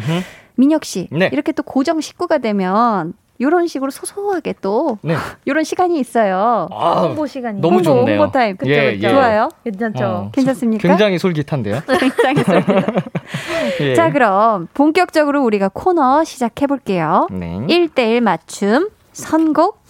민혁 0.57 0.85
씨, 0.85 1.09
네. 1.11 1.29
이렇게 1.33 1.53
또 1.53 1.63
고정 1.63 2.01
식구가 2.01 2.39
되면 2.39 3.13
이런 3.39 3.67
식으로 3.67 3.91
소소하게 3.91 4.55
또 4.61 4.99
네. 5.03 5.17
이런 5.45 5.65
시간이 5.65 5.99
있어요. 5.99 6.69
아, 6.71 7.03
홍보 7.03 7.27
시간이. 7.27 7.61
너무 7.61 7.77
홍보, 7.77 7.83
좋네요. 7.85 8.21
홍보 8.21 8.33
타임. 8.33 8.57
그쵸, 8.57 8.71
예, 8.71 8.95
그쵸. 8.95 9.09
예. 9.09 9.13
좋아요? 9.13 9.49
괜찮죠? 9.65 10.05
어, 10.05 10.31
괜찮습니까? 10.33 10.87
굉장히 10.89 11.19
솔깃한데요. 11.19 11.81
굉장히 11.99 12.45
좋습니다. 12.45 12.93
예. 13.81 13.95
자, 13.95 14.13
그럼 14.13 14.69
본격적으로 14.73 15.43
우리가 15.45 15.69
코너 15.73 16.23
시작해 16.25 16.67
볼게요. 16.67 17.27
네. 17.31 17.59
1대1 17.69 18.21
맞춤 18.21 18.89
선곡 19.13 19.83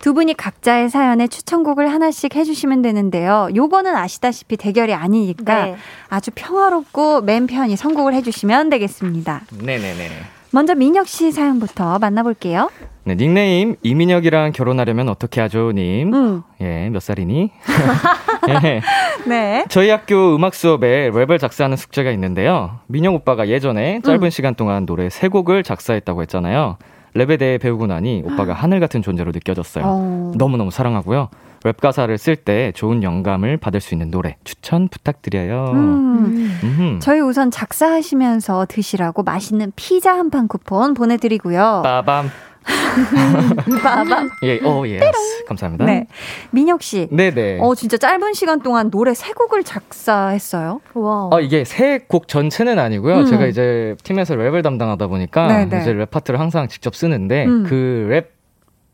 두 0.00 0.14
분이 0.14 0.34
각자의 0.34 0.88
사연에 0.88 1.28
추천곡을 1.28 1.92
하나씩 1.92 2.34
해주시면 2.34 2.80
되는데요. 2.80 3.48
요거는 3.54 3.94
아시다시피 3.94 4.56
대결이 4.56 4.94
아니니까 4.94 5.64
네. 5.66 5.76
아주 6.08 6.30
평화롭고 6.34 7.20
맨 7.20 7.46
편히 7.46 7.76
선곡을 7.76 8.14
해주시면 8.14 8.70
되겠습니다. 8.70 9.42
네네네. 9.62 10.39
먼저 10.52 10.74
민혁 10.74 11.06
씨 11.06 11.30
사연부터 11.30 11.98
만나볼게요. 11.98 12.70
네, 13.04 13.14
닉네임 13.16 13.76
이민혁이랑 13.82 14.52
결혼하려면 14.52 15.08
어떻게 15.08 15.40
하죠, 15.40 15.72
님? 15.72 16.12
음, 16.12 16.42
예, 16.60 16.88
몇 16.90 17.00
살이니? 17.00 17.50
예. 18.64 18.80
네. 19.26 19.64
저희 19.68 19.90
학교 19.90 20.34
음악 20.34 20.54
수업에 20.54 21.10
랩을 21.10 21.38
작사하는 21.38 21.76
숙제가 21.76 22.10
있는데요. 22.12 22.78
민혁 22.88 23.14
오빠가 23.14 23.48
예전에 23.48 24.00
짧은 24.02 24.24
음. 24.24 24.30
시간 24.30 24.54
동안 24.54 24.86
노래 24.86 25.08
세 25.08 25.28
곡을 25.28 25.62
작사했다고 25.62 26.22
했잖아요. 26.22 26.76
랩에 27.14 27.38
대해 27.38 27.58
배우고 27.58 27.86
나니 27.86 28.22
오빠가 28.24 28.52
하늘 28.52 28.80
같은 28.80 29.02
존재로 29.02 29.32
느껴졌어요. 29.32 29.84
어, 29.86 30.32
너무너무 30.36 30.70
사랑하고요. 30.70 31.28
랩 31.64 31.76
가사를 31.80 32.16
쓸 32.18 32.36
때 32.36 32.72
좋은 32.74 33.02
영감을 33.02 33.56
받을 33.58 33.80
수 33.80 33.94
있는 33.94 34.10
노래 34.10 34.36
추천 34.44 34.88
부탁드려요. 34.88 35.72
음. 35.74 36.98
저희 37.02 37.20
우선 37.20 37.50
작사하시면서 37.50 38.66
드시라고 38.68 39.22
맛있는 39.22 39.72
피자 39.76 40.14
한 40.16 40.30
판 40.30 40.46
쿠폰 40.48 40.94
보내드리고요. 40.94 41.82
빠밤. 41.84 42.30
빠밤. 43.82 44.30
예, 44.44 44.60
oh, 44.60 44.86
yes. 44.86 45.44
감사합니다. 45.48 45.84
네. 45.86 46.06
민혁 46.50 46.82
씨. 46.82 47.08
네네. 47.10 47.58
어, 47.60 47.74
진짜 47.74 47.96
짧은 47.96 48.32
시간 48.34 48.60
동안 48.60 48.90
노래 48.90 49.12
세 49.14 49.32
곡을 49.32 49.64
작사했어요. 49.64 50.80
와. 50.94 51.28
어, 51.32 51.40
이게 51.40 51.64
세 51.64 52.00
곡 52.08 52.28
전체는 52.28 52.78
아니고요. 52.78 53.20
음. 53.20 53.26
제가 53.26 53.46
이제 53.46 53.96
팀에서 54.04 54.34
랩을 54.34 54.62
담당하다 54.62 55.06
보니까 55.08 55.48
네네. 55.48 55.82
이제 55.82 55.92
랩 55.92 56.10
파트를 56.10 56.38
항상 56.38 56.68
직접 56.68 56.94
쓰는데 56.94 57.46
음. 57.46 57.64
그랩 57.64 58.26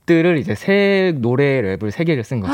랩들을 0.06 0.38
이제 0.38 0.54
세 0.54 1.12
노래 1.16 1.60
랩을 1.62 1.90
세 1.90 2.04
개를 2.04 2.24
쓴 2.24 2.40
거죠. 2.40 2.52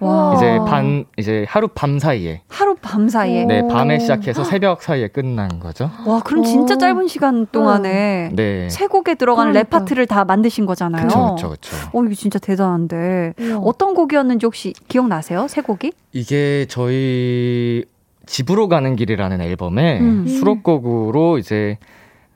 와. 0.00 0.34
이제 0.36 0.58
반 0.66 1.04
이제 1.18 1.44
하루 1.48 1.68
밤 1.68 1.98
사이에 1.98 2.42
하루 2.48 2.74
밤 2.80 3.08
사이에. 3.08 3.44
네 3.44 3.66
밤에 3.68 3.98
시작해서 3.98 4.44
새벽 4.44 4.82
사이에 4.82 5.08
끝난 5.08 5.60
거죠. 5.60 5.90
와, 6.06 6.20
그럼 6.22 6.44
진짜 6.44 6.76
짧은 6.78 7.08
시간 7.08 7.46
동안에 7.46 8.30
네. 8.32 8.68
세 8.70 8.86
곡에 8.86 9.14
들어가는 9.14 9.52
랩 9.52 9.68
그러니까. 9.68 9.78
파트를 9.78 10.06
다 10.06 10.24
만드신 10.24 10.66
거잖아요. 10.66 11.06
그쵸 11.06 11.50
그쵸. 11.50 11.76
어, 11.92 12.02
이거 12.04 12.14
진짜 12.14 12.38
대단한데. 12.38 13.34
우와. 13.38 13.58
어떤 13.58 13.94
곡이었는지 13.94 14.46
혹시 14.46 14.72
기억나세요? 14.88 15.46
세 15.48 15.60
곡이? 15.60 15.92
이게 16.12 16.66
저희 16.68 17.84
집으로 18.26 18.68
가는 18.68 18.96
길이라는 18.96 19.40
앨범의 19.40 20.00
음. 20.00 20.26
수록곡으로 20.26 21.38
이제 21.38 21.78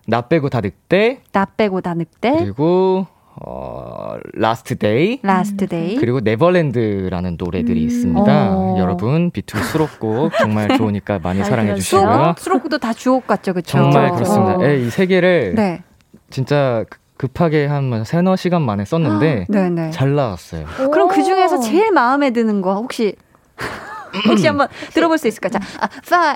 나 0.07 0.23
빼고 0.23 0.49
다 0.49 0.61
늑대 0.61 1.21
나 1.33 1.45
빼고 1.45 1.81
다 1.81 1.95
늑대, 1.95 2.37
그리고 2.39 3.07
어 3.45 4.17
Last 4.35 4.77
Day 4.77 5.21
Last 5.23 5.67
Day. 5.67 5.97
그리고 5.97 6.21
Neverland라는 6.21 7.37
노래들이 7.39 7.81
음. 7.83 7.87
있습니다. 7.87 8.49
어. 8.51 8.77
여러분 8.79 9.31
비투비 9.31 9.63
수록곡 9.65 10.33
정말 10.39 10.77
좋으니까 10.77 11.19
많이 11.21 11.39
잘 11.41 11.51
사랑해. 11.51 11.75
주시고요. 11.77 12.11
수록, 12.11 12.39
수록도 12.39 12.79
다 12.79 12.93
주옥 12.93 13.27
같죠, 13.27 13.55
그쵸? 13.55 13.79
정말 13.79 14.11
그렇습니다. 14.13 14.57
어. 14.59 14.67
이세 14.69 15.07
개를 15.07 15.55
네. 15.55 15.83
진짜 16.31 16.85
급- 16.91 17.01
급하게 17.19 17.67
한 17.67 18.05
세너 18.05 18.37
시간 18.37 18.63
만에 18.63 18.85
썼는데 18.85 19.47
네네. 19.49 19.91
잘 19.91 20.15
나왔어요. 20.15 20.67
그럼 20.93 21.09
그 21.09 21.23
중에서 21.25 21.59
제일 21.59 21.91
마음에 21.91 22.31
드는 22.31 22.61
거 22.63 22.75
혹시 22.77 23.17
혹시 24.29 24.47
한번 24.47 24.69
들어볼 24.95 25.19
수 25.19 25.27
있을까? 25.27 25.49
자, 25.49 25.59
아, 25.81 25.89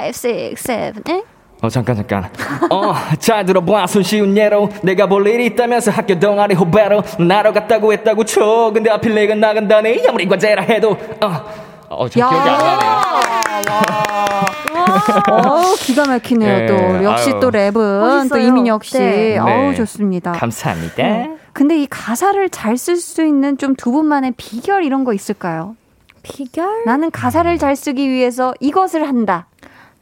5, 0.02 0.06
6, 0.08 0.56
7, 0.56 0.92
8. 1.04 1.22
어 1.62 1.68
잠깐 1.68 1.94
잠깐 1.96 2.28
어잘 2.68 3.46
들어봐 3.46 3.86
손쉬운 3.86 4.36
예로 4.36 4.68
내가 4.82 5.06
볼 5.06 5.26
일이 5.28 5.46
있다면서 5.46 5.92
학교 5.92 6.18
동아리 6.18 6.54
후배로 6.54 7.02
나러 7.20 7.52
갔다고 7.52 7.92
했다고 7.92 8.24
쳐 8.24 8.72
근데 8.74 8.90
하필 8.90 9.14
내가 9.14 9.34
나간다네 9.36 10.04
아무리 10.08 10.26
과제라 10.26 10.62
해도 10.64 10.96
어, 11.88 12.08
저 12.08 12.18
기억이 12.18 12.34
안 12.48 12.58
나네요. 12.58 13.02
어, 15.30 15.74
기가 15.78 16.06
막히네요, 16.06 16.62
예, 16.62 16.66
또. 16.66 17.04
역시 17.04 17.30
아유. 17.32 17.40
또 17.40 17.50
랩은 17.50 17.72
또 17.74 18.00
멋있어요. 18.34 18.46
이민혁 18.46 18.84
씨. 18.84 18.98
네. 18.98 19.38
어우, 19.38 19.70
네. 19.70 19.74
좋습니다. 19.74 20.32
감사합니다 20.32 20.96
네. 21.02 21.30
근데 21.52 21.78
이 21.78 21.86
가사를 21.86 22.48
잘 22.48 22.76
쓸 22.78 22.96
수 22.96 23.22
있는 23.24 23.58
좀 23.58 23.74
두 23.76 23.90
분만의 23.92 24.32
비결 24.38 24.84
이런 24.84 25.04
거 25.04 25.12
있을까요? 25.12 25.76
비결? 26.22 26.84
나는 26.86 27.10
가사를 27.10 27.58
잘 27.58 27.76
쓰기 27.76 28.08
위해서 28.08 28.54
이것을 28.60 29.06
한다. 29.06 29.46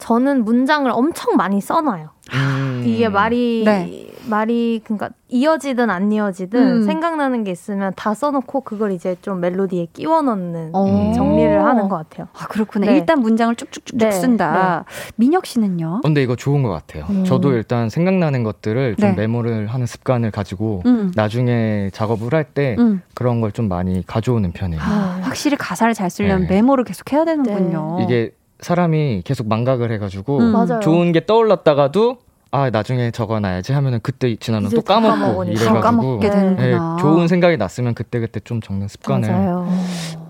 저는 0.01 0.45
문장을 0.45 0.91
엄청 0.91 1.37
많이 1.37 1.61
써놔요. 1.61 2.11
음. 2.33 2.83
이게 2.87 3.09
말이 3.09 3.63
네. 3.65 4.07
말이 4.29 4.81
그러니까 4.85 5.11
이어지든 5.29 5.91
안 5.91 6.13
이어지든 6.13 6.61
음. 6.61 6.83
생각나는 6.85 7.43
게 7.43 7.51
있으면 7.51 7.93
다 7.97 8.15
써놓고 8.15 8.61
그걸 8.61 8.93
이제 8.93 9.17
좀 9.23 9.41
멜로디에 9.41 9.89
끼워 9.93 10.23
넣는 10.23 10.71
어. 10.73 11.13
정리를 11.15 11.65
하는 11.65 11.89
것 11.89 11.97
같아요. 11.97 12.29
아, 12.39 12.47
그렇구나. 12.47 12.87
네. 12.87 12.99
일단 12.99 13.21
문장을 13.21 13.55
쭉쭉쭉쭉 13.57 13.99
네, 13.99 14.11
쓴다. 14.13 14.85
민혁 15.17 15.47
씨는요? 15.47 15.87
어, 15.97 16.01
근데 16.03 16.23
이거 16.23 16.37
좋은 16.37 16.63
것 16.63 16.69
같아요. 16.71 17.07
음. 17.11 17.25
저도 17.25 17.53
일단 17.53 17.89
생각나는 17.89 18.43
것들을 18.45 18.97
좀 18.97 19.09
네. 19.11 19.15
메모를 19.17 19.67
하는 19.67 19.87
습관을 19.87 20.31
가지고 20.31 20.83
음. 20.87 21.13
나중에 21.15 21.91
작업을 21.93 22.33
할때 22.35 22.77
음. 22.79 23.03
그런 23.15 23.41
걸 23.41 23.51
좀 23.51 23.69
많이 23.69 24.07
가져오는 24.07 24.53
편이에요. 24.53 24.81
아, 24.81 25.19
확실히 25.23 25.57
가사를 25.57 25.93
잘 25.93 26.09
쓰려면 26.09 26.43
네. 26.43 26.55
메모를 26.55 26.85
계속 26.85 27.13
해야 27.13 27.25
되는군요. 27.25 27.99
이게 28.03 28.31
사람이 28.61 29.23
계속 29.25 29.49
망각을 29.49 29.91
해가지고 29.93 30.39
음. 30.39 30.81
좋은 30.81 31.13
게 31.13 31.25
떠올랐다가도 31.27 32.19
아 32.53 32.69
나중에 32.69 33.13
적어놔야지 33.13 33.73
하면은 33.73 34.01
그때 34.03 34.35
지나면 34.35 34.71
또다 34.71 35.01
까먹고 35.01 35.45
이래가지고 35.45 35.81
까먹게 35.81 36.29
네. 36.31 36.51
네, 36.57 36.79
좋은 36.99 37.29
생각이 37.29 37.57
났으면 37.57 37.95
그때 37.95 38.19
그때 38.19 38.41
좀 38.41 38.61
적는 38.61 38.89
습관을 38.89 39.31
맞아요. 39.31 39.73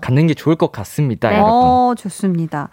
갖는 0.01 0.27
게 0.27 0.35
좋을 0.35 0.55
것 0.55 0.71
같습니다, 0.71 1.29
네. 1.31 1.39
어, 1.41 1.95
좋습니다. 1.97 2.69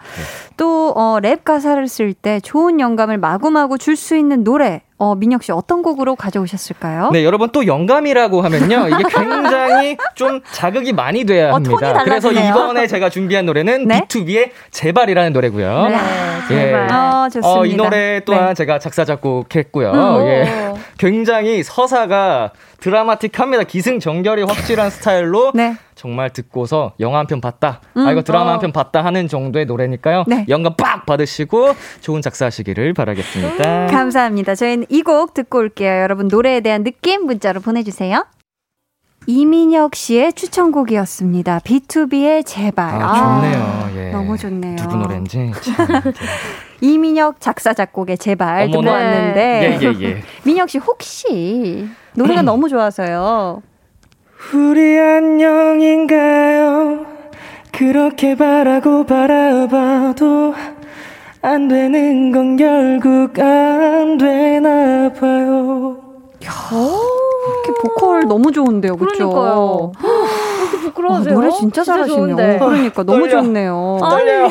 또, 0.55 0.93
어, 0.95 1.19
랩 1.19 1.43
가사를 1.43 1.87
쓸 1.87 2.13
때 2.13 2.39
좋은 2.41 2.79
영감을 2.79 3.17
마구마구 3.17 3.77
줄 3.79 3.95
수 3.95 4.15
있는 4.15 4.43
노래, 4.43 4.83
어, 4.99 5.15
민혁 5.15 5.43
씨 5.43 5.53
어떤 5.53 5.81
곡으로 5.81 6.17
가져오셨을까요? 6.17 7.11
네, 7.13 7.23
여러분 7.23 7.49
또 7.53 7.65
영감이라고 7.65 8.41
하면요. 8.41 8.89
이게 8.89 9.03
굉장히 9.09 9.97
좀 10.13 10.41
자극이 10.51 10.91
많이 10.91 11.23
돼야 11.23 11.51
어, 11.51 11.55
합니다. 11.55 12.03
그래서 12.03 12.29
달라지네요. 12.29 12.49
이번에 12.49 12.85
제가 12.85 13.09
준비한 13.09 13.45
노래는 13.45 13.87
네? 13.87 14.01
B2B의 14.09 14.51
제발이라는 14.71 15.31
노래고요. 15.31 15.87
네, 15.87 15.97
제발. 16.49 16.91
어, 16.91 17.29
좋습니다. 17.29 17.49
어, 17.49 17.65
이 17.65 17.75
노래 17.77 18.21
또한 18.25 18.47
네. 18.49 18.53
제가 18.55 18.79
작사 18.79 19.05
작곡했고요. 19.05 19.89
오. 19.89 20.27
예. 20.27 20.73
굉장히 20.97 21.63
서사가 21.63 22.51
드라마틱합니다. 22.81 23.63
기승전결이 23.63 24.43
확실한 24.43 24.89
스타일로 24.89 25.53
네. 25.55 25.77
정말 25.99 26.29
듣고서 26.29 26.93
영화 27.01 27.19
한 27.19 27.27
편 27.27 27.41
봤다. 27.41 27.81
음. 27.97 28.07
아 28.07 28.11
이거 28.13 28.21
드라마 28.23 28.51
어. 28.51 28.53
한편 28.53 28.71
봤다 28.71 29.03
하는 29.03 29.27
정도의 29.27 29.65
노래니까요. 29.65 30.23
네. 30.27 30.45
영감 30.47 30.75
빡 30.77 31.05
받으시고 31.05 31.73
좋은 31.99 32.21
작사하시기를 32.21 32.93
바라겠습니다. 32.93 33.87
감사합니다. 33.87 34.55
저희는 34.55 34.85
이 34.89 35.01
곡 35.03 35.33
듣고 35.33 35.57
올게요. 35.59 35.91
여러분 36.01 36.29
노래에 36.29 36.61
대한 36.61 36.83
느낌 36.85 37.25
문자로 37.25 37.59
보내주세요. 37.59 38.25
이민혁 39.27 39.95
씨의 39.95 40.33
추천곡이었습니다. 40.33 41.59
B2B의 41.59 42.45
제발. 42.45 43.01
아, 43.01 43.41
좋네요. 43.41 43.89
예. 44.07 44.11
너무 44.11 44.37
좋네요. 44.37 44.75
누구 44.77 44.95
노래인지 44.95 45.51
참. 45.61 46.01
이민혁 46.81 47.41
작사 47.41 47.73
작곡의 47.73 48.17
제발 48.17 48.69
듣고. 48.71 48.87
왔는데 48.89 49.79
예, 49.81 49.85
예, 49.85 49.93
예. 50.01 50.21
민혁 50.45 50.69
씨 50.69 50.77
혹시 50.77 51.87
노래가 52.15 52.41
너무 52.41 52.69
좋아서요. 52.69 53.61
우리 54.53 54.97
안녕인가요 54.97 57.05
그렇게 57.71 58.35
바라고 58.35 59.05
바라봐도 59.05 60.53
안 61.41 61.67
되는 61.67 62.31
건 62.31 62.57
결국 62.57 63.37
안 63.39 64.17
되나 64.17 65.11
봐요 65.13 65.97
이렇게 66.39 67.81
보컬 67.81 68.27
너무 68.27 68.51
좋은데요, 68.51 68.95
그렇죠? 68.97 69.29
어, 69.31 69.91
부끄러워하세요. 70.83 71.33
노래 71.33 71.49
진짜 71.51 71.83
잘하시네요. 71.83 72.25
좋은데. 72.27 72.57
그러니까 72.59 73.03
너무 73.03 73.27
떨려. 73.27 73.41
좋네요. 73.41 73.97
떨려요 74.01 74.47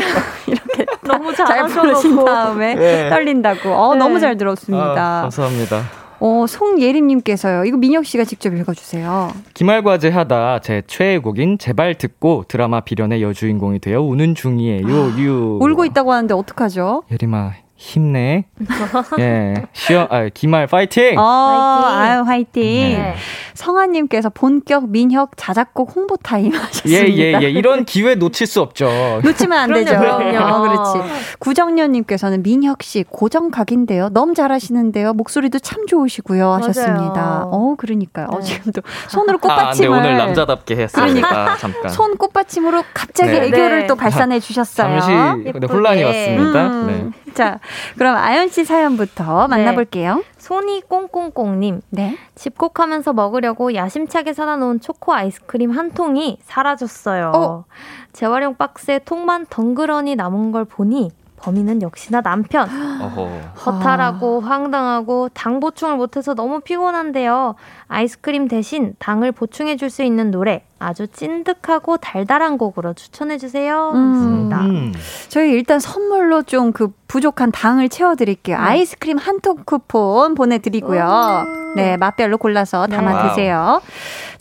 이렇게 0.46 0.86
너무 1.02 1.34
잘 1.34 1.66
부르신. 1.66 2.24
다음에 2.24 2.74
네. 2.74 3.10
떨린다고. 3.10 3.70
어, 3.70 3.94
네. 3.94 3.98
너무 3.98 4.20
잘 4.20 4.32
아, 4.32 4.34
들었습니다. 4.36 4.94
감사합니다. 5.22 6.01
어, 6.24 6.46
송예림님께서요. 6.46 7.64
이거 7.64 7.76
민혁 7.76 8.06
씨가 8.06 8.22
직접 8.22 8.54
읽어주세요. 8.54 9.32
기말과제 9.54 10.08
하다 10.10 10.60
제 10.60 10.82
최애곡인 10.86 11.58
제발 11.58 11.96
듣고 11.96 12.44
드라마 12.46 12.80
비련의 12.80 13.24
여주인공이 13.24 13.80
되어 13.80 14.00
우는 14.02 14.36
중이에요. 14.36 14.86
유. 15.18 15.58
울고 15.60 15.84
있다고 15.86 16.12
하는데 16.12 16.32
어떡하죠? 16.32 17.02
예림아 17.10 17.54
힘내. 17.82 18.44
예. 19.18 19.54
시어 19.72 20.06
아 20.08 20.28
기말 20.32 20.68
파이팅. 20.68 21.18
어, 21.18 21.22
화이팅. 21.22 21.98
아유, 21.98 22.22
화이팅. 22.22 22.62
네. 22.62 23.14
성아님께서 23.54 24.30
본격 24.30 24.88
민혁 24.88 25.32
자작곡 25.36 25.96
홍보 25.96 26.16
타임 26.16 26.52
하셨습니다. 26.54 27.02
예, 27.04 27.08
예, 27.08 27.38
예. 27.42 27.50
이런 27.50 27.84
기회 27.84 28.14
놓칠 28.14 28.46
수 28.46 28.60
없죠. 28.60 28.88
놓치면 29.24 29.58
안 29.58 29.72
되죠. 29.72 29.98
그럼요, 29.98 30.18
그럼요. 30.30 30.54
어, 30.54 30.60
그렇지. 30.92 31.12
구정년님께서는 31.40 32.44
민혁 32.44 32.84
씨 32.84 33.04
고정 33.08 33.50
각인데요. 33.50 34.10
너무 34.10 34.34
잘하시는데요. 34.34 35.14
목소리도 35.14 35.58
참 35.58 35.86
좋으시고요. 35.88 36.52
하셨습니다. 36.52 37.20
맞아요. 37.20 37.50
어, 37.52 37.74
그러니까요. 37.76 38.28
어, 38.30 38.38
네. 38.38 38.44
지금도 38.44 38.82
손으로 39.08 39.38
아, 39.42 39.48
네, 39.48 39.48
꽃받침을. 39.48 39.98
오늘 39.98 40.16
남자답게 40.18 40.76
했어요. 40.76 41.04
그러니까. 41.04 41.52
아, 41.52 41.56
잠깐. 41.56 41.90
손 41.90 42.16
꽃받침으로 42.16 42.84
갑자기 42.94 43.32
네. 43.32 43.46
애교를 43.48 43.80
네. 43.80 43.86
또 43.88 43.96
발산해 43.96 44.38
주셨어요. 44.38 45.00
잠시 45.00 45.50
네. 45.50 45.66
혼란이 45.66 46.04
왔습니다. 46.04 46.66
음. 46.68 47.12
자, 47.34 47.58
그럼 47.96 48.16
아연 48.16 48.48
씨 48.48 48.64
사연부터 48.64 49.48
만나볼게요. 49.48 50.22
손이 50.38 50.82
꽁꽁꽁님. 50.88 51.80
네. 51.90 52.16
집콕하면서 52.34 53.12
먹으려고 53.12 53.74
야심차게 53.74 54.32
사다 54.32 54.56
놓은 54.56 54.80
초코 54.80 55.14
아이스크림 55.14 55.70
한 55.70 55.92
통이 55.92 56.38
사라졌어요. 56.42 57.32
어? 57.34 57.64
재활용 58.12 58.56
박스에 58.56 58.98
통만 59.00 59.46
덩그러니 59.48 60.16
남은 60.16 60.52
걸 60.52 60.64
보니 60.64 61.10
범인은 61.36 61.82
역시나 61.82 62.20
남편. 62.20 62.68
네. 62.68 63.02
어허. 63.04 63.28
허탈하고 63.66 64.40
황당하고 64.40 65.28
당 65.34 65.58
보충을 65.60 65.96
못해서 65.96 66.34
너무 66.34 66.60
피곤한데요. 66.60 67.56
아이스크림 67.88 68.46
대신 68.48 68.94
당을 68.98 69.32
보충해 69.32 69.76
줄 69.76 69.90
수 69.90 70.02
있는 70.04 70.30
노래 70.30 70.64
아주 70.82 71.06
찐득하고 71.06 71.96
달달한 71.98 72.58
곡으로 72.58 72.94
추천해 72.94 73.38
주세요. 73.38 73.92
음. 73.94 74.50
음. 74.52 74.92
저희 75.28 75.50
일단 75.52 75.78
선물로 75.80 76.42
좀 76.42 76.72
그 76.72 76.88
부족한 77.08 77.52
당을 77.52 77.90
채워드릴게요. 77.90 78.56
네. 78.56 78.62
아이스크림 78.62 79.18
한 79.18 79.40
통 79.42 79.56
쿠폰 79.66 80.34
보내드리고요. 80.34 81.44
네, 81.76 81.96
맛별로 81.98 82.38
골라서 82.38 82.86
네. 82.86 82.96
담아 82.96 83.12
wow. 83.14 83.28
드세요. 83.28 83.82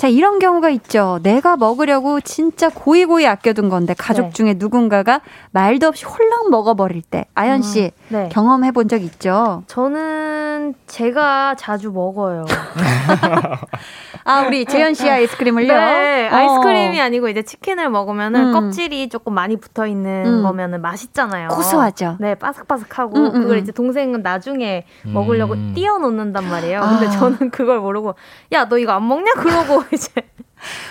자, 0.01 0.07
이런 0.07 0.39
경우가 0.39 0.71
있죠. 0.71 1.19
내가 1.21 1.57
먹으려고 1.57 2.21
진짜 2.21 2.69
고이고이 2.69 3.27
아껴둔 3.27 3.69
건데 3.69 3.93
가족 3.95 4.23
네. 4.23 4.29
중에 4.31 4.55
누군가가 4.57 5.21
말도 5.51 5.89
없이 5.89 6.05
홀랑 6.05 6.49
먹어버릴 6.49 7.03
때. 7.03 7.25
아연 7.35 7.61
씨 7.61 7.91
네. 8.07 8.27
경험해 8.31 8.71
본 8.71 8.87
적 8.87 9.03
있죠? 9.03 9.61
저는 9.67 10.73
제가 10.87 11.53
자주 11.55 11.91
먹어요. 11.91 12.47
아, 14.25 14.41
우리 14.41 14.65
재현 14.65 14.93
씨 14.95 15.07
아이스크림을요? 15.09 15.67
네, 15.67 16.29
어. 16.31 16.35
아이스크림이 16.35 16.99
아니고 16.99 17.29
이제 17.29 17.43
치킨을 17.43 17.89
먹으면은 17.89 18.47
음. 18.47 18.53
껍질이 18.53 19.09
조금 19.09 19.33
많이 19.35 19.55
붙어 19.55 19.85
있는 19.85 20.25
음. 20.25 20.43
거면은 20.43 20.81
맛있잖아요. 20.81 21.49
고소하죠. 21.49 22.17
네, 22.19 22.33
바삭바삭하고 22.35 23.17
음, 23.17 23.25
음, 23.27 23.41
그걸 23.41 23.57
음. 23.57 23.61
이제 23.61 23.71
동생은 23.71 24.23
나중에 24.23 24.85
먹으려고 25.03 25.53
음. 25.53 25.73
띄워 25.75 25.99
놓는단 25.99 26.49
말이에요. 26.49 26.81
근데 26.81 27.05
아. 27.05 27.09
저는 27.11 27.51
그걸 27.51 27.79
모르고 27.79 28.15
야, 28.51 28.67
너 28.67 28.77
이거 28.79 28.93
안 28.93 29.07
먹냐? 29.07 29.33
그러고 29.33 29.83
이제 29.93 30.11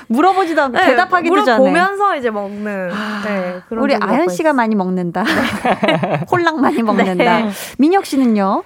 물어보지도 0.09 0.63
않고 0.63 0.79
네, 0.79 0.87
대답하기도 0.87 1.45
전에. 1.45 1.59
물어보면서 1.59 2.17
이제 2.17 2.31
먹는 2.31 2.89
네, 3.25 3.61
그런 3.69 3.85
우리 3.85 3.97
번 3.99 4.29
씨가 4.29 4.53
많이 4.53 4.75
먹는다. 4.75 5.23
홀랑 6.31 6.61
많이 6.61 6.83
먹는다. 6.83 7.15
네. 7.43 7.51
민혁 7.79 8.05
씨는요? 8.07 8.63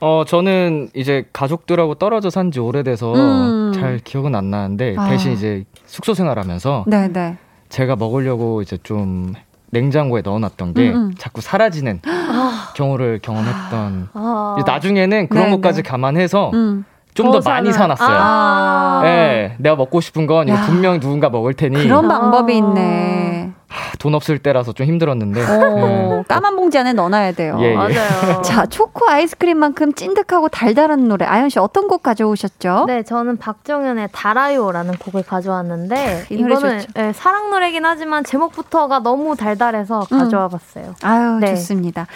어, 0.00 0.22
저는 0.26 0.90
이제 0.94 1.24
가족들하고 1.32 1.94
떨어져 1.96 2.30
산 2.30 2.50
지 2.50 2.60
오래돼서 2.60 3.14
음. 3.14 3.72
잘 3.74 3.98
기억은 4.02 4.34
안 4.34 4.50
나는데 4.50 4.94
아. 4.98 5.08
대신 5.08 5.32
이제 5.32 5.64
숙소 5.86 6.14
생활하면서 6.14 6.84
네, 6.86 7.08
네. 7.08 7.36
제가 7.68 7.96
먹으려고 7.96 8.62
이제 8.62 8.78
좀 8.82 9.34
냉장고에 9.70 10.22
넣어놨던 10.24 10.74
게 10.74 10.90
음, 10.90 10.94
음. 10.96 11.14
자꾸 11.18 11.40
사라지는 11.40 12.00
경우를 12.74 13.18
경험했던. 13.22 14.08
아. 14.14 14.56
나중에는 14.66 15.28
그런 15.28 15.46
네, 15.46 15.50
것까지 15.52 15.82
네. 15.82 15.88
감안해서 15.88 16.50
음. 16.54 16.84
좀더더 17.22 17.50
많이. 17.50 17.72
사놨어요. 17.72 18.16
아. 18.18 19.00
네, 19.04 19.56
내가 19.58 19.76
먹고 19.76 20.00
싶은 20.00 20.26
건 20.26 20.48
이거 20.48 20.56
야. 20.56 20.62
분명 20.62 20.98
누군가 21.00 21.28
먹을 21.28 21.54
테니 21.54 21.82
그런 21.82 22.10
아. 22.10 22.20
방법이 22.20 22.56
있네. 22.56 23.52
하, 23.68 23.92
돈 23.98 24.14
없을 24.14 24.38
때라서 24.38 24.72
좀 24.72 24.86
힘들었는데. 24.86 25.42
어, 25.42 26.24
까만 26.26 26.56
봉지 26.56 26.78
안에 26.78 26.94
넣어놔야 26.94 27.32
돼요. 27.32 27.58
예, 27.60 27.72
예. 27.72 27.74
맞아요. 27.74 28.40
자, 28.42 28.64
초코 28.64 29.08
아이스크림만큼 29.10 29.92
찐득하고 29.92 30.48
달달한 30.48 31.06
노래. 31.06 31.26
아연 31.26 31.50
씨 31.50 31.58
어떤 31.58 31.86
곡 31.86 32.02
가져오셨죠? 32.02 32.84
네, 32.86 33.02
저는 33.02 33.36
박정현의 33.36 34.08
달아요라는 34.12 34.94
곡을 34.94 35.22
가져왔는데 35.24 36.26
이 36.30 36.40
노래 36.40 36.54
이거는 36.54 36.80
좋죠. 36.80 36.92
예, 36.96 37.12
사랑 37.12 37.50
노래긴 37.50 37.84
하지만 37.84 38.24
제목부터가 38.24 39.00
너무 39.00 39.36
달달해서 39.36 40.06
음. 40.12 40.18
가져와 40.18 40.48
봤어요. 40.48 40.94
아유, 41.02 41.38
네. 41.38 41.48
좋습니다. 41.54 42.06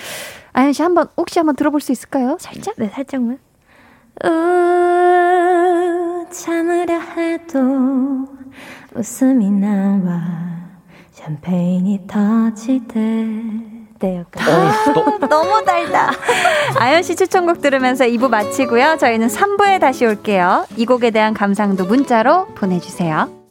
아연 0.55 0.73
씨 0.73 0.83
한번 0.83 1.09
혹시 1.17 1.39
한번 1.39 1.55
들어볼 1.57 1.81
수 1.81 1.93
있을까요? 1.93 2.37
살짝? 2.41 2.75
네, 2.79 2.89
살짝만. 2.89 3.39
우, 4.25 4.29
참으려 6.31 6.99
해도 6.99 8.27
웃음이 8.95 9.51
나와 9.51 10.21
샴페인이 11.13 12.07
때 12.89 13.63
네, 14.03 14.19
약간. 14.19 14.73
너무 15.31 15.65
달다. 15.65 16.11
아연 16.77 17.05
씨 17.05 17.15
추천곡 17.15 17.61
들으면서 17.61 18.05
2부 18.05 18.29
마치고요. 18.29 18.97
저희는 18.99 19.29
3부에 19.29 19.81
다시 19.81 20.05
올게요. 20.05 20.67
이 20.77 20.87
곡에 20.87 21.11
대한 21.13 21.35
감상도 21.35 21.85
문자로 21.85 22.47
보내주세요. 22.57 23.42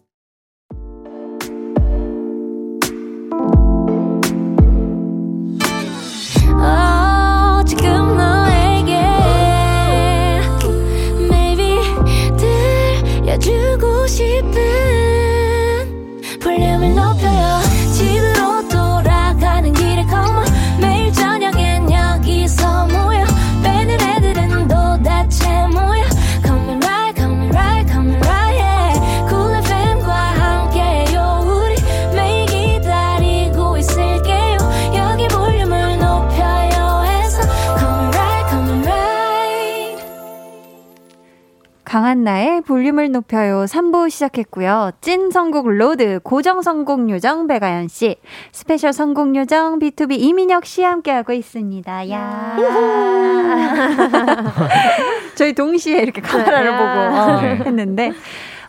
강한나의 42.22 42.62
볼륨을 42.62 43.12
높여요 43.12 43.66
3부 43.66 44.10
시작했고요. 44.10 44.92
찐 45.02 45.32
선곡 45.32 45.68
road, 45.70 46.20
고정 46.24 46.62
선곡 46.62 47.10
요정 47.10 47.48
백아연 47.48 47.88
씨, 47.88 48.18
special 48.52 48.94
선곡 48.94 49.36
요정 49.36 49.80
B2B 49.80 50.20
이민혁 50.20 50.66
씨 50.66 50.84
함께하고 50.84 51.34
있습니다. 51.34 52.10
야. 52.12 52.58
저희 55.36 55.54
동시에 55.54 56.00
이렇게 56.02 56.22
카메라를 56.22 56.72
네. 56.72 56.78
보고 56.78 56.90
어, 56.90 57.42
네. 57.42 57.56
했는데 57.66 58.12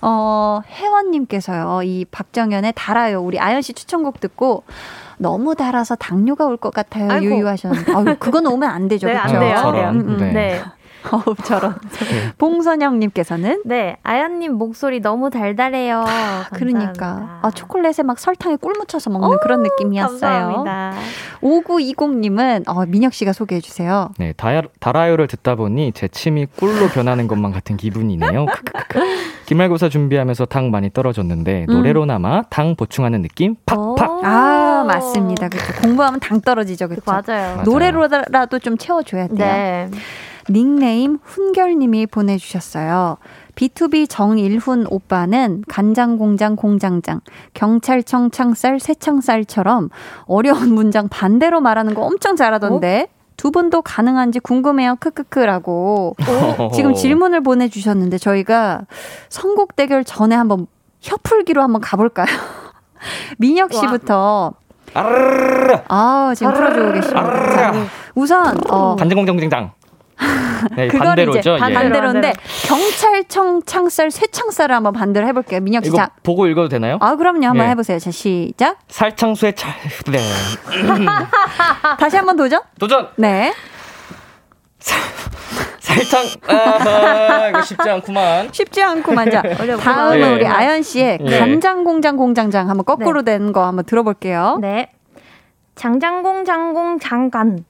어, 0.01 0.61
혜원님께서요. 0.69 1.83
이 1.85 2.05
박정현의 2.11 2.73
달아요. 2.75 3.21
우리 3.21 3.39
아연 3.39 3.61
씨 3.63 3.73
추천곡 3.75 4.21
듣고 4.21 4.65
너무 5.19 5.55
달아서 5.55 5.95
당뇨가 5.97 6.47
올 6.47 6.57
것 6.57 6.73
같아요. 6.73 7.11
아이고. 7.11 7.27
유유하셨는데. 7.27 7.93
아유, 7.93 8.17
그건 8.19 8.47
오면 8.47 8.69
안 8.69 8.89
되죠. 8.89 9.07
네, 9.09 9.15
그렇죠? 9.15 9.35
안 9.35 9.41
돼요. 9.41 9.57
안 9.57 9.63
저런. 9.63 9.95
음, 10.01 10.09
음. 10.09 10.31
네. 10.33 10.61
네. 11.03 11.11
어우, 11.11 11.35
저런. 11.45 11.75
네. 11.91 12.33
봉선영님께서는 12.39 13.63
네, 13.65 13.97
아연님 14.03 14.55
목소리 14.55 15.01
너무 15.01 15.31
달달해요. 15.31 16.05
그러니까 16.55 16.83
감사합니다. 16.93 17.39
아 17.43 17.51
초콜릿에 17.51 18.03
막 18.05 18.19
설탕에 18.19 18.57
꿀 18.57 18.75
묻혀서 18.79 19.11
먹는 19.11 19.39
그런 19.43 19.63
느낌이었어요. 19.63 20.21
감사합니다. 20.21 20.93
5920님은 21.43 22.69
어, 22.69 22.87
민혁 22.87 23.15
씨가 23.15 23.33
소개해 23.33 23.61
주세요. 23.61 24.11
네, 24.19 24.33
다, 24.37 24.63
달아요를 24.81 25.27
듣다 25.27 25.55
보니 25.55 25.93
제 25.93 26.09
침이 26.09 26.47
꿀로 26.47 26.89
변하는 26.89 27.27
것만 27.29 27.53
같은 27.53 27.77
기분이네요. 27.77 28.47
기말고사 29.47 29.89
준비하면서 29.89 30.47
당 30.47 30.71
많이 30.71 30.91
떨어졌는데 30.91 31.67
음. 31.69 31.75
노래로나마 31.75 32.43
당 32.49 32.77
보충하는 32.77 33.23
느낌 33.23 33.57
팍팍. 33.67 34.25
아 34.25 34.85
맞습니다. 34.87 35.49
그렇죠. 35.49 35.73
공부하면 35.83 36.21
당 36.21 36.41
떨어지죠. 36.41 36.89
그렇죠. 36.89 37.11
맞아요. 37.11 37.57
맞아요. 37.57 37.63
노래로라도 37.65 38.59
좀 38.61 38.79
채워줘야 38.79 39.29
돼요. 39.29 39.37
네. 39.39 39.91
닉네임 40.51 41.19
훈결님이 41.23 42.07
보내주셨어요. 42.07 43.17
B2B 43.55 44.09
정일훈 44.09 44.87
오빠는 44.89 45.65
간장공장 45.69 46.57
공장장, 46.57 47.21
경찰청 47.55 48.31
창살 48.31 48.81
새창살처럼 48.81 49.91
어려운 50.25 50.75
문장 50.75 51.09
반대로 51.09 51.61
말하는 51.61 51.95
거 51.95 52.03
엄청 52.03 52.35
잘하던데 52.37 53.09
두 53.37 53.51
분도 53.51 53.83
가능한지 53.83 54.41
궁금해요. 54.41 54.97
크크크라고 55.01 56.17
지금 56.75 56.95
질문을 56.95 57.43
보내주셨는데 57.43 58.19
저희가 58.19 58.83
선곡 59.29 59.77
대결 59.77 60.05
전에 60.05 60.35
한번 60.35 60.67
혀풀기로 61.01 61.61
한번 61.63 61.81
가볼까요? 61.81 62.27
민혁 63.39 63.73
씨부터 63.73 64.55
아 65.89 66.33
지금 66.37 66.53
풀어주고 66.55 66.93
계십니다. 66.93 67.51
자, 67.53 67.73
우선 68.15 68.57
어, 68.71 68.97
반대공정장. 68.97 69.73
네, 70.77 70.89
반대로죠. 70.89 71.39
이제 71.39 71.51
예. 71.53 71.59
반대로인데 71.75 72.33
경찰청 72.67 73.63
창살 73.65 74.11
쇠창살을 74.11 74.75
한번 74.75 74.93
반대로 74.93 75.27
해볼게요. 75.27 75.61
민혁 75.61 75.85
씨, 75.85 75.89
이거 75.89 75.97
자, 75.99 76.11
보고 76.23 76.47
읽어도 76.47 76.69
되나요? 76.69 76.99
아 77.01 77.17
그럼요, 77.17 77.47
한번 77.47 77.67
예. 77.67 77.71
해보세요. 77.71 77.99
자 77.99 78.11
시작. 78.11 78.79
살창수의 78.89 79.55
찰. 79.55 79.73
네. 80.11 80.19
다시 81.99 82.17
한번 82.17 82.37
도전. 82.37 82.61
도전. 82.79 83.09
네, 83.17 83.53
살창. 85.79 86.23
아, 86.49 87.49
이거 87.49 87.63
쉽지 87.63 87.89
않구만. 87.91 88.49
쉽지 88.53 88.83
않고만 88.83 89.31
자. 89.31 89.43
다음은 89.81 90.21
예. 90.21 90.33
우리 90.35 90.47
아연 90.47 90.83
씨의 90.83 91.19
예. 91.21 91.39
간장 91.39 91.85
공장 91.85 92.17
공장장 92.17 92.69
한번 92.69 92.85
거꾸로 92.85 93.23
된거 93.23 93.67
한번 93.67 93.85
들어볼게요. 93.85 94.59
네. 94.61 94.91
장장공 95.75 96.45
장공 96.45 96.99
장간. 96.99 97.65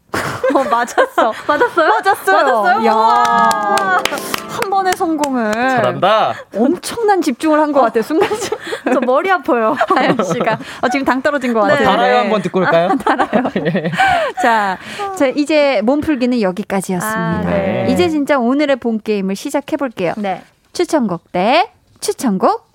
어, 0.54 0.64
맞았어. 0.64 1.32
맞았어요? 1.48 1.88
맞았어요. 1.88 2.36
맞았어요? 2.62 2.86
야. 2.86 4.02
한 4.48 4.68
번의 4.70 4.92
성공을 4.96 5.50
잘한다. 5.52 6.34
엄청난 6.56 7.22
집중을 7.22 7.58
한 7.58 7.72
것 7.72 7.80
같아요. 7.80 8.02
순간 8.02 8.28
저 8.92 9.00
머리 9.00 9.30
아파요. 9.30 9.74
아연 9.96 10.22
씨가 10.22 10.58
어, 10.82 10.88
지금 10.90 11.06
당 11.06 11.22
떨어진 11.22 11.54
것 11.54 11.62
네. 11.66 11.70
같아요. 11.74 11.86
달아요 11.88 12.18
한번 12.18 12.42
듣고 12.42 12.60
올까요? 12.60 12.90
자, 14.42 14.76
자, 15.16 15.26
이제 15.28 15.80
몸풀기는 15.84 16.40
여기까지였습니다. 16.42 17.18
아, 17.20 17.40
네. 17.44 17.86
이제 17.88 18.08
진짜 18.10 18.38
오늘의 18.38 18.76
본 18.76 19.00
게임을 19.02 19.36
시작해 19.36 19.76
볼게요. 19.78 20.12
네. 20.18 20.42
추천곡 20.74 21.32
대 21.32 21.70
추천곡. 22.00 22.71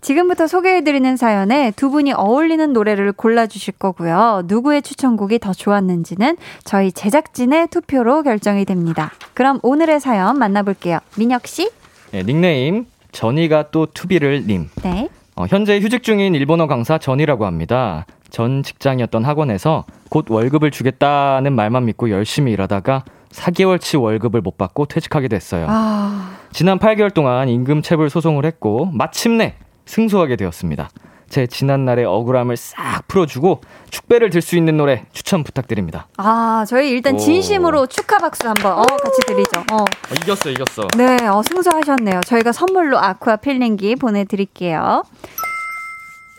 지금부터 0.00 0.46
소개해드리는 0.46 1.16
사연에 1.16 1.72
두 1.74 1.90
분이 1.90 2.12
어울리는 2.12 2.72
노래를 2.72 3.12
골라주실 3.12 3.74
거고요. 3.78 4.42
누구의 4.46 4.82
추천곡이 4.82 5.38
더 5.38 5.52
좋았는지는 5.52 6.36
저희 6.64 6.92
제작진의 6.92 7.68
투표로 7.68 8.22
결정이 8.22 8.64
됩니다. 8.64 9.12
그럼 9.34 9.58
오늘의 9.62 10.00
사연 10.00 10.38
만나볼게요. 10.38 11.00
민혁 11.16 11.46
씨? 11.46 11.70
네, 12.12 12.22
닉네임 12.22 12.86
전이가 13.12 13.70
또 13.70 13.86
투비를 13.86 14.46
님. 14.46 14.68
네. 14.82 15.08
어, 15.34 15.46
현재 15.48 15.78
휴직 15.80 16.02
중인 16.02 16.34
일본어 16.34 16.66
강사 16.66 16.98
전이라고 16.98 17.44
합니다. 17.46 18.06
전 18.30 18.62
직장이었던 18.62 19.24
학원에서 19.24 19.84
곧 20.08 20.26
월급을 20.30 20.70
주겠다는 20.70 21.52
말만 21.54 21.84
믿고 21.86 22.10
열심히 22.10 22.52
일하다가 22.52 23.04
4개월치 23.30 24.00
월급을 24.00 24.40
못 24.40 24.56
받고 24.56 24.86
퇴직하게 24.86 25.28
됐어요. 25.28 25.66
아, 25.68 26.36
지난 26.52 26.78
8개월 26.78 27.12
동안 27.12 27.48
임금 27.48 27.82
체불 27.82 28.08
소송을 28.08 28.44
했고 28.46 28.86
마침내 28.86 29.54
승소하게 29.86 30.36
되었습니다. 30.36 30.90
제 31.28 31.46
지난날의 31.48 32.04
억울함을 32.04 32.56
싹 32.56 33.02
풀어주고 33.08 33.60
축배를 33.90 34.30
들 34.30 34.40
수 34.42 34.56
있는 34.56 34.76
노래 34.76 35.06
추천 35.12 35.42
부탁드립니다. 35.42 36.06
아, 36.18 36.64
저희 36.68 36.90
일단 36.90 37.14
오. 37.16 37.18
진심으로 37.18 37.86
축하 37.88 38.18
박수 38.18 38.46
한번 38.46 38.78
어, 38.78 38.82
같이 38.84 39.20
드리죠. 39.26 39.64
어. 39.72 39.84
이겼어, 40.22 40.50
이겼어. 40.50 40.86
네, 40.96 41.26
어, 41.26 41.42
승소하셨네요. 41.42 42.20
저희가 42.26 42.52
선물로 42.52 42.98
아쿠아 42.98 43.36
필링기 43.36 43.96
보내드릴게요. 43.96 45.02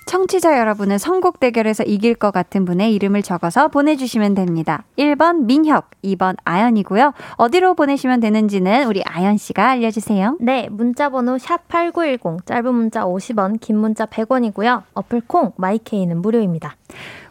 청취자 0.08 0.58
여러분은 0.58 0.98
선곡 0.98 1.40
대결에서 1.40 1.84
이길 1.84 2.16
것 2.16 2.32
같은 2.32 2.64
분의 2.66 2.96
이름을 2.96 3.22
적어서 3.22 3.68
보내주시면 3.68 4.36
됩니다. 4.36 4.86
1번 4.98 5.44
민혁, 5.44 5.92
2번 6.04 6.38
아연이고요. 6.46 7.14
어디로 7.36 7.76
보내시면 7.76 8.22
되는지는 8.22 8.88
우리 8.88 9.04
아연 9.04 9.38
씨가 9.38 9.70
알려주세요. 9.72 10.38
네, 10.40 10.70
문자번호 10.72 11.36
샵8910, 11.36 12.46
짧은 12.46 12.74
문자 12.74 13.04
50원, 13.04 13.60
긴 13.60 13.78
문자 13.78 14.06
100원이고요. 14.06 14.84
어플 14.94 15.22
콩, 15.28 15.52
마이 15.58 15.82
K는 15.82 16.22
무료입니다. 16.22 16.78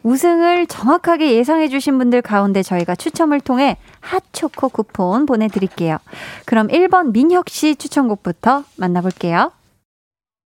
우승을 0.03 0.67
정확하게 0.67 1.35
예상해 1.35 1.69
주신 1.69 1.99
분들 1.99 2.23
가운데 2.23 2.63
저희가 2.63 2.95
추첨을 2.95 3.41
통해 3.41 3.79
핫초코 4.01 4.69
쿠폰 4.69 5.25
보내드릴게요. 5.25 5.97
그럼 6.45 6.69
1번 6.69 7.13
민혁 7.13 7.49
씨 7.49 7.75
추천곡부터 7.75 8.65
만나볼게요. 8.77 9.51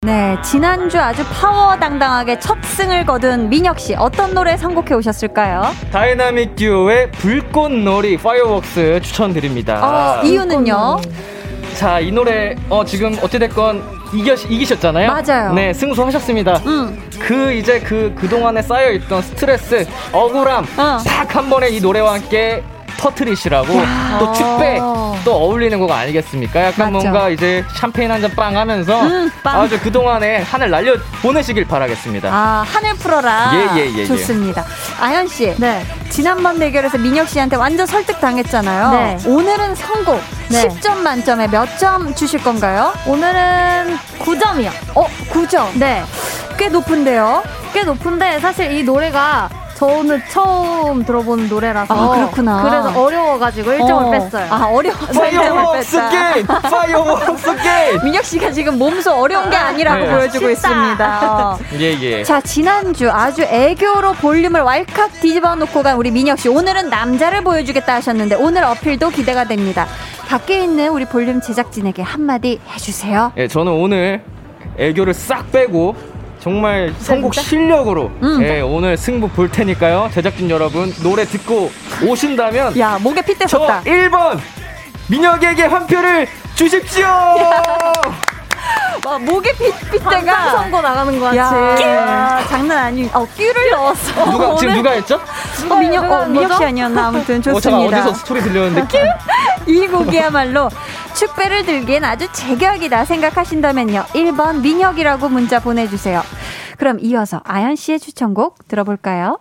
네, 0.06 0.38
지난주 0.42 0.98
아주 0.98 1.26
파워 1.26 1.76
당당하게 1.76 2.40
첫 2.40 2.58
승을 2.64 3.06
거둔 3.06 3.50
민혁 3.50 3.78
씨 3.82 3.94
어떤 3.96 4.34
노래 4.34 4.56
선곡해 4.56 4.94
오셨을까요? 4.94 5.62
다이나믹 5.92 6.56
듀오의 6.56 7.12
불꽃놀이 7.12 8.16
Fireworks 8.16 9.02
추천드립니다. 9.04 10.22
어, 10.22 10.24
이유는요? 10.24 11.02
자, 11.76 12.00
이 12.00 12.14
노래 12.14 12.56
어 12.70 12.86
지금 12.86 13.18
어찌 13.22 13.40
됐건 13.40 13.84
이겨 14.14 14.36
이기셨잖아요. 14.36 15.12
맞아요. 15.12 15.54
네, 15.54 15.74
승소하셨습니다. 15.74 16.62
음, 16.66 17.10
그 17.20 17.52
이제 17.52 17.82
그 17.82 18.16
그동안에 18.18 18.62
쌓여 18.62 18.92
있던 18.92 19.22
스트레스, 19.22 19.86
억울함 20.14 20.66
어. 20.78 20.98
싹한 21.00 21.50
번에 21.50 21.68
이 21.72 21.82
노래와 21.82 22.14
함께 22.14 22.64
터트리시라고 23.00 23.68
또 24.20 24.32
축배 24.34 24.78
또 25.26 25.34
어울리는 25.36 25.78
곡 25.80 25.92
아니겠습니까? 25.92 26.66
약간 26.66 26.92
맞죠. 26.94 27.10
뭔가 27.10 27.30
이제 27.30 27.64
샴페인 27.76 28.12
한 28.12 28.22
잔 28.22 28.30
빵 28.36 28.56
하면서 28.58 29.02
음, 29.02 29.32
빵. 29.44 29.62
아주 29.62 29.80
그동안에 29.80 30.42
하늘 30.44 30.70
날려 30.70 30.96
보내시길 31.22 31.66
바라겠습니다. 31.66 32.30
아, 32.32 32.66
하늘 32.68 32.94
풀어라. 32.96 33.52
예, 33.54 33.80
예, 33.82 33.86
예, 33.94 33.98
예. 34.00 34.06
좋습니다. 34.06 34.66
아연 35.00 35.28
씨. 35.28 35.54
네. 35.58 35.86
지난번 36.10 36.60
대결에서 36.60 36.98
민혁 36.98 37.28
씨한테 37.30 37.56
완전 37.56 37.86
설득 37.86 38.20
당했잖아요. 38.20 38.92
네. 38.92 39.18
오늘은 39.30 39.76
선곡 39.76 40.22
네. 40.50 40.68
10점 40.68 40.98
만점에 40.98 41.48
몇 41.48 41.68
점 41.80 42.14
주실 42.16 42.42
건가요? 42.44 42.94
오늘은 43.06 43.98
9점이요. 44.20 44.70
어, 44.96 45.06
9점. 45.32 45.78
네. 45.78 46.04
꽤 46.58 46.68
높은데요. 46.68 47.44
꽤 47.74 47.84
높은데 47.84 48.40
사실 48.40 48.72
이 48.72 48.84
노래가 48.84 49.48
저는 49.80 50.22
처음 50.30 51.06
들어보는 51.06 51.48
노래라서 51.48 51.94
아, 51.94 52.16
그렇구나. 52.16 52.64
그래서 52.64 53.02
어려워가지고 53.02 53.72
1점을 53.72 54.08
어. 54.08 54.12
뺐어요. 54.12 54.48
아, 54.52 54.66
어려워서 54.66 55.06
1점을 55.08 55.32
Fireworks 55.32 55.98
뺐다. 55.98 56.10
게임! 56.34 56.46
Fireworks 56.48 57.56
게임! 57.64 58.04
민혁 58.04 58.26
씨가 58.26 58.52
지금 58.52 58.78
몸소 58.78 59.14
어려운 59.14 59.50
게 59.50 59.56
아니라고 59.56 60.06
네. 60.06 60.12
보여주고 60.12 60.54
쉽다. 60.54 60.70
있습니다. 60.70 61.58
예, 61.80 61.98
예. 62.02 62.24
자, 62.26 62.42
지난주 62.42 63.10
아주 63.10 63.44
애교로 63.44 64.14
볼륨을 64.16 64.62
왈칵 64.62 65.22
뒤집어 65.22 65.56
놓고 65.56 65.82
간 65.82 65.96
우리 65.96 66.12
민혁 66.12 66.40
씨. 66.40 66.50
오늘은 66.50 66.90
남자를 66.90 67.42
보여주겠다 67.46 67.96
하셨는데 67.96 68.36
오늘 68.36 68.66
어필도 68.66 69.12
기대가 69.12 69.46
됩니다. 69.46 69.88
밖에 70.28 70.62
있는 70.62 70.90
우리 70.90 71.06
볼륨 71.06 71.40
제작진에게 71.40 72.02
한마디 72.02 72.60
해주세요. 72.74 73.32
예, 73.38 73.48
저는 73.48 73.72
오늘 73.72 74.22
애교를 74.78 75.14
싹 75.14 75.50
빼고 75.54 75.96
정말 76.40 76.94
선곡 77.00 77.34
실력으로 77.36 78.12
음. 78.24 78.42
예, 78.42 78.62
오늘 78.62 78.96
승부 78.96 79.28
볼 79.28 79.50
테니까요. 79.50 80.10
제작진 80.14 80.50
여러분 80.50 80.94
노래 81.04 81.26
듣고 81.26 81.70
오신다면 82.06 82.78
야, 82.80 82.98
목에 83.02 83.22
핏대 83.22 83.46
저 83.46 83.60
섰다. 83.60 83.84
1번 83.84 84.40
민혁에게 85.10 85.64
한 85.64 85.86
표를 85.86 86.28
주십시오. 86.56 87.06
와, 89.06 89.18
목에 89.18 89.54
핏, 89.54 89.74
핏대가. 89.92 90.52
선거 90.52 90.82
나가는 90.82 91.20
것 91.20 91.26
같이. 91.26 91.38
야, 91.84 92.44
장난 92.50 92.78
아니. 92.80 93.10
어, 93.14 93.26
끼를 93.36 93.72
넣었어. 93.72 94.26
누가 94.32 94.56
지금 94.56 94.74
누가 94.76 94.92
했죠? 94.92 95.20
어, 95.70 95.76
민혁, 95.76 96.04
누가 96.04 96.16
어, 96.16 96.22
한 96.22 96.32
민혁? 96.34 96.58
씨 96.58 96.66
아니었나? 96.66 97.08
아무튼 97.08 97.38
어, 97.40 97.42
좋습니다. 97.42 97.98
어 97.98 98.02
디서 98.04 98.14
스토리 98.16 98.42
들렸는데 98.42 99.16
이 99.68 99.88
곡이야말로 99.88 100.70
축배를 101.16 101.66
들기엔 101.66 102.04
아주 102.06 102.28
제격이다 102.32 103.06
생각하신다면요. 103.06 104.06
1번 104.14 104.62
민혁이라고 104.62 105.30
문자 105.30 105.60
보내주세요. 105.60 106.22
그럼 106.78 106.98
이어서 107.02 107.42
아연 107.46 107.76
씨의 107.76 108.00
추천곡 108.00 108.68
들어볼까요? 108.68 109.40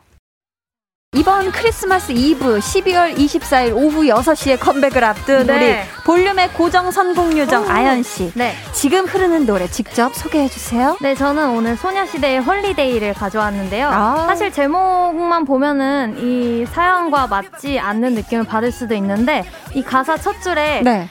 이번 1.18 1.50
크리스마스 1.50 2.12
이브 2.12 2.60
12월 2.60 3.16
24일 3.16 3.74
오후 3.74 4.04
6시에 4.04 4.56
컴백을 4.60 5.02
앞둔 5.02 5.48
네. 5.48 5.82
우리 5.82 6.04
볼륨의 6.04 6.50
고정 6.50 6.92
선곡 6.92 7.36
요정 7.36 7.68
아연 7.68 8.04
씨. 8.04 8.30
네. 8.36 8.54
지금 8.72 9.04
흐르는 9.04 9.44
노래 9.44 9.66
직접 9.66 10.14
소개해 10.14 10.48
주세요. 10.48 10.96
네, 11.00 11.16
저는 11.16 11.56
오늘 11.56 11.76
소녀시대의 11.76 12.38
Holiday를 12.38 13.14
가져왔는데요. 13.14 13.88
아. 13.88 14.26
사실 14.28 14.52
제목만 14.52 15.44
보면은 15.44 16.14
이 16.20 16.64
사연과 16.66 17.26
맞지 17.26 17.80
않는 17.80 18.14
느낌을 18.14 18.44
받을 18.44 18.70
수도 18.70 18.94
있는데 18.94 19.42
이 19.74 19.82
가사 19.82 20.16
첫 20.16 20.40
줄에 20.40 20.82
네. 20.84 21.08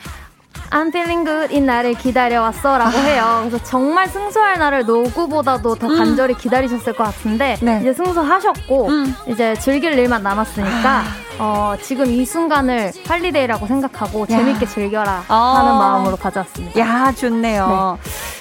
I'm 0.70 0.90
feeling 0.90 1.24
good 1.26 1.54
이 1.56 1.62
날을 1.62 1.94
기다려왔어 1.94 2.78
라고 2.78 2.98
해요. 2.98 3.46
그래서 3.48 3.64
정말 3.64 4.08
승소할 4.10 4.60
날을 4.60 4.86
누구보다도 4.86 5.76
더 5.76 5.88
간절히 5.88 6.34
기다리셨을 6.36 6.94
것 6.94 7.04
같은데 7.06 7.58
네. 7.62 7.80
이제 7.82 7.94
승소하셨고 7.94 8.88
음. 8.88 9.16
이제 9.28 9.56
즐길 9.56 9.98
일만 9.98 10.24
남았으니까 10.24 11.04
어, 11.40 11.76
지금 11.82 12.08
이 12.08 12.26
순간을 12.26 12.92
할리데이라고 13.08 13.68
생각하고 13.68 14.26
재밌게 14.26 14.66
즐겨라 14.66 15.24
아. 15.28 15.36
하는 15.58 15.72
마음으로 15.78 16.18
가져왔습니다. 16.18 16.80
야, 16.80 17.12
좋네요. 17.16 17.98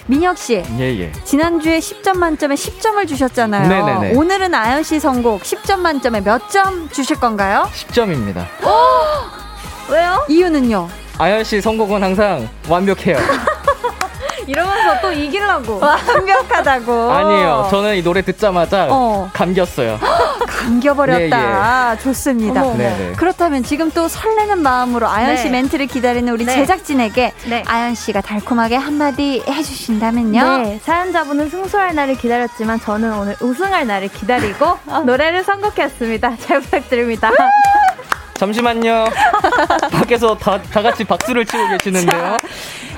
민혁 0.07 0.39
씨. 0.39 0.63
예, 0.79 0.99
예. 1.01 1.13
지난주에 1.25 1.79
10점 1.79 2.17
만점에 2.17 2.55
10점을 2.55 3.07
주셨잖아요. 3.07 3.69
네네네. 3.69 4.17
오늘은 4.17 4.55
아연 4.55 4.83
씨 4.83 4.99
선곡 4.99 5.43
10점 5.43 5.79
만점에 5.81 6.21
몇 6.23 6.49
점 6.49 6.89
주실 6.91 7.19
건가요? 7.21 7.69
10점입니다. 7.73 8.47
왜요? 9.91 10.25
이유는요? 10.29 10.89
아연 11.19 11.45
씨 11.45 11.61
선곡은 11.61 12.03
항상 12.03 12.49
완벽해요. 12.69 13.17
이러면서 14.47 15.01
또 15.01 15.11
이기려고. 15.11 15.81
완벽하다고. 15.81 17.11
아니에요. 17.11 17.67
저는 17.69 17.97
이 17.97 18.03
노래 18.03 18.23
듣자마자 18.23 18.87
어. 18.91 19.29
감겼어요. 19.33 19.99
감겨버렸다. 20.47 21.99
좋습니다. 21.99 22.61
어머, 22.61 22.69
어머. 22.71 22.79
네네. 22.79 23.13
그렇다면 23.17 23.65
지금 23.65 23.91
또 23.91 24.07
설레는 24.07 24.63
마음으로 24.63 25.09
아연 25.09 25.31
네. 25.35 25.37
씨 25.37 25.49
멘트를 25.49 25.87
기다리는 25.87 26.33
우리 26.33 26.45
네. 26.45 26.55
제작진에게 26.55 27.33
네. 27.47 27.65
아연 27.67 27.97
씨가 27.97 28.21
달콤하게 28.21 28.77
한마디 28.77 29.43
해주신다면요. 29.49 30.59
네, 30.59 30.81
사연자분은 30.85 31.51
승소할 31.51 31.95
날을 31.97 32.17
기다렸지만 32.17 32.79
저는 32.81 33.15
오늘 33.15 33.37
우승할 33.41 33.87
날을 33.87 34.09
기다리고 34.09 34.79
노래를 35.07 35.43
선곡했습니다. 35.43 36.37
잘 36.37 36.61
부탁드립니다. 36.61 37.33
잠시만요. 38.39 39.07
밖에서 39.93 40.37
다, 40.37 40.61
다 40.61 40.83
같이 40.83 41.05
박수를 41.05 41.45
치고 41.45 41.69
계시는데요. 41.69 42.37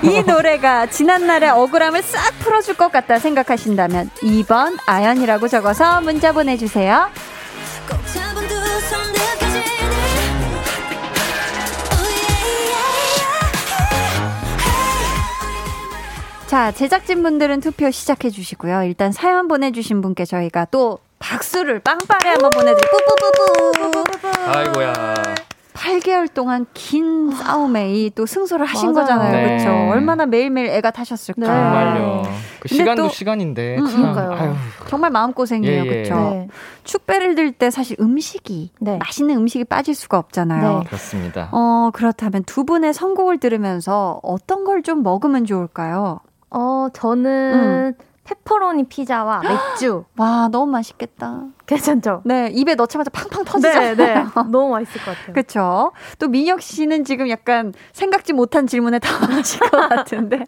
이 0.03 0.23
노래가 0.23 0.87
지난날의 0.87 1.51
억울함을 1.51 2.03
싹 2.03 2.39
풀어줄 2.41 2.77
것 2.77 2.93
같다 2.93 3.19
생각하신다면 3.19 4.11
2번 4.23 4.79
아연이라고 4.87 5.49
적어서 5.49 6.01
문자 6.01 6.33
보내주세요. 6.33 7.09
자, 16.47 16.73
제작진분들은 16.73 17.61
투표 17.61 17.91
시작해 17.91 18.31
주시고요. 18.31 18.85
일단 18.85 19.13
사연 19.13 19.49
보내주신 19.49 20.01
분께 20.01 20.25
저희가 20.25 20.67
또 20.71 20.99
박수를 21.19 21.81
빵빠레 21.81 22.31
한번 22.31 22.51
보내드리고 22.51 22.97
뿌뿌뿌뿌. 22.97 24.05
아이고야. 24.47 25.15
8개월 25.75 26.33
동안 26.35 26.67
긴 26.75 27.31
싸움에 27.31 27.93
이 27.95 28.11
또 28.11 28.27
승소를 28.27 28.67
하신 28.67 28.93
맞아요. 28.93 28.95
거잖아요. 29.07 29.33
네. 29.33 29.47
그렇죠? 29.47 29.71
얼마나 29.93 30.27
매일매일 30.27 30.71
애가 30.71 30.91
타셨을까. 30.91 31.41
네. 31.41 31.47
정말요. 31.47 32.23
그 32.59 32.69
근데 32.69 32.75
시간도 32.75 33.03
또- 33.05 33.09
시간인데. 33.11 33.77
음, 33.79 33.87
참, 33.87 34.13
그러니까요. 34.13 34.57
정말 34.89 35.11
마음고생이에요. 35.11 35.85
예, 35.85 35.87
예. 35.87 36.03
그렇죠? 36.03 36.15
네. 36.31 36.49
축배를 36.83 37.37
들 37.37 37.53
때 37.53 37.71
사실 37.71 37.97
음식이 38.01 38.73
네. 38.81 38.97
맛있는 38.99 39.37
음식이 39.37 39.65
빠질 39.65 39.95
수가 39.95 40.19
없잖아요. 40.19 40.79
네. 40.81 40.85
그렇습니다. 40.87 41.49
어, 41.53 41.91
그렇다면 41.93 42.43
두 42.45 42.65
분의 42.65 42.93
선곡을 42.93 43.39
들으면서 43.39 44.19
어떤 44.25 44.65
걸 44.65 44.83
좀 44.83 45.05
먹으면 45.05 45.45
좋을까요? 45.45 46.19
어, 46.51 46.89
저는 46.93 47.95
페퍼로니 48.29 48.85
피자와 48.89 49.41
맥주. 49.73 50.05
와, 50.19 50.49
너무 50.53 50.71
맛있겠다. 50.73 51.45
괜찮죠? 51.67 52.23
네, 52.25 52.51
입에 52.53 52.75
넣자마자 52.75 53.11
팡팡 53.11 53.45
터지잖아요. 53.45 53.95
네, 53.97 54.15
네. 54.15 54.25
너무 54.51 54.69
맛있을 54.71 55.01
것 55.03 55.17
같아요. 55.17 55.33
그쵸. 55.35 55.93
또 56.19 56.29
민혁 56.29 56.61
씨는 56.61 57.05
지금 57.05 57.29
약간 57.31 57.73
생각지 57.93 58.33
못한 58.35 58.67
질문에 58.67 58.99
당하실 58.99 59.61
것 59.71 59.89
같은데. 59.89 60.45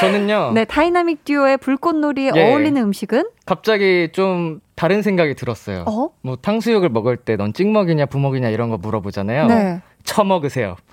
저는요. 0.00 0.52
네, 0.54 0.64
다이나믹 0.64 1.24
듀오의 1.24 1.58
불꽃놀이에 1.58 2.32
예. 2.36 2.50
어울리는 2.52 2.80
음식은? 2.80 3.24
갑자기 3.46 4.10
좀 4.12 4.60
다른 4.76 5.02
생각이 5.02 5.34
들었어요. 5.34 5.84
어? 5.86 6.10
뭐 6.22 6.36
탕수육을 6.36 6.88
먹을 6.88 7.16
때 7.16 7.36
넌 7.36 7.52
찍먹이냐 7.52 8.06
부먹이냐 8.06 8.48
이런 8.48 8.70
거 8.70 8.76
물어보잖아요. 8.78 9.46
네. 9.46 9.82
처먹으세요. 10.04 10.76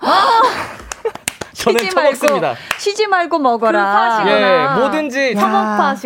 저는 1.62 1.78
쉬지 1.78 1.94
말고, 1.94 2.14
처먹습니다. 2.16 2.54
쉬지 2.78 3.06
말고 3.06 3.38
먹어라. 3.38 4.24
예, 4.26 4.80
뭐든지. 4.80 5.34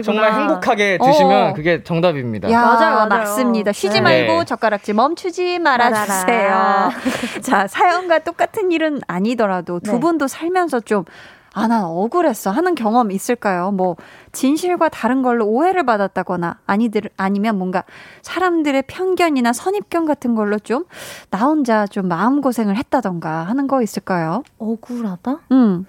정말 0.02 0.32
행복하게 0.32 0.98
드시면 1.02 1.50
어. 1.50 1.52
그게 1.54 1.82
정답입니다. 1.82 2.50
야, 2.50 2.60
맞아요, 2.60 2.94
맞아요. 2.94 3.06
맞습니다. 3.08 3.72
쉬지 3.72 3.94
네. 3.94 4.00
말고 4.00 4.40
네. 4.40 4.44
젓가락질 4.44 4.94
멈추지 4.94 5.58
말아주세요. 5.58 6.90
자, 7.42 7.66
사연과 7.66 8.20
똑같은 8.20 8.70
일은 8.70 9.00
아니더라도 9.06 9.80
두 9.80 9.92
네. 9.92 10.00
분도 10.00 10.26
살면서 10.28 10.80
좀, 10.80 11.04
아, 11.56 11.66
난 11.68 11.84
억울했어. 11.84 12.50
하는 12.50 12.74
경험 12.74 13.10
있을까요? 13.10 13.70
뭐, 13.70 13.96
진실과 14.32 14.90
다른 14.90 15.22
걸로 15.22 15.46
오해를 15.46 15.86
받았다거나, 15.86 16.58
아니들, 16.66 17.08
아니면 17.16 17.56
뭔가 17.56 17.82
사람들의 18.20 18.82
편견이나 18.86 19.54
선입견 19.54 20.04
같은 20.04 20.34
걸로 20.34 20.58
좀, 20.58 20.84
나 21.30 21.38
혼자 21.38 21.86
좀 21.86 22.08
마음고생을 22.08 22.76
했다던가 22.76 23.44
하는 23.44 23.68
거 23.68 23.80
있을까요? 23.80 24.42
억울하다? 24.58 25.38
음. 25.52 25.86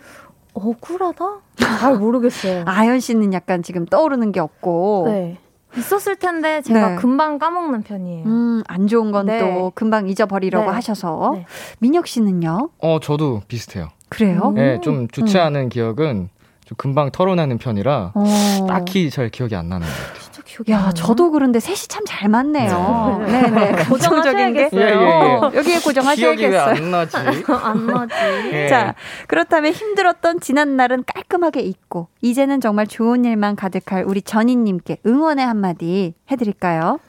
억울하다? 0.53 1.26
잘 1.57 1.97
모르겠어요. 1.97 2.63
아연 2.65 3.01
씨는 3.01 3.34
약간 3.34 3.61
지금 3.61 3.86
떠오르는 3.86 4.32
게 4.32 4.39
없고, 4.39 5.07
네. 5.07 5.38
있었을 5.78 6.15
텐데 6.15 6.61
제가 6.61 6.89
네. 6.89 6.95
금방 6.95 7.38
까먹는 7.39 7.84
편이에요. 7.84 8.25
음, 8.25 8.63
안 8.67 8.88
좋은 8.88 9.11
건또 9.11 9.32
네. 9.32 9.71
금방 9.75 10.09
잊어버리려고 10.09 10.65
네. 10.69 10.75
하셔서. 10.75 11.34
네. 11.36 11.45
민혁 11.80 12.07
씨는요? 12.07 12.69
어, 12.80 12.99
저도 13.01 13.41
비슷해요. 13.47 13.89
그래요? 14.09 14.53
음. 14.55 14.57
예, 14.57 14.80
좀 14.82 15.07
좋지 15.07 15.38
않은 15.38 15.69
기억은 15.69 16.30
좀 16.65 16.75
금방 16.78 17.11
털어나는 17.11 17.57
편이라 17.57 18.11
어. 18.13 18.23
딱히 18.67 19.09
잘 19.09 19.30
기억이 19.30 19.55
안 19.55 19.69
나는 19.69 19.88
것 19.88 19.93
같아요. 19.93 20.26
기억이 20.64 20.72
야. 20.72 20.91
저도 20.95 21.32
그런데 21.32 21.60
셋이 21.60 21.76
참 21.88 22.03
잘 22.05 22.30
맞네요. 22.30 23.24
네. 23.28 23.41
네, 23.41 23.49
네. 23.49 23.72
긍정적인 23.84 24.53
게. 24.53 24.70
고정하셔야겠어요. 24.70 24.82
예, 24.82 24.86
예, 24.86 24.91
예. 24.91 24.95
어, 24.95 25.51
여기에 25.53 25.80
고정하셔야겠어요. 25.80 26.62
안 26.62 26.91
나지? 26.91 27.18
안 27.51 27.88
나지. 27.88 28.14
예. 28.53 28.68
자, 28.70 28.95
그렇다면 29.28 29.74
힘들었던 29.74 30.39
지난 30.39 30.76
날은 30.78 31.03
깔끔하게 31.05 31.62
잊고 31.62 32.08
이제는 32.22 32.62
정말 32.62 32.88
좋은 32.88 33.26
일만 33.26 33.55
가득할 33.55 34.03
우리 34.08 34.22
전희님께 34.22 34.99
응원의 35.05 35.45
한마디 35.45 36.14
해드릴까요? 36.32 36.99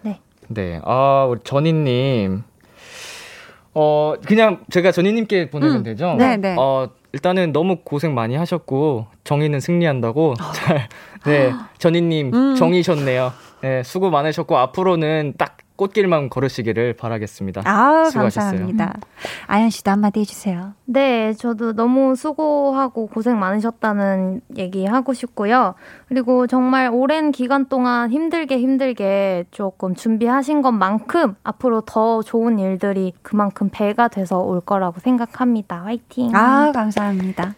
네, 0.49 0.80
아, 0.84 1.26
우리 1.28 1.40
전희님. 1.44 2.42
어, 3.74 4.14
그냥 4.26 4.61
제가 4.70 4.90
전희님께 4.92 5.51
보내면 5.51 5.76
음, 5.76 5.82
되죠? 5.84 6.14
네, 6.18 6.36
네. 6.36 6.57
어, 6.59 6.88
일단은 7.12 7.52
너무 7.52 7.76
고생 7.84 8.14
많이 8.14 8.36
하셨고, 8.36 9.06
정의는 9.24 9.61
승리한다고 9.61 10.34
잘, 10.54 10.88
네, 11.24 11.52
전희님, 11.78 12.34
음. 12.34 12.54
정이셨네요. 12.54 13.32
네, 13.62 13.82
수고 13.82 14.11
많으셨고, 14.11 14.56
앞으로는 14.59 15.34
딱 15.38 15.47
꽃길만 15.78 16.28
걸으시기를 16.28 16.94
바라겠습니다. 16.94 17.62
아, 17.64 18.04
수고하셨어요. 18.10 18.50
감사합니다. 18.50 18.94
아연 19.46 19.70
씨도 19.70 19.90
한마디 19.92 20.18
해주세요. 20.20 20.72
네, 20.86 21.32
저도 21.34 21.72
너무 21.72 22.16
수고하고 22.16 23.06
고생 23.06 23.38
많으셨다는 23.38 24.40
얘기 24.56 24.84
하고 24.86 25.14
싶고요. 25.14 25.74
그리고 26.08 26.48
정말 26.48 26.90
오랜 26.92 27.30
기간 27.30 27.66
동안 27.68 28.10
힘들게 28.10 28.58
힘들게 28.58 29.44
조금 29.52 29.94
준비하신 29.94 30.62
것만큼 30.62 31.36
앞으로 31.44 31.82
더 31.82 32.22
좋은 32.22 32.58
일들이 32.58 33.12
그만큼 33.22 33.68
배가 33.70 34.08
돼서 34.08 34.40
올 34.40 34.60
거라고 34.60 34.98
생각합니다. 34.98 35.82
화이팅! 35.84 36.34
아, 36.34 36.72
감사합니다. 36.72 37.54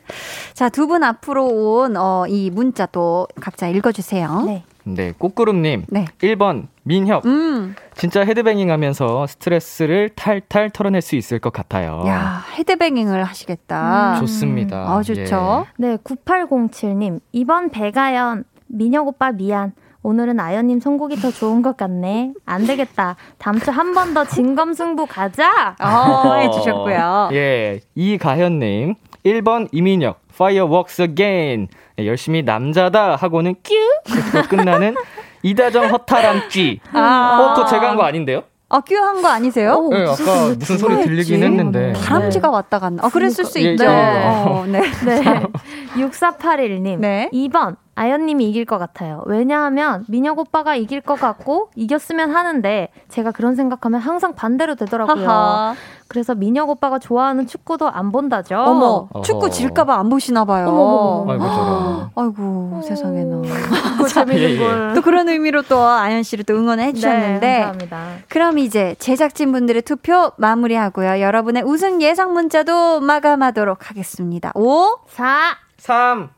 자, 0.53 0.69
두 0.69 0.91
분 0.91 1.05
앞으로 1.05 1.47
온, 1.47 1.97
어, 1.97 2.25
이 2.29 2.51
문자 2.51 2.85
또 2.85 3.27
각자 3.41 3.69
읽어주세요. 3.69 4.43
네. 4.47 4.65
네, 4.95 5.13
꽃구름님. 5.19 5.85
네. 5.89 6.05
1번, 6.21 6.67
민혁. 6.85 7.25
음, 7.27 7.75
진짜 7.95 8.21
헤드뱅잉 8.25 8.71
하면서 8.71 9.27
스트레스를 9.27 10.11
탈탈 10.11 10.71
털어낼 10.71 11.01
수 11.03 11.17
있을 11.17 11.39
것 11.39 11.53
같아요. 11.53 12.03
야, 12.07 12.43
헤드뱅잉을 12.59 13.25
하시겠다. 13.25 14.15
음. 14.15 14.21
좋습니다. 14.21 14.77
아, 14.89 15.03
좋죠. 15.03 15.67
네, 15.79 15.97
9807님. 15.97 17.21
이번 17.33 17.71
배가연, 17.71 18.45
민혁 18.69 19.07
오빠 19.09 19.33
미안. 19.33 19.73
오늘은 20.03 20.41
아연님 20.41 20.81
선곡이 20.81 21.17
더 21.17 21.31
좋은 21.31 21.61
것 21.61 21.77
같네. 21.77 22.33
안 22.47 22.67
되겠다. 22.67 23.17
다음 23.37 23.59
주 23.61 23.71
한 23.71 23.93
번 23.93 24.15
더 24.15 24.25
진검승부 24.25 25.05
가자! 25.07 25.77
어, 25.79 26.35
해주셨고요. 26.37 27.29
예, 27.33 27.81
이가현님. 27.95 28.95
1번 29.27 29.69
이민혁. 29.73 30.21
Fireworks 30.33 31.03
again. 31.03 31.69
예, 32.01 32.07
열심히 32.07 32.43
남자다 32.43 33.17
하고는 33.17 33.55
뀨! 33.63 33.77
이렇게 34.09 34.49
끝나는 34.49 34.95
이다정 35.43 35.91
허타람쥐. 35.91 36.81
아. 36.93 37.39
어, 37.41 37.55
그거 37.55 37.67
제가 37.69 37.91
한 37.91 37.97
거 37.97 38.03
아닌데요? 38.05 38.43
아, 38.73 38.81
큐한 38.81 39.21
거 39.21 39.27
아니세요? 39.29 39.89
네, 39.91 40.05
아까 40.07 40.55
무슨 40.57 40.79
소리 40.79 41.03
들리긴. 41.03 41.43
했는데. 41.43 41.93
다람쥐가 41.95 42.51
왔다 42.51 42.79
갔나? 42.79 43.03
아, 43.05 43.09
그랬을 43.09 43.45
수 43.45 43.61
예, 43.61 43.73
있죠. 43.73 43.85
예, 43.85 43.89
예. 43.89 43.93
어, 44.27 44.65
네. 44.69 44.81
네. 45.05 45.43
6481님. 45.97 46.99
네. 47.01 47.29
2번. 47.33 47.75
아연님이 48.01 48.49
이길 48.49 48.65
것 48.65 48.79
같아요. 48.79 49.23
왜냐하면 49.27 50.07
민혁 50.09 50.39
오빠가 50.39 50.75
이길 50.75 51.03
것 51.03 51.21
같고 51.21 51.69
이겼으면 51.75 52.35
하는데 52.35 52.89
제가 53.11 53.31
그런 53.31 53.57
생각하면 53.57 54.01
항상 54.01 54.35
반대로 54.35 54.75
되더라고요. 54.75 55.29
하하. 55.29 55.75
그래서 56.09 56.35
민혁 56.35 56.71
오빠가 56.71 56.99
좋아하는 56.99 57.47
축구도 57.47 57.91
안 57.91 58.11
본다죠. 58.11 58.57
어머, 58.57 59.09
어허. 59.13 59.21
축구 59.23 59.51
질까봐 59.51 59.99
안 59.99 60.09
보시나 60.09 60.47
봐요. 60.47 60.69
어머, 60.69 60.81
어머, 60.81 61.33
아이고, 61.33 61.45
저런. 61.45 62.11
아이고, 62.17 62.83
세상에나. 62.89 63.43
그거 63.99 64.09
재밌는 64.09 64.43
예, 64.43 64.51
예. 64.55 64.59
걸. 64.59 64.95
또 64.95 65.03
그런 65.03 65.29
의미로 65.29 65.61
또 65.61 65.79
아연 65.87 66.23
씨를 66.23 66.45
또 66.45 66.55
응원해 66.55 66.87
네, 66.87 66.93
주셨는데. 66.95 67.53
감사합니다. 67.61 68.07
그럼 68.31 68.59
이제 68.59 68.97
제작진 68.99 69.53
분들의 69.53 69.83
투표 69.83 70.33
마무리하고요. 70.39 71.21
여러분의 71.21 71.65
우승 71.65 72.01
예상 72.01 72.33
문자도 72.33 73.01
마감하도록 73.01 73.91
하겠습니다. 73.91 74.53
5, 74.55 75.01
4. 75.07 75.57
3, 75.77 76.31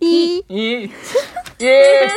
2, 0.00 0.44
2, 0.48 0.90
1. 1.58 2.10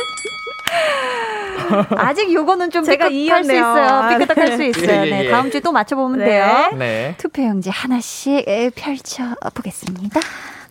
아직 1.96 2.32
요거는 2.32 2.70
좀 2.70 2.84
제가 2.84 3.08
삐끗할 3.08 3.44
수. 3.44 3.52
있어요. 3.52 3.86
아, 3.86 4.18
삐끗할 4.18 4.52
수 4.56 4.62
있어요. 4.64 4.90
예, 4.90 5.06
예, 5.06 5.10
네, 5.10 5.24
예. 5.26 5.30
다음 5.30 5.50
주에 5.50 5.60
또 5.60 5.72
맞춰보면 5.72 6.18
네. 6.18 6.24
돼요. 6.26 6.70
네. 6.76 7.14
투표용지 7.18 7.70
하나씩 7.70 8.44
펼쳐 8.74 9.22
보겠습니다. 9.54 10.20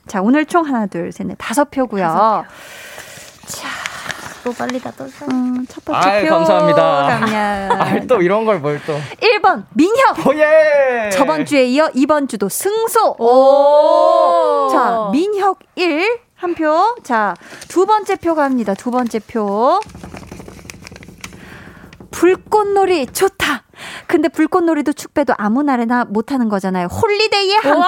자, 0.07 0.22
오늘 0.22 0.45
총 0.45 0.66
하나, 0.66 0.86
둘, 0.86 1.11
셋, 1.11 1.26
넷, 1.28 1.36
다섯 1.38 1.70
표고요. 1.72 2.45
또 4.43 4.51
빨리 4.51 4.78
다 4.82 4.91
떠서. 4.91 5.26
음, 5.32 5.66
첫 5.70 5.86
번째 5.86 6.09
아이, 6.09 6.24
표. 6.26 6.32
감사합니다. 6.36 6.82
감사합니다. 6.82 7.76
아, 7.82 7.99
또 8.07 8.22
이런 8.22 8.43
걸 8.43 8.59
뭘 8.59 8.82
또. 8.86 8.93
1번, 9.22 9.64
민혁! 9.74 10.28
오, 10.28 10.34
예! 10.36 11.09
저번 11.11 11.45
주에 11.45 11.64
이어 11.64 11.89
이번 11.93 12.28
주도 12.28 12.49
승소. 12.49 13.16
오. 13.20 14.68
자, 14.70 15.09
민혁 15.14 15.59
1, 15.76 16.20
한 16.44 16.56
표. 16.56 16.96
자, 17.04 17.36
두 17.70 17.86
번째 17.86 18.18
표 18.18 18.36
갑니다. 18.36 18.74
두 18.74 18.91
번째 18.91 19.20
표. 19.20 19.80
불꽃놀이 22.12 23.08
좋다. 23.08 23.64
근데 24.08 24.28
불꽃놀이도 24.28 24.91
축배도 24.91 25.34
아무 25.38 25.64
날에나 25.64 26.04
못 26.04 26.34
하는 26.34 26.50
거잖아요. 26.50 26.88
Holiday에 26.88 27.55
한 27.56 27.74
표. 27.74 27.80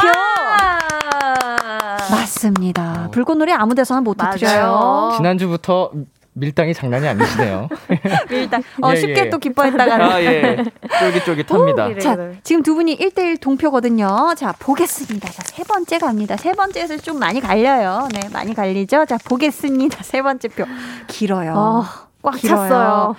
맞습니다. 2.15 3.09
불꽃놀이 3.11 3.51
아무 3.51 3.75
데서나 3.75 3.99
못 3.99 4.15
맞아요. 4.17 4.35
드려요. 4.37 5.11
지난주부터 5.17 5.91
밀당이 6.37 6.73
장난이 6.73 7.07
아니시네요. 7.07 7.69
일단 8.29 8.61
어, 8.81 8.91
예, 8.91 8.97
쉽게 8.97 9.25
예. 9.25 9.29
또 9.29 9.37
기뻐했다가 9.37 10.15
아, 10.15 10.21
예. 10.21 10.63
쫄깃쫄깃합니다. 10.99 11.87
이래. 11.87 11.99
자, 11.99 12.17
지금 12.43 12.61
두 12.61 12.75
분이 12.75 12.97
1대1 12.97 13.39
동표거든요. 13.39 14.33
자, 14.35 14.53
보겠습니다. 14.59 15.29
자, 15.29 15.43
세 15.45 15.63
번째 15.63 15.97
갑니다. 15.97 16.35
세 16.35 16.51
번째에서 16.51 16.97
좀 16.97 17.19
많이 17.19 17.39
갈려요. 17.39 18.09
네, 18.13 18.27
많이 18.33 18.53
갈리죠? 18.53 19.05
자, 19.05 19.17
보겠습니다. 19.23 20.03
세 20.03 20.21
번째 20.21 20.49
표. 20.49 20.65
길어요. 21.07 21.53
아, 21.55 22.07
꽉 22.21 22.35
길어요. 22.35 22.67
찼어요. 22.69 23.15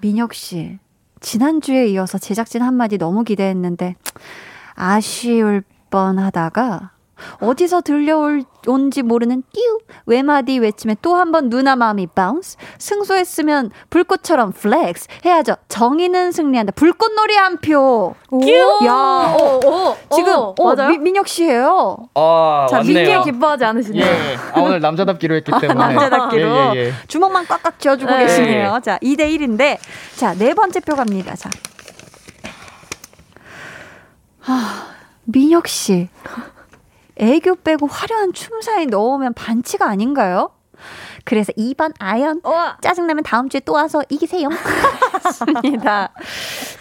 민혁 0.00 0.32
씨, 0.32 0.78
지난주에 1.20 1.86
이어서 1.88 2.16
제작진 2.16 2.62
한마디 2.62 2.96
너무 2.96 3.22
기대했는데, 3.22 3.96
아쉬울 4.74 5.62
뻔 5.90 6.18
하다가, 6.18 6.92
어디서 7.40 7.80
들려온지 7.80 9.02
모르는 9.02 9.42
띠우 9.52 9.78
외마디 10.06 10.58
외침에 10.58 10.96
또 11.02 11.16
한 11.16 11.32
번 11.32 11.48
누나 11.48 11.74
마음이 11.76 12.06
bounce 12.08 12.56
승소했으면 12.78 13.70
불꽃처럼 13.90 14.52
flex 14.52 15.08
해야죠 15.24 15.56
정의는 15.68 16.30
승리한다 16.32 16.72
불꽃놀이 16.76 17.34
한표 17.36 18.14
야 18.86 18.92
어, 18.92 19.60
어, 19.64 19.96
지금 20.14 20.32
어, 20.34 20.54
맞아요? 20.58 20.90
미, 20.90 20.98
민혁 20.98 21.26
씨예요 21.26 21.96
아, 22.14 22.66
자, 22.70 22.76
맞네요. 22.78 22.94
민기에 22.94 23.22
기뻐하지 23.24 23.64
않으시네요. 23.64 24.04
예. 24.04 24.36
아, 24.52 24.60
오늘 24.60 24.80
남자답기로 24.80 25.34
했기 25.36 25.50
때문에. 25.60 25.74
남자답기로 25.74 26.48
예, 26.48 26.72
예, 26.74 26.78
예. 26.86 26.92
주먹만 27.08 27.46
꽉꽉 27.46 27.78
쥐어주고 27.78 28.10
네. 28.10 28.26
계시네요. 28.26 28.80
자, 28.84 28.98
2대 28.98 29.20
1인데 29.36 29.78
자, 30.16 30.34
네 30.34 30.54
번째 30.54 30.80
표 30.80 30.94
갑니다. 30.94 31.34
자. 31.34 31.50
아, 34.46 34.88
민혁 35.24 35.66
씨. 35.68 36.08
애교 37.18 37.56
빼고 37.56 37.86
화려한 37.86 38.32
춤 38.32 38.60
사이 38.62 38.86
넣으면 38.86 39.34
반치가 39.34 39.86
아닌가요? 39.88 40.50
그래서 41.24 41.50
2번 41.54 41.92
아연 41.98 42.40
우와. 42.44 42.76
짜증나면 42.82 43.24
다음 43.24 43.48
주에 43.48 43.60
또 43.60 43.72
와서 43.72 44.02
이기세요. 44.10 44.48
좋습니다. 45.24 46.10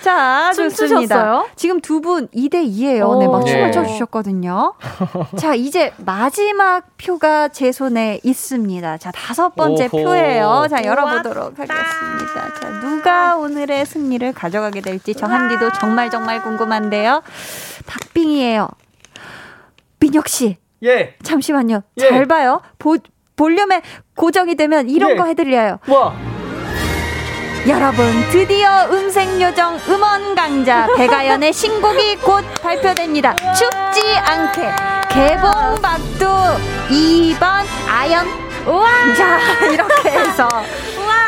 자, 0.04 0.52
춤 0.54 0.70
좋습니다. 0.70 1.00
추셨어요? 1.16 1.48
지금 1.56 1.80
두 1.82 2.02
분 2.02 2.28
2대 2.28 2.56
2예요. 2.70 3.18
네, 3.20 3.28
막 3.28 3.42
오. 3.42 3.46
춤을 3.46 3.68
예. 3.70 3.72
춰 3.72 3.84
주셨거든요. 3.86 4.74
자, 5.40 5.56
이제 5.56 5.94
마지막 5.98 6.84
표가 6.98 7.48
제 7.48 7.72
손에 7.72 8.20
있습니다. 8.24 8.98
자, 8.98 9.12
다섯 9.12 9.56
번째 9.56 9.90
오호. 9.92 10.04
표예요. 10.04 10.68
자, 10.70 10.84
열어 10.84 11.06
보도록 11.10 11.58
하겠습니다. 11.58 12.54
자, 12.62 12.70
누가 12.82 13.38
오늘의 13.38 13.86
승리를 13.88 14.32
가져가게 14.34 14.82
될지 14.82 15.16
저 15.16 15.26
한디도 15.26 15.72
정말 15.74 16.12
정말 16.12 16.44
궁금한데요. 16.44 17.24
박빙이에요. 17.88 18.68
민혁 20.00 20.28
씨, 20.28 20.58
예. 20.84 21.16
잠시만요. 21.24 21.82
예. 21.98 22.10
잘 22.10 22.26
봐요. 22.26 22.62
보, 22.78 22.98
볼륨에 23.36 23.82
고정이 24.16 24.56
되면 24.56 24.90
이런 24.90 25.12
예. 25.12 25.16
거 25.16 25.26
해드려요. 25.26 25.80
와. 25.88 26.16
여러분, 27.68 28.06
드디어 28.32 28.88
음색 28.92 29.42
요정 29.42 29.80
음원 29.90 30.36
강자 30.36 30.88
백아연의 30.96 31.52
신곡이 31.54 32.18
곧 32.18 32.46
발표됩니다. 32.62 33.36
춥지 33.54 34.16
않게 34.18 34.62
개봉박두 35.10 36.28
2번 36.90 37.66
아연 37.90 38.28
우와 38.68 38.88
자 39.16 39.40
이렇게 39.72 40.10
해서 40.12 40.48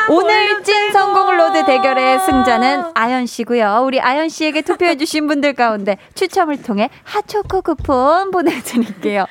오늘 0.10 0.64
찐 0.64 0.92
선곡 0.94 1.36
road 1.36 1.66
대결의 1.66 2.20
승자는 2.22 2.92
아연 2.94 3.26
씨고요. 3.26 3.84
우리 3.86 4.00
아연 4.00 4.30
씨에게 4.30 4.62
투표해 4.62 4.96
주신 4.96 5.28
분들 5.28 5.54
가운데 5.54 5.98
추첨을 6.16 6.62
통해 6.62 6.90
핫초코 7.04 7.62
쿠폰 7.62 8.32
보내드릴게요. 8.32 9.26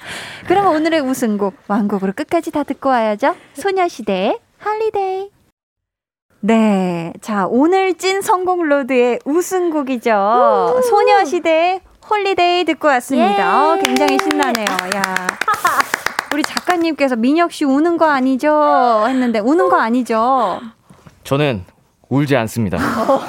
그럼 0.47 0.67
오늘의 0.75 1.01
우승곡 1.01 1.55
완곡으로 1.69 2.13
끝까지 2.15 2.51
다 2.51 2.63
듣고 2.63 2.91
와야죠. 2.91 3.35
소녀시대의 3.55 4.39
Holiday. 4.59 5.31
네. 6.41 7.13
자, 7.23 7.47
오늘 7.49 7.95
찐 7.95 8.21
선곡 8.21 8.69
road의 8.69 9.21
우승곡이죠. 9.25 10.81
소녀시대의 10.91 11.81
Holiday 12.09 12.65
듣고 12.65 12.87
왔습니다. 12.89 13.73
어, 13.73 13.79
굉장히 13.83 14.19
신나네요. 14.19 14.67
야. 14.95 15.27
우리 16.37 16.43
작가님께서 16.43 17.17
민혁 17.17 17.51
씨 17.51 17.65
우는 17.65 17.97
거 17.97 18.05
아니죠? 18.05 19.07
했는데 19.09 19.39
우는 19.39 19.71
거 19.71 19.81
아니죠? 19.81 20.61
저는 21.25 21.65
울지 22.11 22.37
않습니다. 22.37 22.77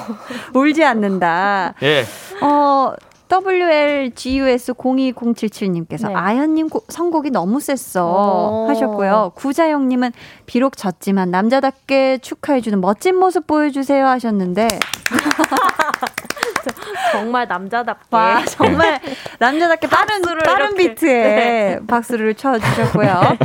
울지 0.53 0.84
않는다. 0.84 1.74
예. 1.84 2.03
어, 2.41 2.91
WLGUS02077님께서 3.30 6.10
네. 6.10 6.16
아연님 6.16 6.68
고- 6.68 6.84
선곡이 6.89 7.30
너무 7.32 7.62
셌어 7.62 8.66
오. 8.66 8.70
하셨고요. 8.70 9.32
구자영님은 9.36 10.12
비록 10.45 10.76
졌지만 10.76 11.32
남자답게 11.32 12.18
축하해주는 12.18 12.82
멋진 12.82 13.18
모습 13.18 13.47
보여주세요 13.47 14.05
하셨는데 14.05 14.68
정말 17.11 17.47
남자답게. 17.47 18.07
와 18.11 18.43
정말 18.45 18.99
남자답게 19.39 19.88
빠른 19.88 20.21
빠른 20.21 20.71
이렇게. 20.71 20.89
비트에 20.89 21.79
박수를 21.88 22.35
쳐 22.35 22.57
주셨고요. 22.59 23.38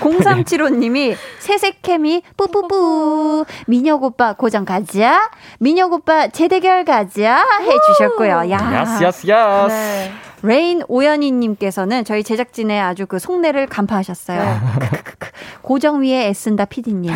0375님이 0.00 1.16
새색캠이 1.40 2.22
뿌뿌뿌 2.36 3.44
민혁 3.66 4.02
오빠 4.02 4.32
고정 4.32 4.64
가자 4.64 5.30
민혁 5.58 5.92
오빠 5.92 6.28
재대결 6.28 6.84
가자 6.84 7.44
해주셨고요. 7.60 8.50
야 8.50 8.72
yes 8.74 9.04
yes 9.04 9.28
yes. 9.28 9.72
네. 9.74 10.12
레인 10.42 10.82
오연희님께서는 10.88 12.04
저희 12.04 12.22
제작진의 12.22 12.80
아주 12.80 13.06
그 13.06 13.18
속내를 13.18 13.66
간파하셨어요. 13.66 14.60
크크크크. 14.80 15.28
고정 15.62 16.02
위해 16.02 16.28
애쓴다 16.28 16.64
피디님. 16.64 17.12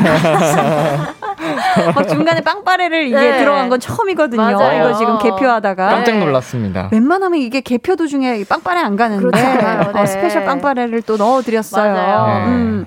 막 1.95 2.09
중간에 2.09 2.41
빵빠레를 2.43 3.07
이게 3.07 3.17
네. 3.19 3.39
들어간 3.39 3.69
건 3.69 3.81
처음이거든요. 3.81 4.41
맞아요. 4.43 4.89
이거 4.91 4.99
지금 4.99 5.19
개표하다가. 5.19 5.89
깜짝 5.89 6.19
놀랐습니다. 6.19 6.89
웬만하면 6.93 7.41
이게 7.41 7.61
개표 7.61 7.97
도중에 7.97 8.37
이 8.39 8.45
빵빠레 8.45 8.81
안 8.81 8.97
가는데 8.97 9.23
그렇잖아요. 9.25 9.91
어, 9.95 10.01
네. 10.01 10.07
special 10.07 10.45
빵빠레를 10.45 11.03
또 11.03 11.17
넣어드렸어요. 11.17 11.93
맞아요. 11.93 12.47
음. 12.49 12.87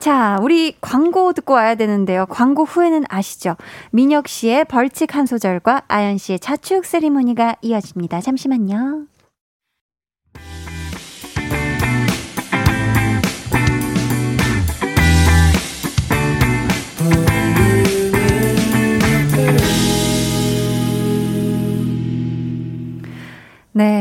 자, 0.00 0.38
우리 0.40 0.74
광고 0.80 1.34
듣고 1.34 1.52
와야 1.52 1.74
되는데요. 1.74 2.24
광고 2.24 2.64
후에는 2.64 3.04
아시죠? 3.10 3.56
민혁 3.90 4.28
씨의 4.28 4.64
벌칙 4.64 5.14
한 5.14 5.26
소절과 5.26 5.82
아연 5.88 6.16
씨의 6.16 6.40
자축 6.40 6.86
세리머니가 6.86 7.56
이어집니다. 7.60 8.22
잠시만요. 8.22 9.09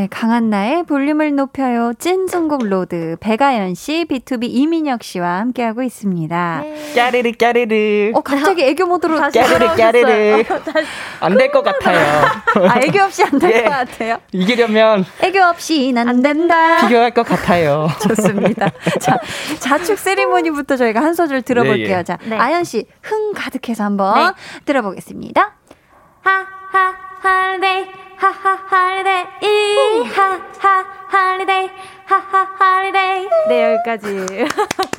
강한나의 0.09 0.83
볼륨을 0.83 1.35
높여요. 1.35 1.93
찐 1.99 2.23
선곡 2.23 2.65
road. 2.67 3.17
백아연 3.19 3.75
씨, 3.75 4.05
BTOB 4.09 4.45
이민혁 4.49 5.03
씨와 5.03 5.37
함께하고 5.39 5.83
있습니다. 5.83 6.63
까르르 6.95 7.31
까르르. 7.33 8.11
어, 8.15 8.21
갑자기 8.21 8.63
애교 8.63 8.85
모드로 8.87 9.17
다시 9.19 9.39
까르르 9.39 9.75
까르르. 9.75 10.43
안 11.21 11.37
될 11.37 11.51
것 11.51 11.63
같아요. 11.63 12.25
아, 12.67 12.79
애교 12.81 13.01
없이 13.03 13.23
안 13.23 13.39
될것 13.39 13.53
예. 13.55 13.63
같아요. 13.69 14.17
이기려면 14.31 15.05
애교 15.21 15.41
없이 15.43 15.93
안 15.95 16.21
된다. 16.21 16.85
필요할 16.87 17.11
것 17.11 17.23
같아요. 17.23 17.87
좋습니다. 18.07 18.69
자, 18.99 19.17
자축 19.59 19.97
세리머니부터 19.97 20.75
저희가 20.77 21.01
한 21.01 21.13
소절 21.13 21.41
들어볼게요. 21.43 21.95
예, 21.95 21.99
예. 21.99 22.03
자, 22.03 22.17
네. 22.25 22.35
아연 22.37 22.63
씨, 22.63 22.85
흥 23.01 23.33
가득해서 23.33 23.83
한번 23.83 24.33
들어보겠습니다. 24.65 25.55
하하 26.21 26.93
holiday 27.23 28.08
하하 28.19 28.59
holiday 28.69 29.25
하하 30.13 30.85
holiday 31.13 31.69
하하 32.05 32.47
holiday 32.59 33.27
네, 33.47 33.73
여기까지. 33.73 34.45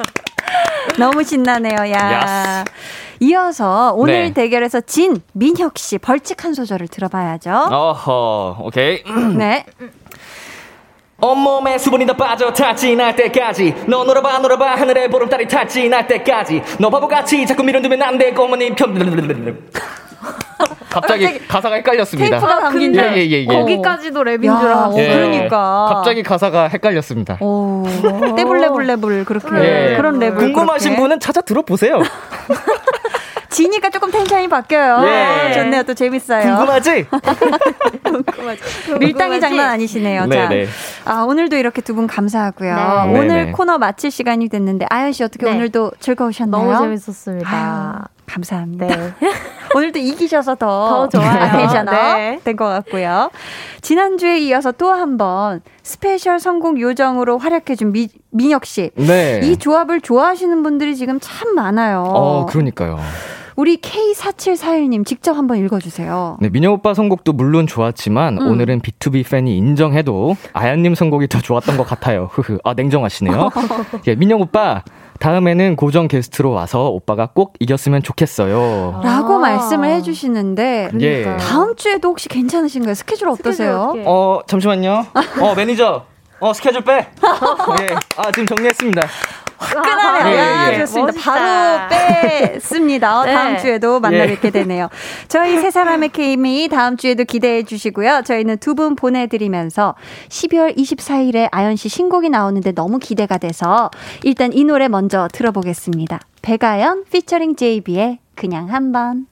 너무 0.99 1.23
신나네요, 1.23 1.77
야. 1.93 2.13
야스. 2.13 2.65
이어서 3.21 3.93
오늘 3.95 4.25
네. 4.25 4.33
대결에서 4.33 4.81
진 4.81 5.21
민혁 5.35 5.77
씨 5.79 5.99
벌칙 5.99 6.45
한 6.45 6.55
소절을 6.55 6.89
들어봐야죠. 6.89 7.51
어허, 7.71 8.57
오케이. 8.63 9.05
네. 9.37 9.67
온몸에 11.21 11.77
수분이 11.77 12.07
더 12.07 12.15
빠져 12.17 12.51
탈진할 12.51 13.15
때까지 13.15 13.85
너 13.87 14.05
놀아봐 14.05 14.39
놀아봐 14.39 14.75
하늘에 14.77 15.09
보름달이 15.09 15.47
탈진할 15.49 16.07
때까지 16.07 16.63
너 16.79 16.89
바보같이 16.89 17.45
자꾸 17.45 17.63
밀어두면 17.63 18.01
안돼 18.03 18.33
꼬마님 18.33 18.75
편 18.75 18.95
갑자기 20.91 21.25
갑자기 21.25 21.47
가사가 21.49 21.75
헷갈렸습니다. 21.77 22.39
테이프가 22.39 22.61
담긴 22.61 22.95
예, 22.97 23.01
예, 23.17 23.27
예, 23.27 23.41
예. 23.43 23.47
거기까지도 23.47 24.21
랩인 24.23 24.43
줄 24.43 24.69
야, 24.71 24.77
알았어요. 24.79 24.87
어, 24.89 24.95
그러니까. 25.15 25.87
갑자기 25.95 26.23
가사가 26.23 26.69
헷갈렸습니다. 26.69 27.39
오, 27.41 27.85
떼블레블레블 28.37 29.25
그렇게 29.25 29.47
예. 29.93 29.97
그런 29.97 30.19
랩을 30.19 30.37
궁금하신 30.37 30.91
그렇게. 30.91 31.01
분은 31.03 31.21
찾아 31.21 31.41
들어보세요. 31.41 32.01
지니까 33.51 33.91
조금 33.91 34.11
텐션이 34.13 34.49
바뀌어요. 34.49 35.05
예. 35.09 35.53
좋네요, 35.55 35.83
또 35.83 35.93
재밌어요. 35.93 36.43
궁금하지? 36.57 37.07
밀당이 39.01 39.41
장난 39.41 39.71
아니시네요. 39.71 40.27
네, 40.27 40.37
자, 40.37 40.49
네. 40.49 40.67
아 41.05 41.23
오늘도 41.23 41.57
이렇게 41.57 41.81
두 41.83 41.91
분 41.95 42.07
감사하고요. 42.07 42.75
네. 42.75 43.11
오늘 43.19 43.27
네, 43.29 43.45
네. 43.47 43.53
코너 43.53 43.77
마칠 43.79 44.13
시간이 44.13 44.49
됐는데 44.49 44.87
아연 44.89 45.13
씨 45.13 45.25
어떻게 45.25 45.47
네. 45.47 45.53
오늘도 45.53 45.91
즐거우셨나요? 45.99 46.63
너무 46.73 46.79
재밌었습니다. 46.85 47.51
아유, 47.51 48.20
감사합니다. 48.31 48.87
네. 48.87 49.13
오늘도 49.75 49.99
이기셔서 49.99 50.57
더, 50.57 51.09
더 51.11 51.19
좋아요. 51.21 51.51
텐션업 51.53 51.95
네. 51.95 52.41
된것 52.45 52.69
같고요. 52.85 53.31
지난주에 53.83 54.39
이어서 54.41 54.73
또 54.73 54.91
한 54.93 55.17
번 55.17 55.61
special 55.83 56.39
선곡 56.41 56.81
요정으로 56.81 57.39
활약해준 57.39 57.93
미, 57.93 58.09
민혁 58.31 58.65
씨. 58.65 58.91
네. 58.97 59.41
이 59.45 59.57
조합을 59.57 60.01
좋아하시는 60.01 60.63
분들이 60.63 60.97
지금 60.97 61.19
참 61.21 61.55
많아요. 61.55 62.03
어, 62.07 62.47
그러니까요. 62.47 62.99
우리 63.57 63.77
K4741님 63.79 65.05
직접 65.05 65.37
한번 65.37 65.59
읽어주세요. 65.59 66.39
네, 66.41 66.49
민혁 66.49 66.73
오빠 66.73 66.95
선곡도 66.95 67.33
물론 67.35 67.67
좋았지만 67.67 68.39
음. 68.39 68.47
오늘은 68.47 68.81
BTOB 68.81 69.29
팬이 69.29 69.57
인정해도 69.57 70.37
아연님 70.55 70.95
선곡이 70.95 71.29
더 71.29 71.41
좋았던 71.41 71.77
것 71.77 71.85
같아요. 71.87 72.29
흐흐. 72.33 72.59
아 72.65 72.73
냉정하시네요. 72.75 73.51
예, 74.09 74.15
민혁 74.15 74.41
오빠 74.41 74.83
다음에는 75.21 75.77
고정 75.77 76.09
게스트로 76.09 76.51
와서 76.51 76.89
오빠가 76.89 77.27
꼭 77.33 77.53
이겼으면 77.61 78.03
좋겠어요. 78.03 79.01
라고 79.05 79.35
아. 79.35 79.39
말씀을 79.39 79.91
해주시는데 79.91 80.91
예. 81.01 81.37
다음 81.37 81.77
주에도 81.77 82.09
혹시 82.09 82.29
괜찮으신가요? 82.29 82.95
스케줄 82.95 83.29
어떠세요? 83.29 83.91
어떻게? 83.91 84.05
어 84.07 84.41
잠시만요. 84.47 85.07
어 85.41 85.55
매니저. 85.55 86.05
어 86.41 86.53
스케줄 86.55 86.83
빼. 86.83 86.93
예. 87.83 87.95
아 88.17 88.33
지금 88.33 88.47
정리했습니다. 88.47 89.03
화끈하네요. 89.61 90.35
예, 90.35 90.37
예, 90.37 90.41
아, 90.43 90.73
예. 90.73 90.79
좋습니다. 90.81 91.13
멋있다. 91.13 91.33
바로 91.33 91.89
뺐습니다. 91.89 93.25
네. 93.25 93.33
다음 93.35 93.59
주에도 93.59 94.01
만나 94.01 94.19
예. 94.21 94.27
뵙게 94.27 94.51
되네요. 94.51 94.89
저희 95.29 95.59
세 95.61 95.71
사람의 95.71 96.09
케미 96.15 96.69
다음 96.69 96.97
주에도 96.97 97.25
기대해 97.25 97.63
주시고요. 97.63 98.23
저희는 98.25 98.59
두 98.59 98.75
분 98.75 98.95
보내드리면서 98.97 99.95
12월 100.31 100.77
24일에 100.77 101.49
아연 101.51 101.77
씨 101.77 101.89
신곡이 101.91 102.31
나오는데 102.31 102.73
너무 102.73 102.99
기대가 102.99 103.37
돼서 103.37 103.91
일단 104.23 104.53
이 104.55 104.65
노래 104.65 104.89
먼저 104.89 105.29
들어보겠습니다. 105.33 106.21
백아연 106.41 107.05
피처링 107.13 107.57
JB의 107.57 108.21
그냥 108.37 108.71
한번. 108.73 109.27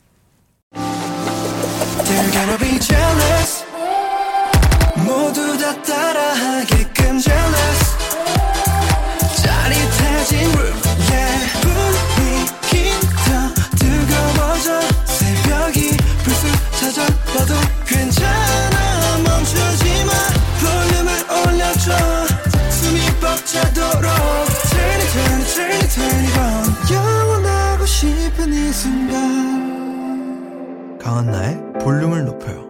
강한나의 30.99 31.61
볼륨을 31.81 32.25
높여요. 32.25 32.69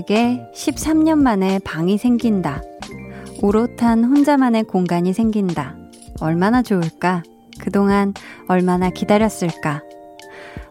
동생에게 0.00 0.50
13년 0.54 1.18
만에 1.18 1.58
방이 1.64 1.98
생긴다. 1.98 2.62
오롯한 3.42 4.04
혼자만의 4.04 4.64
공간이 4.64 5.12
생긴다. 5.12 5.76
얼마나 6.20 6.62
좋을까? 6.62 7.22
그동안 7.60 8.14
얼마나 8.48 8.90
기다렸을까? 8.90 9.82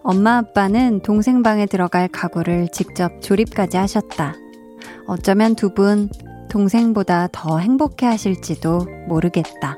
엄마 0.01 0.38
아빠는 0.38 1.01
동생 1.01 1.43
방에 1.43 1.65
들어갈 1.65 2.07
가구를 2.07 2.69
직접 2.71 3.21
조립까지 3.21 3.77
하셨다. 3.77 4.36
어쩌면 5.07 5.55
두 5.55 5.73
분 5.73 6.09
동생보다 6.49 7.30
더 7.32 7.59
행복해 7.59 8.05
하실지도 8.07 8.88
모르겠다. 9.07 9.77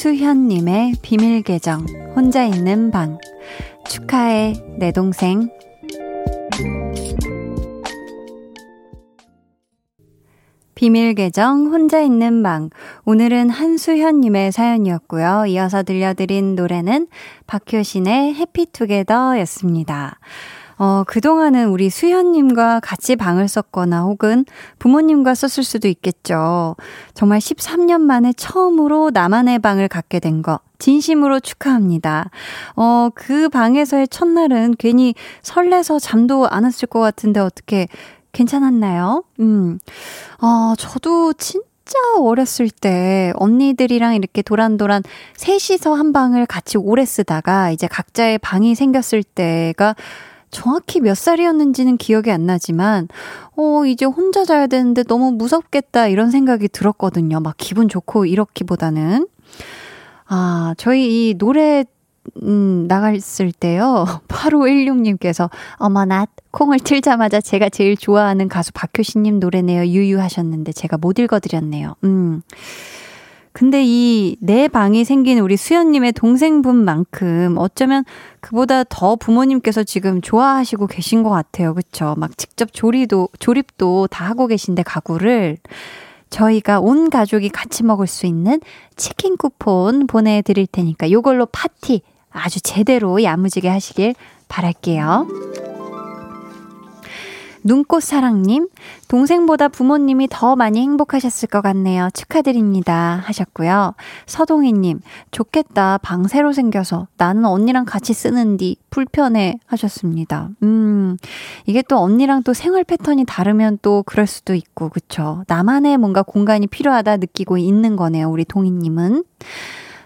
한수현님의 0.00 0.94
비밀 1.02 1.42
계정, 1.42 1.84
혼자 2.16 2.42
있는 2.42 2.90
방. 2.90 3.18
축하해, 3.86 4.54
내 4.78 4.92
동생. 4.92 5.50
비밀 10.74 11.14
계정, 11.14 11.66
혼자 11.66 12.00
있는 12.00 12.42
방. 12.42 12.70
오늘은 13.04 13.50
한수현님의 13.50 14.52
사연이었고요. 14.52 15.44
이어서 15.48 15.82
들려드린 15.82 16.54
노래는 16.54 17.06
박효신의 17.46 18.36
해피투게더 18.36 19.38
였습니다. 19.40 20.18
어, 20.80 21.04
그동안은 21.06 21.68
우리 21.68 21.90
수현님과 21.90 22.80
같이 22.80 23.14
방을 23.14 23.48
썼거나 23.48 24.00
혹은 24.04 24.46
부모님과 24.78 25.34
썼을 25.34 25.62
수도 25.62 25.88
있겠죠. 25.88 26.74
정말 27.12 27.38
13년 27.38 28.00
만에 28.00 28.32
처음으로 28.32 29.10
나만의 29.12 29.58
방을 29.58 29.88
갖게 29.88 30.20
된 30.20 30.40
거. 30.40 30.58
진심으로 30.78 31.40
축하합니다. 31.40 32.30
어, 32.76 33.10
그 33.14 33.50
방에서의 33.50 34.08
첫날은 34.08 34.76
괜히 34.78 35.14
설레서 35.42 35.98
잠도 35.98 36.48
안 36.48 36.64
왔을 36.64 36.88
것 36.88 37.00
같은데 37.00 37.40
어떻게 37.40 37.86
괜찮았나요? 38.32 39.24
음. 39.40 39.78
어, 40.40 40.72
저도 40.78 41.34
진짜 41.34 41.98
어렸을 42.18 42.70
때 42.70 43.34
언니들이랑 43.36 44.14
이렇게 44.14 44.40
도란도란 44.40 45.02
셋이서 45.36 45.92
한 45.92 46.14
방을 46.14 46.46
같이 46.46 46.78
오래 46.78 47.04
쓰다가 47.04 47.70
이제 47.70 47.86
각자의 47.86 48.38
방이 48.38 48.74
생겼을 48.74 49.22
때가 49.22 49.94
정확히 50.50 51.00
몇 51.00 51.16
살이었는지는 51.16 51.96
기억이 51.96 52.30
안 52.30 52.46
나지만, 52.46 53.08
어, 53.56 53.84
이제 53.86 54.04
혼자 54.04 54.44
자야 54.44 54.66
되는데 54.66 55.02
너무 55.04 55.32
무섭겠다 55.32 56.08
이런 56.08 56.30
생각이 56.30 56.68
들었거든요. 56.68 57.40
막 57.40 57.54
기분 57.56 57.88
좋고 57.88 58.26
이렇기보다는. 58.26 59.26
아, 60.26 60.74
저희 60.76 61.30
이 61.30 61.34
노래, 61.34 61.84
음, 62.42 62.86
나갔을 62.88 63.52
때요. 63.52 64.04
8516님께서, 64.28 65.50
어머나, 65.76 66.26
콩을 66.50 66.80
틀자마자 66.80 67.40
제가 67.40 67.68
제일 67.68 67.96
좋아하는 67.96 68.48
가수 68.48 68.72
박효신님 68.72 69.40
노래네요. 69.40 69.86
유유 69.86 70.20
하셨는데 70.20 70.72
제가 70.72 70.98
못 70.98 71.18
읽어드렸네요. 71.18 71.94
음. 72.04 72.42
근데 73.52 73.82
이 73.84 74.36
내 74.40 74.68
방이 74.68 75.04
생긴 75.04 75.38
우리 75.40 75.56
수연님의 75.56 76.12
동생분만큼 76.12 77.56
어쩌면 77.58 78.04
그보다 78.40 78.84
더 78.84 79.16
부모님께서 79.16 79.82
지금 79.82 80.20
좋아하시고 80.20 80.86
계신 80.86 81.22
것 81.22 81.30
같아요. 81.30 81.74
그쵸? 81.74 82.14
막 82.16 82.36
직접 82.38 82.72
조리도, 82.72 83.28
조립도 83.38 84.08
다 84.08 84.24
하고 84.26 84.46
계신데 84.46 84.82
가구를 84.84 85.58
저희가 86.30 86.80
온 86.80 87.10
가족이 87.10 87.48
같이 87.48 87.82
먹을 87.82 88.06
수 88.06 88.26
있는 88.26 88.60
치킨 88.96 89.36
쿠폰 89.36 90.06
보내드릴 90.06 90.66
테니까 90.68 91.10
요걸로 91.10 91.46
파티 91.46 92.02
아주 92.30 92.60
제대로 92.60 93.22
야무지게 93.22 93.68
하시길 93.68 94.14
바랄게요. 94.48 95.69
눈꽃사랑님, 97.64 98.68
동생보다 99.08 99.68
부모님이 99.68 100.28
더 100.30 100.56
많이 100.56 100.80
행복하셨을 100.80 101.48
것 101.48 101.60
같네요. 101.60 102.08
축하드립니다. 102.14 103.20
하셨고요. 103.24 103.94
서동희님, 104.26 105.00
좋겠다. 105.30 105.98
방 105.98 106.26
새로 106.26 106.52
생겨서. 106.52 107.06
나는 107.16 107.44
언니랑 107.44 107.84
같이 107.84 108.12
쓰는디. 108.12 108.76
불편해. 108.90 109.58
하셨습니다. 109.66 110.48
음, 110.62 111.16
이게 111.66 111.82
또 111.88 111.98
언니랑 111.98 112.42
또 112.42 112.52
생활 112.52 112.84
패턴이 112.84 113.24
다르면 113.26 113.78
또 113.82 114.02
그럴 114.04 114.26
수도 114.26 114.54
있고, 114.54 114.88
그쵸. 114.88 115.44
나만의 115.46 115.98
뭔가 115.98 116.22
공간이 116.22 116.66
필요하다 116.66 117.18
느끼고 117.18 117.58
있는 117.58 117.96
거네요. 117.96 118.28
우리 118.30 118.44
동희님은. 118.44 119.24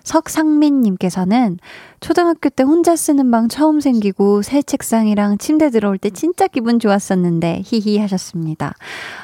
석상민님께서는 0.04 1.58
초등학교 2.00 2.50
때 2.50 2.62
혼자 2.62 2.94
쓰는 2.94 3.30
방 3.30 3.48
처음 3.48 3.80
생기고 3.80 4.42
새 4.42 4.62
책상이랑 4.62 5.38
침대 5.38 5.70
들어올 5.70 5.98
때 5.98 6.10
진짜 6.10 6.46
기분 6.46 6.78
좋았었는데 6.78 7.62
히히 7.64 7.98
하셨습니다. 7.98 8.74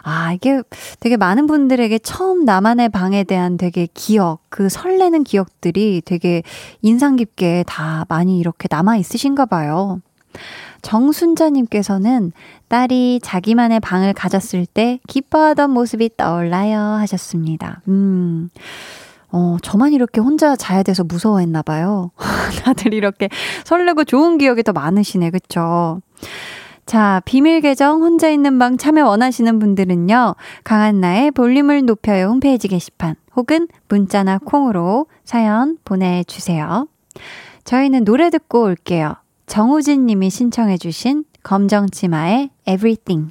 아, 0.03 0.33
이게 0.33 0.63
되게 0.99 1.17
많은 1.17 1.47
분들에게 1.47 1.99
처음 2.01 2.45
나만의 2.45 2.89
방에 2.89 3.25
대한 3.25 3.57
되게 3.57 3.87
기억, 3.93 4.41
그 4.49 4.69
설레는 4.69 5.25
기억들이 5.25 6.03
되게 6.05 6.43
인상 6.81 7.17
깊게 7.17 7.65
다 7.67 8.07
많이 8.09 8.39
이렇게 8.39 8.67
남아 8.71 8.97
있으신가 8.97 9.47
봐요. 9.47 10.01
정순자님께서는 10.83 12.33
딸이 12.69 13.21
자기만의 13.23 13.81
방을 13.81 14.15
가졌을 14.15 14.65
때 14.65 14.99
기뻐하던 15.07 15.71
모습이 15.71 16.17
떠올라요 16.17 16.79
하셨습니다. 16.79 17.83
음. 17.89 18.49
어, 19.33 19.57
저만 19.63 19.93
이렇게 19.93 20.21
혼자 20.21 20.57
자야 20.57 20.83
돼서 20.83 21.05
무서워했나 21.05 21.63
봐요. 21.63 22.11
다들 22.65 22.95
이렇게 22.95 23.29
설레고 23.65 24.05
좋은 24.05 24.39
기억이 24.39 24.63
더 24.63 24.73
많으시네, 24.73 25.31
그쵸? 25.31 26.01
자, 26.87 27.23
비밀 27.25 27.61
계정 27.61 28.03
혼자 28.03 28.29
있는 28.29 28.59
방 28.59 28.77
참여 28.77 29.07
원하시는 29.07 29.59
분들은요, 29.61 30.35
강한나의 30.65 31.31
볼륨을 31.31 31.85
높여요 31.85 32.27
홈페이지 32.27 32.67
게시판 32.67 33.15
혹은 33.37 33.69
문자나 33.89 34.39
콩으로 34.39 35.07
사연 35.25 35.79
보내 35.85 36.25
주세요. 36.25 36.89
저희는 37.65 38.05
노래 38.05 38.31
듣고 38.31 38.65
올게요. 38.65 39.15
정우진 39.47 40.07
님이 40.07 40.31
신청해 40.31 40.79
주신 40.79 41.25
검정치마의 41.45 42.51
Everything. 42.67 43.31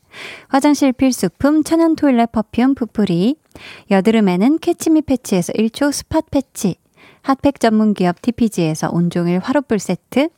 화장실 0.47 0.91
필수품 0.91 1.63
천연 1.63 1.95
toilet 1.95 2.31
perfume 2.31 2.75
푸풀이, 2.75 3.35
여드름에는 3.89 4.59
캐치미 4.59 5.01
패치에서 5.03 5.53
1초 5.53 5.91
spot 5.91 6.21
패치, 6.31 6.75
핫팩 7.23 7.59
전문 7.59 7.93
기업 7.93 8.21
TPG에서 8.21 8.89
온종일 8.91 9.39
화롯불 9.39 9.79
세트, 9.79 10.29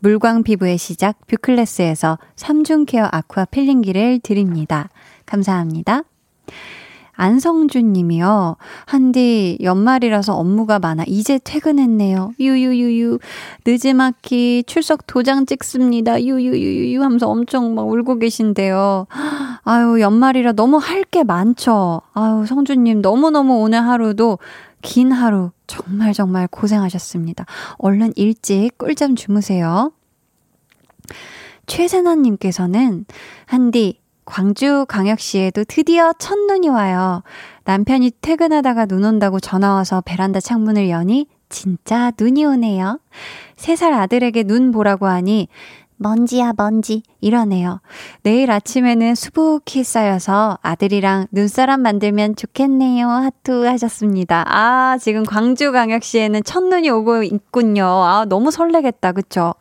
물광 0.00 0.42
피부의 0.42 0.78
시작 0.78 1.18
뷰클래스에서 1.26 2.18
3중 2.36 2.86
케어 2.86 3.08
아쿠아 3.10 3.46
필링기를 3.46 4.20
드립니다. 4.20 4.88
감사합니다. 5.26 6.02
안성준 7.14 7.92
님이요. 7.92 8.56
한디, 8.86 9.58
연말이라서 9.60 10.34
업무가 10.34 10.78
많아. 10.78 11.04
이제 11.06 11.38
퇴근했네요. 11.42 12.32
유유유유. 12.40 13.18
늦지막히 13.66 14.64
출석 14.66 15.06
도장 15.06 15.46
찍습니다. 15.46 16.22
유유유유 16.22 17.02
하면서 17.02 17.28
엄청 17.28 17.74
막 17.74 17.86
울고 17.88 18.18
계신데요. 18.18 19.06
아유, 19.64 20.00
연말이라 20.00 20.52
너무 20.52 20.78
할 20.78 21.02
게 21.12 21.24
많죠. 21.24 22.00
아유, 22.14 22.46
성준 22.46 22.84
님 22.84 23.02
너무너무 23.02 23.60
오늘 23.60 23.86
하루도 23.86 24.38
긴 24.80 25.12
하루 25.12 25.50
정말 25.66 26.14
정말 26.14 26.48
고생하셨습니다. 26.48 27.44
얼른 27.76 28.14
일찍 28.16 28.78
꿀잠 28.78 29.14
주무세요. 29.14 29.92
최세나님께서는 31.66 33.04
한디 33.46 34.01
광주 34.32 34.86
광역시에도 34.88 35.62
드디어 35.64 36.14
첫눈이 36.14 36.70
와요. 36.70 37.22
남편이 37.64 38.12
퇴근하다가 38.22 38.86
눈 38.86 39.04
온다고 39.04 39.38
전화 39.40 39.74
와서 39.74 40.00
베란다 40.00 40.40
창문을 40.40 40.88
여니 40.88 41.26
진짜 41.50 42.12
눈이 42.18 42.42
오네요. 42.46 42.98
세살 43.56 43.92
아들에게 43.92 44.44
눈 44.44 44.72
보라고 44.72 45.06
하니 45.06 45.48
먼지야 46.02 46.52
먼지 46.56 47.02
이러네요. 47.20 47.80
내일 48.22 48.50
아침에는 48.50 49.14
수북히 49.14 49.84
쌓여서 49.84 50.58
아들이랑 50.60 51.28
눈사람 51.30 51.80
만들면 51.82 52.36
좋겠네요. 52.36 53.08
하트 53.08 53.64
하셨습니다. 53.64 54.44
아 54.46 54.98
지금 54.98 55.24
광주광역시에는 55.24 56.42
첫눈이 56.44 56.90
오고 56.90 57.22
있군요. 57.22 57.84
아 57.84 58.24
너무 58.28 58.50
설레겠다 58.50 59.12
그쵸? 59.12 59.54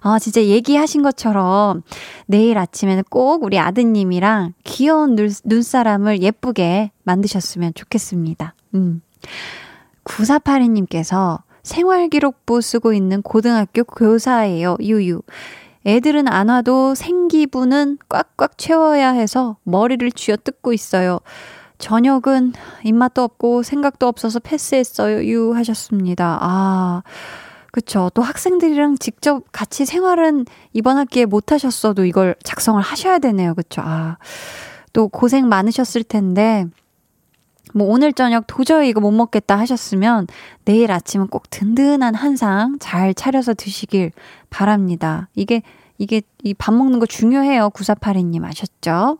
아 0.00 0.18
진짜 0.18 0.42
얘기하신 0.42 1.02
것처럼 1.02 1.82
내일 2.26 2.58
아침에는 2.58 3.04
꼭 3.10 3.44
우리 3.44 3.58
아드님이랑 3.58 4.54
귀여운 4.64 5.14
눈, 5.14 5.30
눈사람을 5.44 6.22
예쁘게 6.22 6.90
만드셨으면 7.04 7.74
좋겠습니다. 7.74 8.54
음. 8.74 9.02
9482님께서 10.04 11.42
생활기록부 11.62 12.60
쓰고 12.60 12.92
있는 12.92 13.22
고등학교 13.22 13.84
교사예요. 13.84 14.76
유유. 14.80 15.22
애들은 15.86 16.28
안 16.28 16.48
와도 16.48 16.94
생기부는 16.94 17.98
꽉꽉 18.08 18.56
채워야 18.58 19.10
해서 19.10 19.56
머리를 19.64 20.10
쥐어 20.12 20.36
뜯고 20.36 20.72
있어요. 20.72 21.20
저녁은 21.78 22.52
입맛도 22.84 23.22
없고 23.22 23.64
생각도 23.64 24.06
없어서 24.06 24.38
패스했어요. 24.38 25.24
유 25.26 25.54
하셨습니다. 25.54 26.38
아. 26.40 27.02
그쵸. 27.72 28.10
또 28.14 28.22
학생들이랑 28.22 28.98
직접 28.98 29.44
같이 29.50 29.86
생활은 29.86 30.44
이번 30.74 30.98
학기에 30.98 31.24
못 31.24 31.52
하셨어도 31.52 32.04
이걸 32.04 32.36
작성을 32.44 32.80
하셔야 32.80 33.18
되네요. 33.18 33.54
그쵸. 33.54 33.82
아. 33.84 34.18
또 34.92 35.08
고생 35.08 35.48
많으셨을 35.48 36.04
텐데, 36.04 36.66
뭐 37.74 37.88
오늘 37.88 38.12
저녁 38.12 38.44
도저히 38.46 38.88
이거 38.88 39.00
못 39.00 39.10
먹겠다 39.10 39.58
하셨으면 39.58 40.26
내일 40.64 40.92
아침은 40.92 41.28
꼭 41.28 41.48
든든한 41.50 42.14
한상 42.14 42.76
잘 42.80 43.14
차려서 43.14 43.54
드시길 43.54 44.12
바랍니다. 44.50 45.28
이게 45.34 45.62
이게 45.98 46.22
이 46.42 46.54
밥 46.54 46.74
먹는 46.74 46.98
거 46.98 47.06
중요해요. 47.06 47.70
9482님 47.70 48.44
아셨죠? 48.44 49.18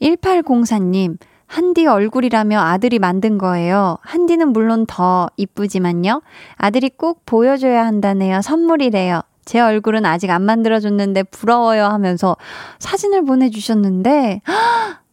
1804님 0.00 1.18
한디 1.46 1.86
얼굴이라며 1.86 2.58
아들이 2.58 2.98
만든 2.98 3.36
거예요. 3.36 3.98
한디는 4.00 4.48
물론 4.54 4.86
더 4.86 5.28
이쁘지만요. 5.36 6.22
아들이 6.56 6.88
꼭 6.88 7.22
보여줘야 7.26 7.84
한다네요. 7.84 8.40
선물이래요. 8.40 9.20
제 9.44 9.60
얼굴은 9.60 10.06
아직 10.06 10.30
안 10.30 10.42
만들어줬는데 10.42 11.24
부러워요 11.24 11.84
하면서 11.84 12.36
사진을 12.78 13.24
보내주셨는데 13.26 14.40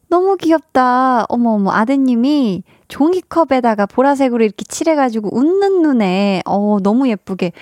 너무 0.10 0.36
귀엽다. 0.38 1.26
어머, 1.30 1.52
어머, 1.52 1.72
아드님이 1.72 2.64
종이컵에다가 2.88 3.86
보라색으로 3.86 4.44
이렇게 4.44 4.66
칠해가지고 4.68 5.36
웃는 5.36 5.84
눈에, 5.84 6.42
어, 6.46 6.78
너무 6.82 7.08
예쁘게. 7.08 7.54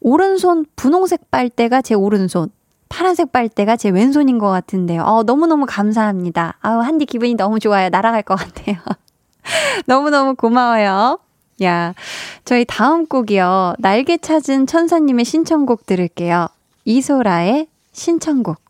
오른손 0.00 0.66
분홍색 0.76 1.30
빨대가 1.30 1.82
제 1.82 1.94
오른손, 1.94 2.50
파란색 2.88 3.32
빨대가 3.32 3.76
제 3.76 3.90
왼손인 3.90 4.38
것 4.38 4.48
같은데요. 4.48 5.02
어, 5.02 5.24
너무너무 5.24 5.66
감사합니다. 5.68 6.58
아우, 6.60 6.80
한디 6.80 7.04
기분이 7.06 7.34
너무 7.34 7.58
좋아요. 7.58 7.88
날아갈 7.88 8.22
것 8.22 8.36
같아요. 8.36 8.76
너무너무 9.86 10.36
고마워요. 10.36 11.18
야, 11.64 11.94
저희 12.44 12.64
다음 12.64 13.06
곡이요. 13.06 13.74
날개 13.78 14.16
찾은 14.18 14.66
천사님의 14.66 15.24
신청곡 15.24 15.86
들을게요. 15.86 16.48
이소라의 16.84 17.66
신청곡. 17.92 18.65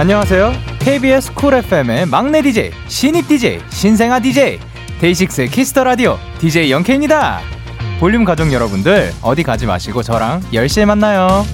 안녕하세요. 0.00 0.54
KBS 0.78 1.34
쿨 1.34 1.52
FM의 1.52 2.06
막내 2.06 2.40
DJ, 2.40 2.70
신입 2.88 3.28
DJ, 3.28 3.60
신생아 3.68 4.20
DJ, 4.20 4.58
데이식스 4.98 5.44
Kiss 5.48 5.69
the 5.69 5.84
라디오 5.84 6.16
DJ 6.38 6.70
Young 6.70 6.97
K입니다. 6.97 7.40
볼륨 7.98 8.24
가족 8.24 8.50
여러분들 8.50 9.12
어디 9.20 9.42
가지 9.42 9.66
마시고 9.66 10.02
저랑 10.02 10.40
10시에 10.52 10.86
만나요. 10.86 11.44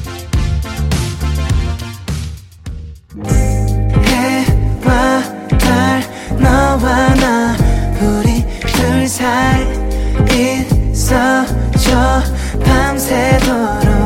밤새도록 12.65 14.06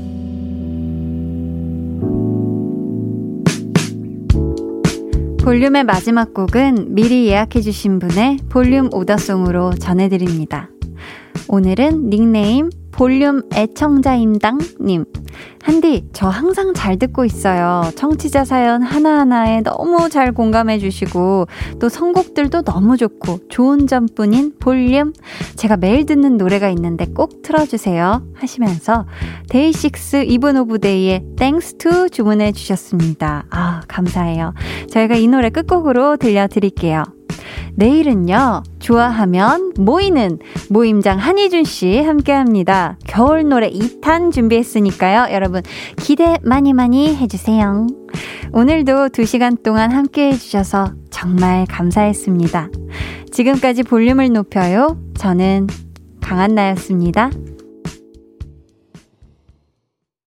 볼륨의 5.43 5.85
마지막 5.85 6.35
곡은 6.35 6.93
미리 6.93 7.25
예약해주신 7.25 7.97
분의 7.97 8.37
볼륨 8.49 8.89
order 8.93 9.24
song으로 9.24 9.73
전해드립니다. 9.73 10.69
오늘은 11.47 12.11
닉네임 12.11 12.69
볼륨 12.91 13.41
애청자임당님. 13.51 15.05
한디, 15.63 16.05
저 16.11 16.27
항상 16.27 16.73
잘 16.73 16.97
듣고 16.97 17.23
있어요. 17.23 17.83
청취자 17.95 18.45
사연 18.45 18.81
하나하나에 18.81 19.61
너무 19.61 20.09
잘 20.09 20.31
공감해 20.31 20.79
주시고, 20.79 21.47
또 21.79 21.89
선곡들도 21.89 22.63
너무 22.63 22.97
좋고, 22.97 23.47
좋은 23.49 23.85
점뿐인 23.87 24.53
볼륨. 24.59 25.13
제가 25.55 25.77
매일 25.77 26.05
듣는 26.05 26.37
노래가 26.37 26.69
있는데 26.69 27.05
꼭 27.05 27.41
틀어주세요. 27.43 28.23
하시면서, 28.33 29.05
데이식스 29.49 30.23
Even 30.27 30.57
of 30.57 30.79
Day의 30.79 31.23
Thanks 31.37 31.77
to 31.77 32.09
주문해 32.09 32.53
주셨습니다. 32.53 33.45
아, 33.51 33.81
감사해요. 33.87 34.53
저희가 34.89 35.15
이 35.15 35.27
노래 35.27 35.49
끝곡으로 35.49 36.17
들려드릴게요. 36.17 37.03
내일은요, 37.75 38.63
좋아하면 38.79 39.73
모이는 39.77 40.39
모임장 40.69 41.17
한희준 41.17 41.63
씨 41.63 41.99
함께 41.99 42.31
합니다. 42.31 42.97
겨울 43.07 43.47
노래 43.47 43.69
2탄 43.69 44.31
준비했으니까요. 44.31 45.33
여러분, 45.33 45.61
기대 45.97 46.37
많이 46.43 46.73
많이 46.73 47.15
해주세요. 47.15 47.87
오늘도 48.53 49.09
2시간 49.09 49.63
동안 49.63 49.91
함께 49.91 50.27
해주셔서 50.27 50.93
정말 51.09 51.65
감사했습니다. 51.67 52.69
지금까지 53.31 53.83
볼륨을 53.83 54.31
높여요. 54.33 54.97
저는 55.17 55.67
강한나였습니다. 56.21 57.31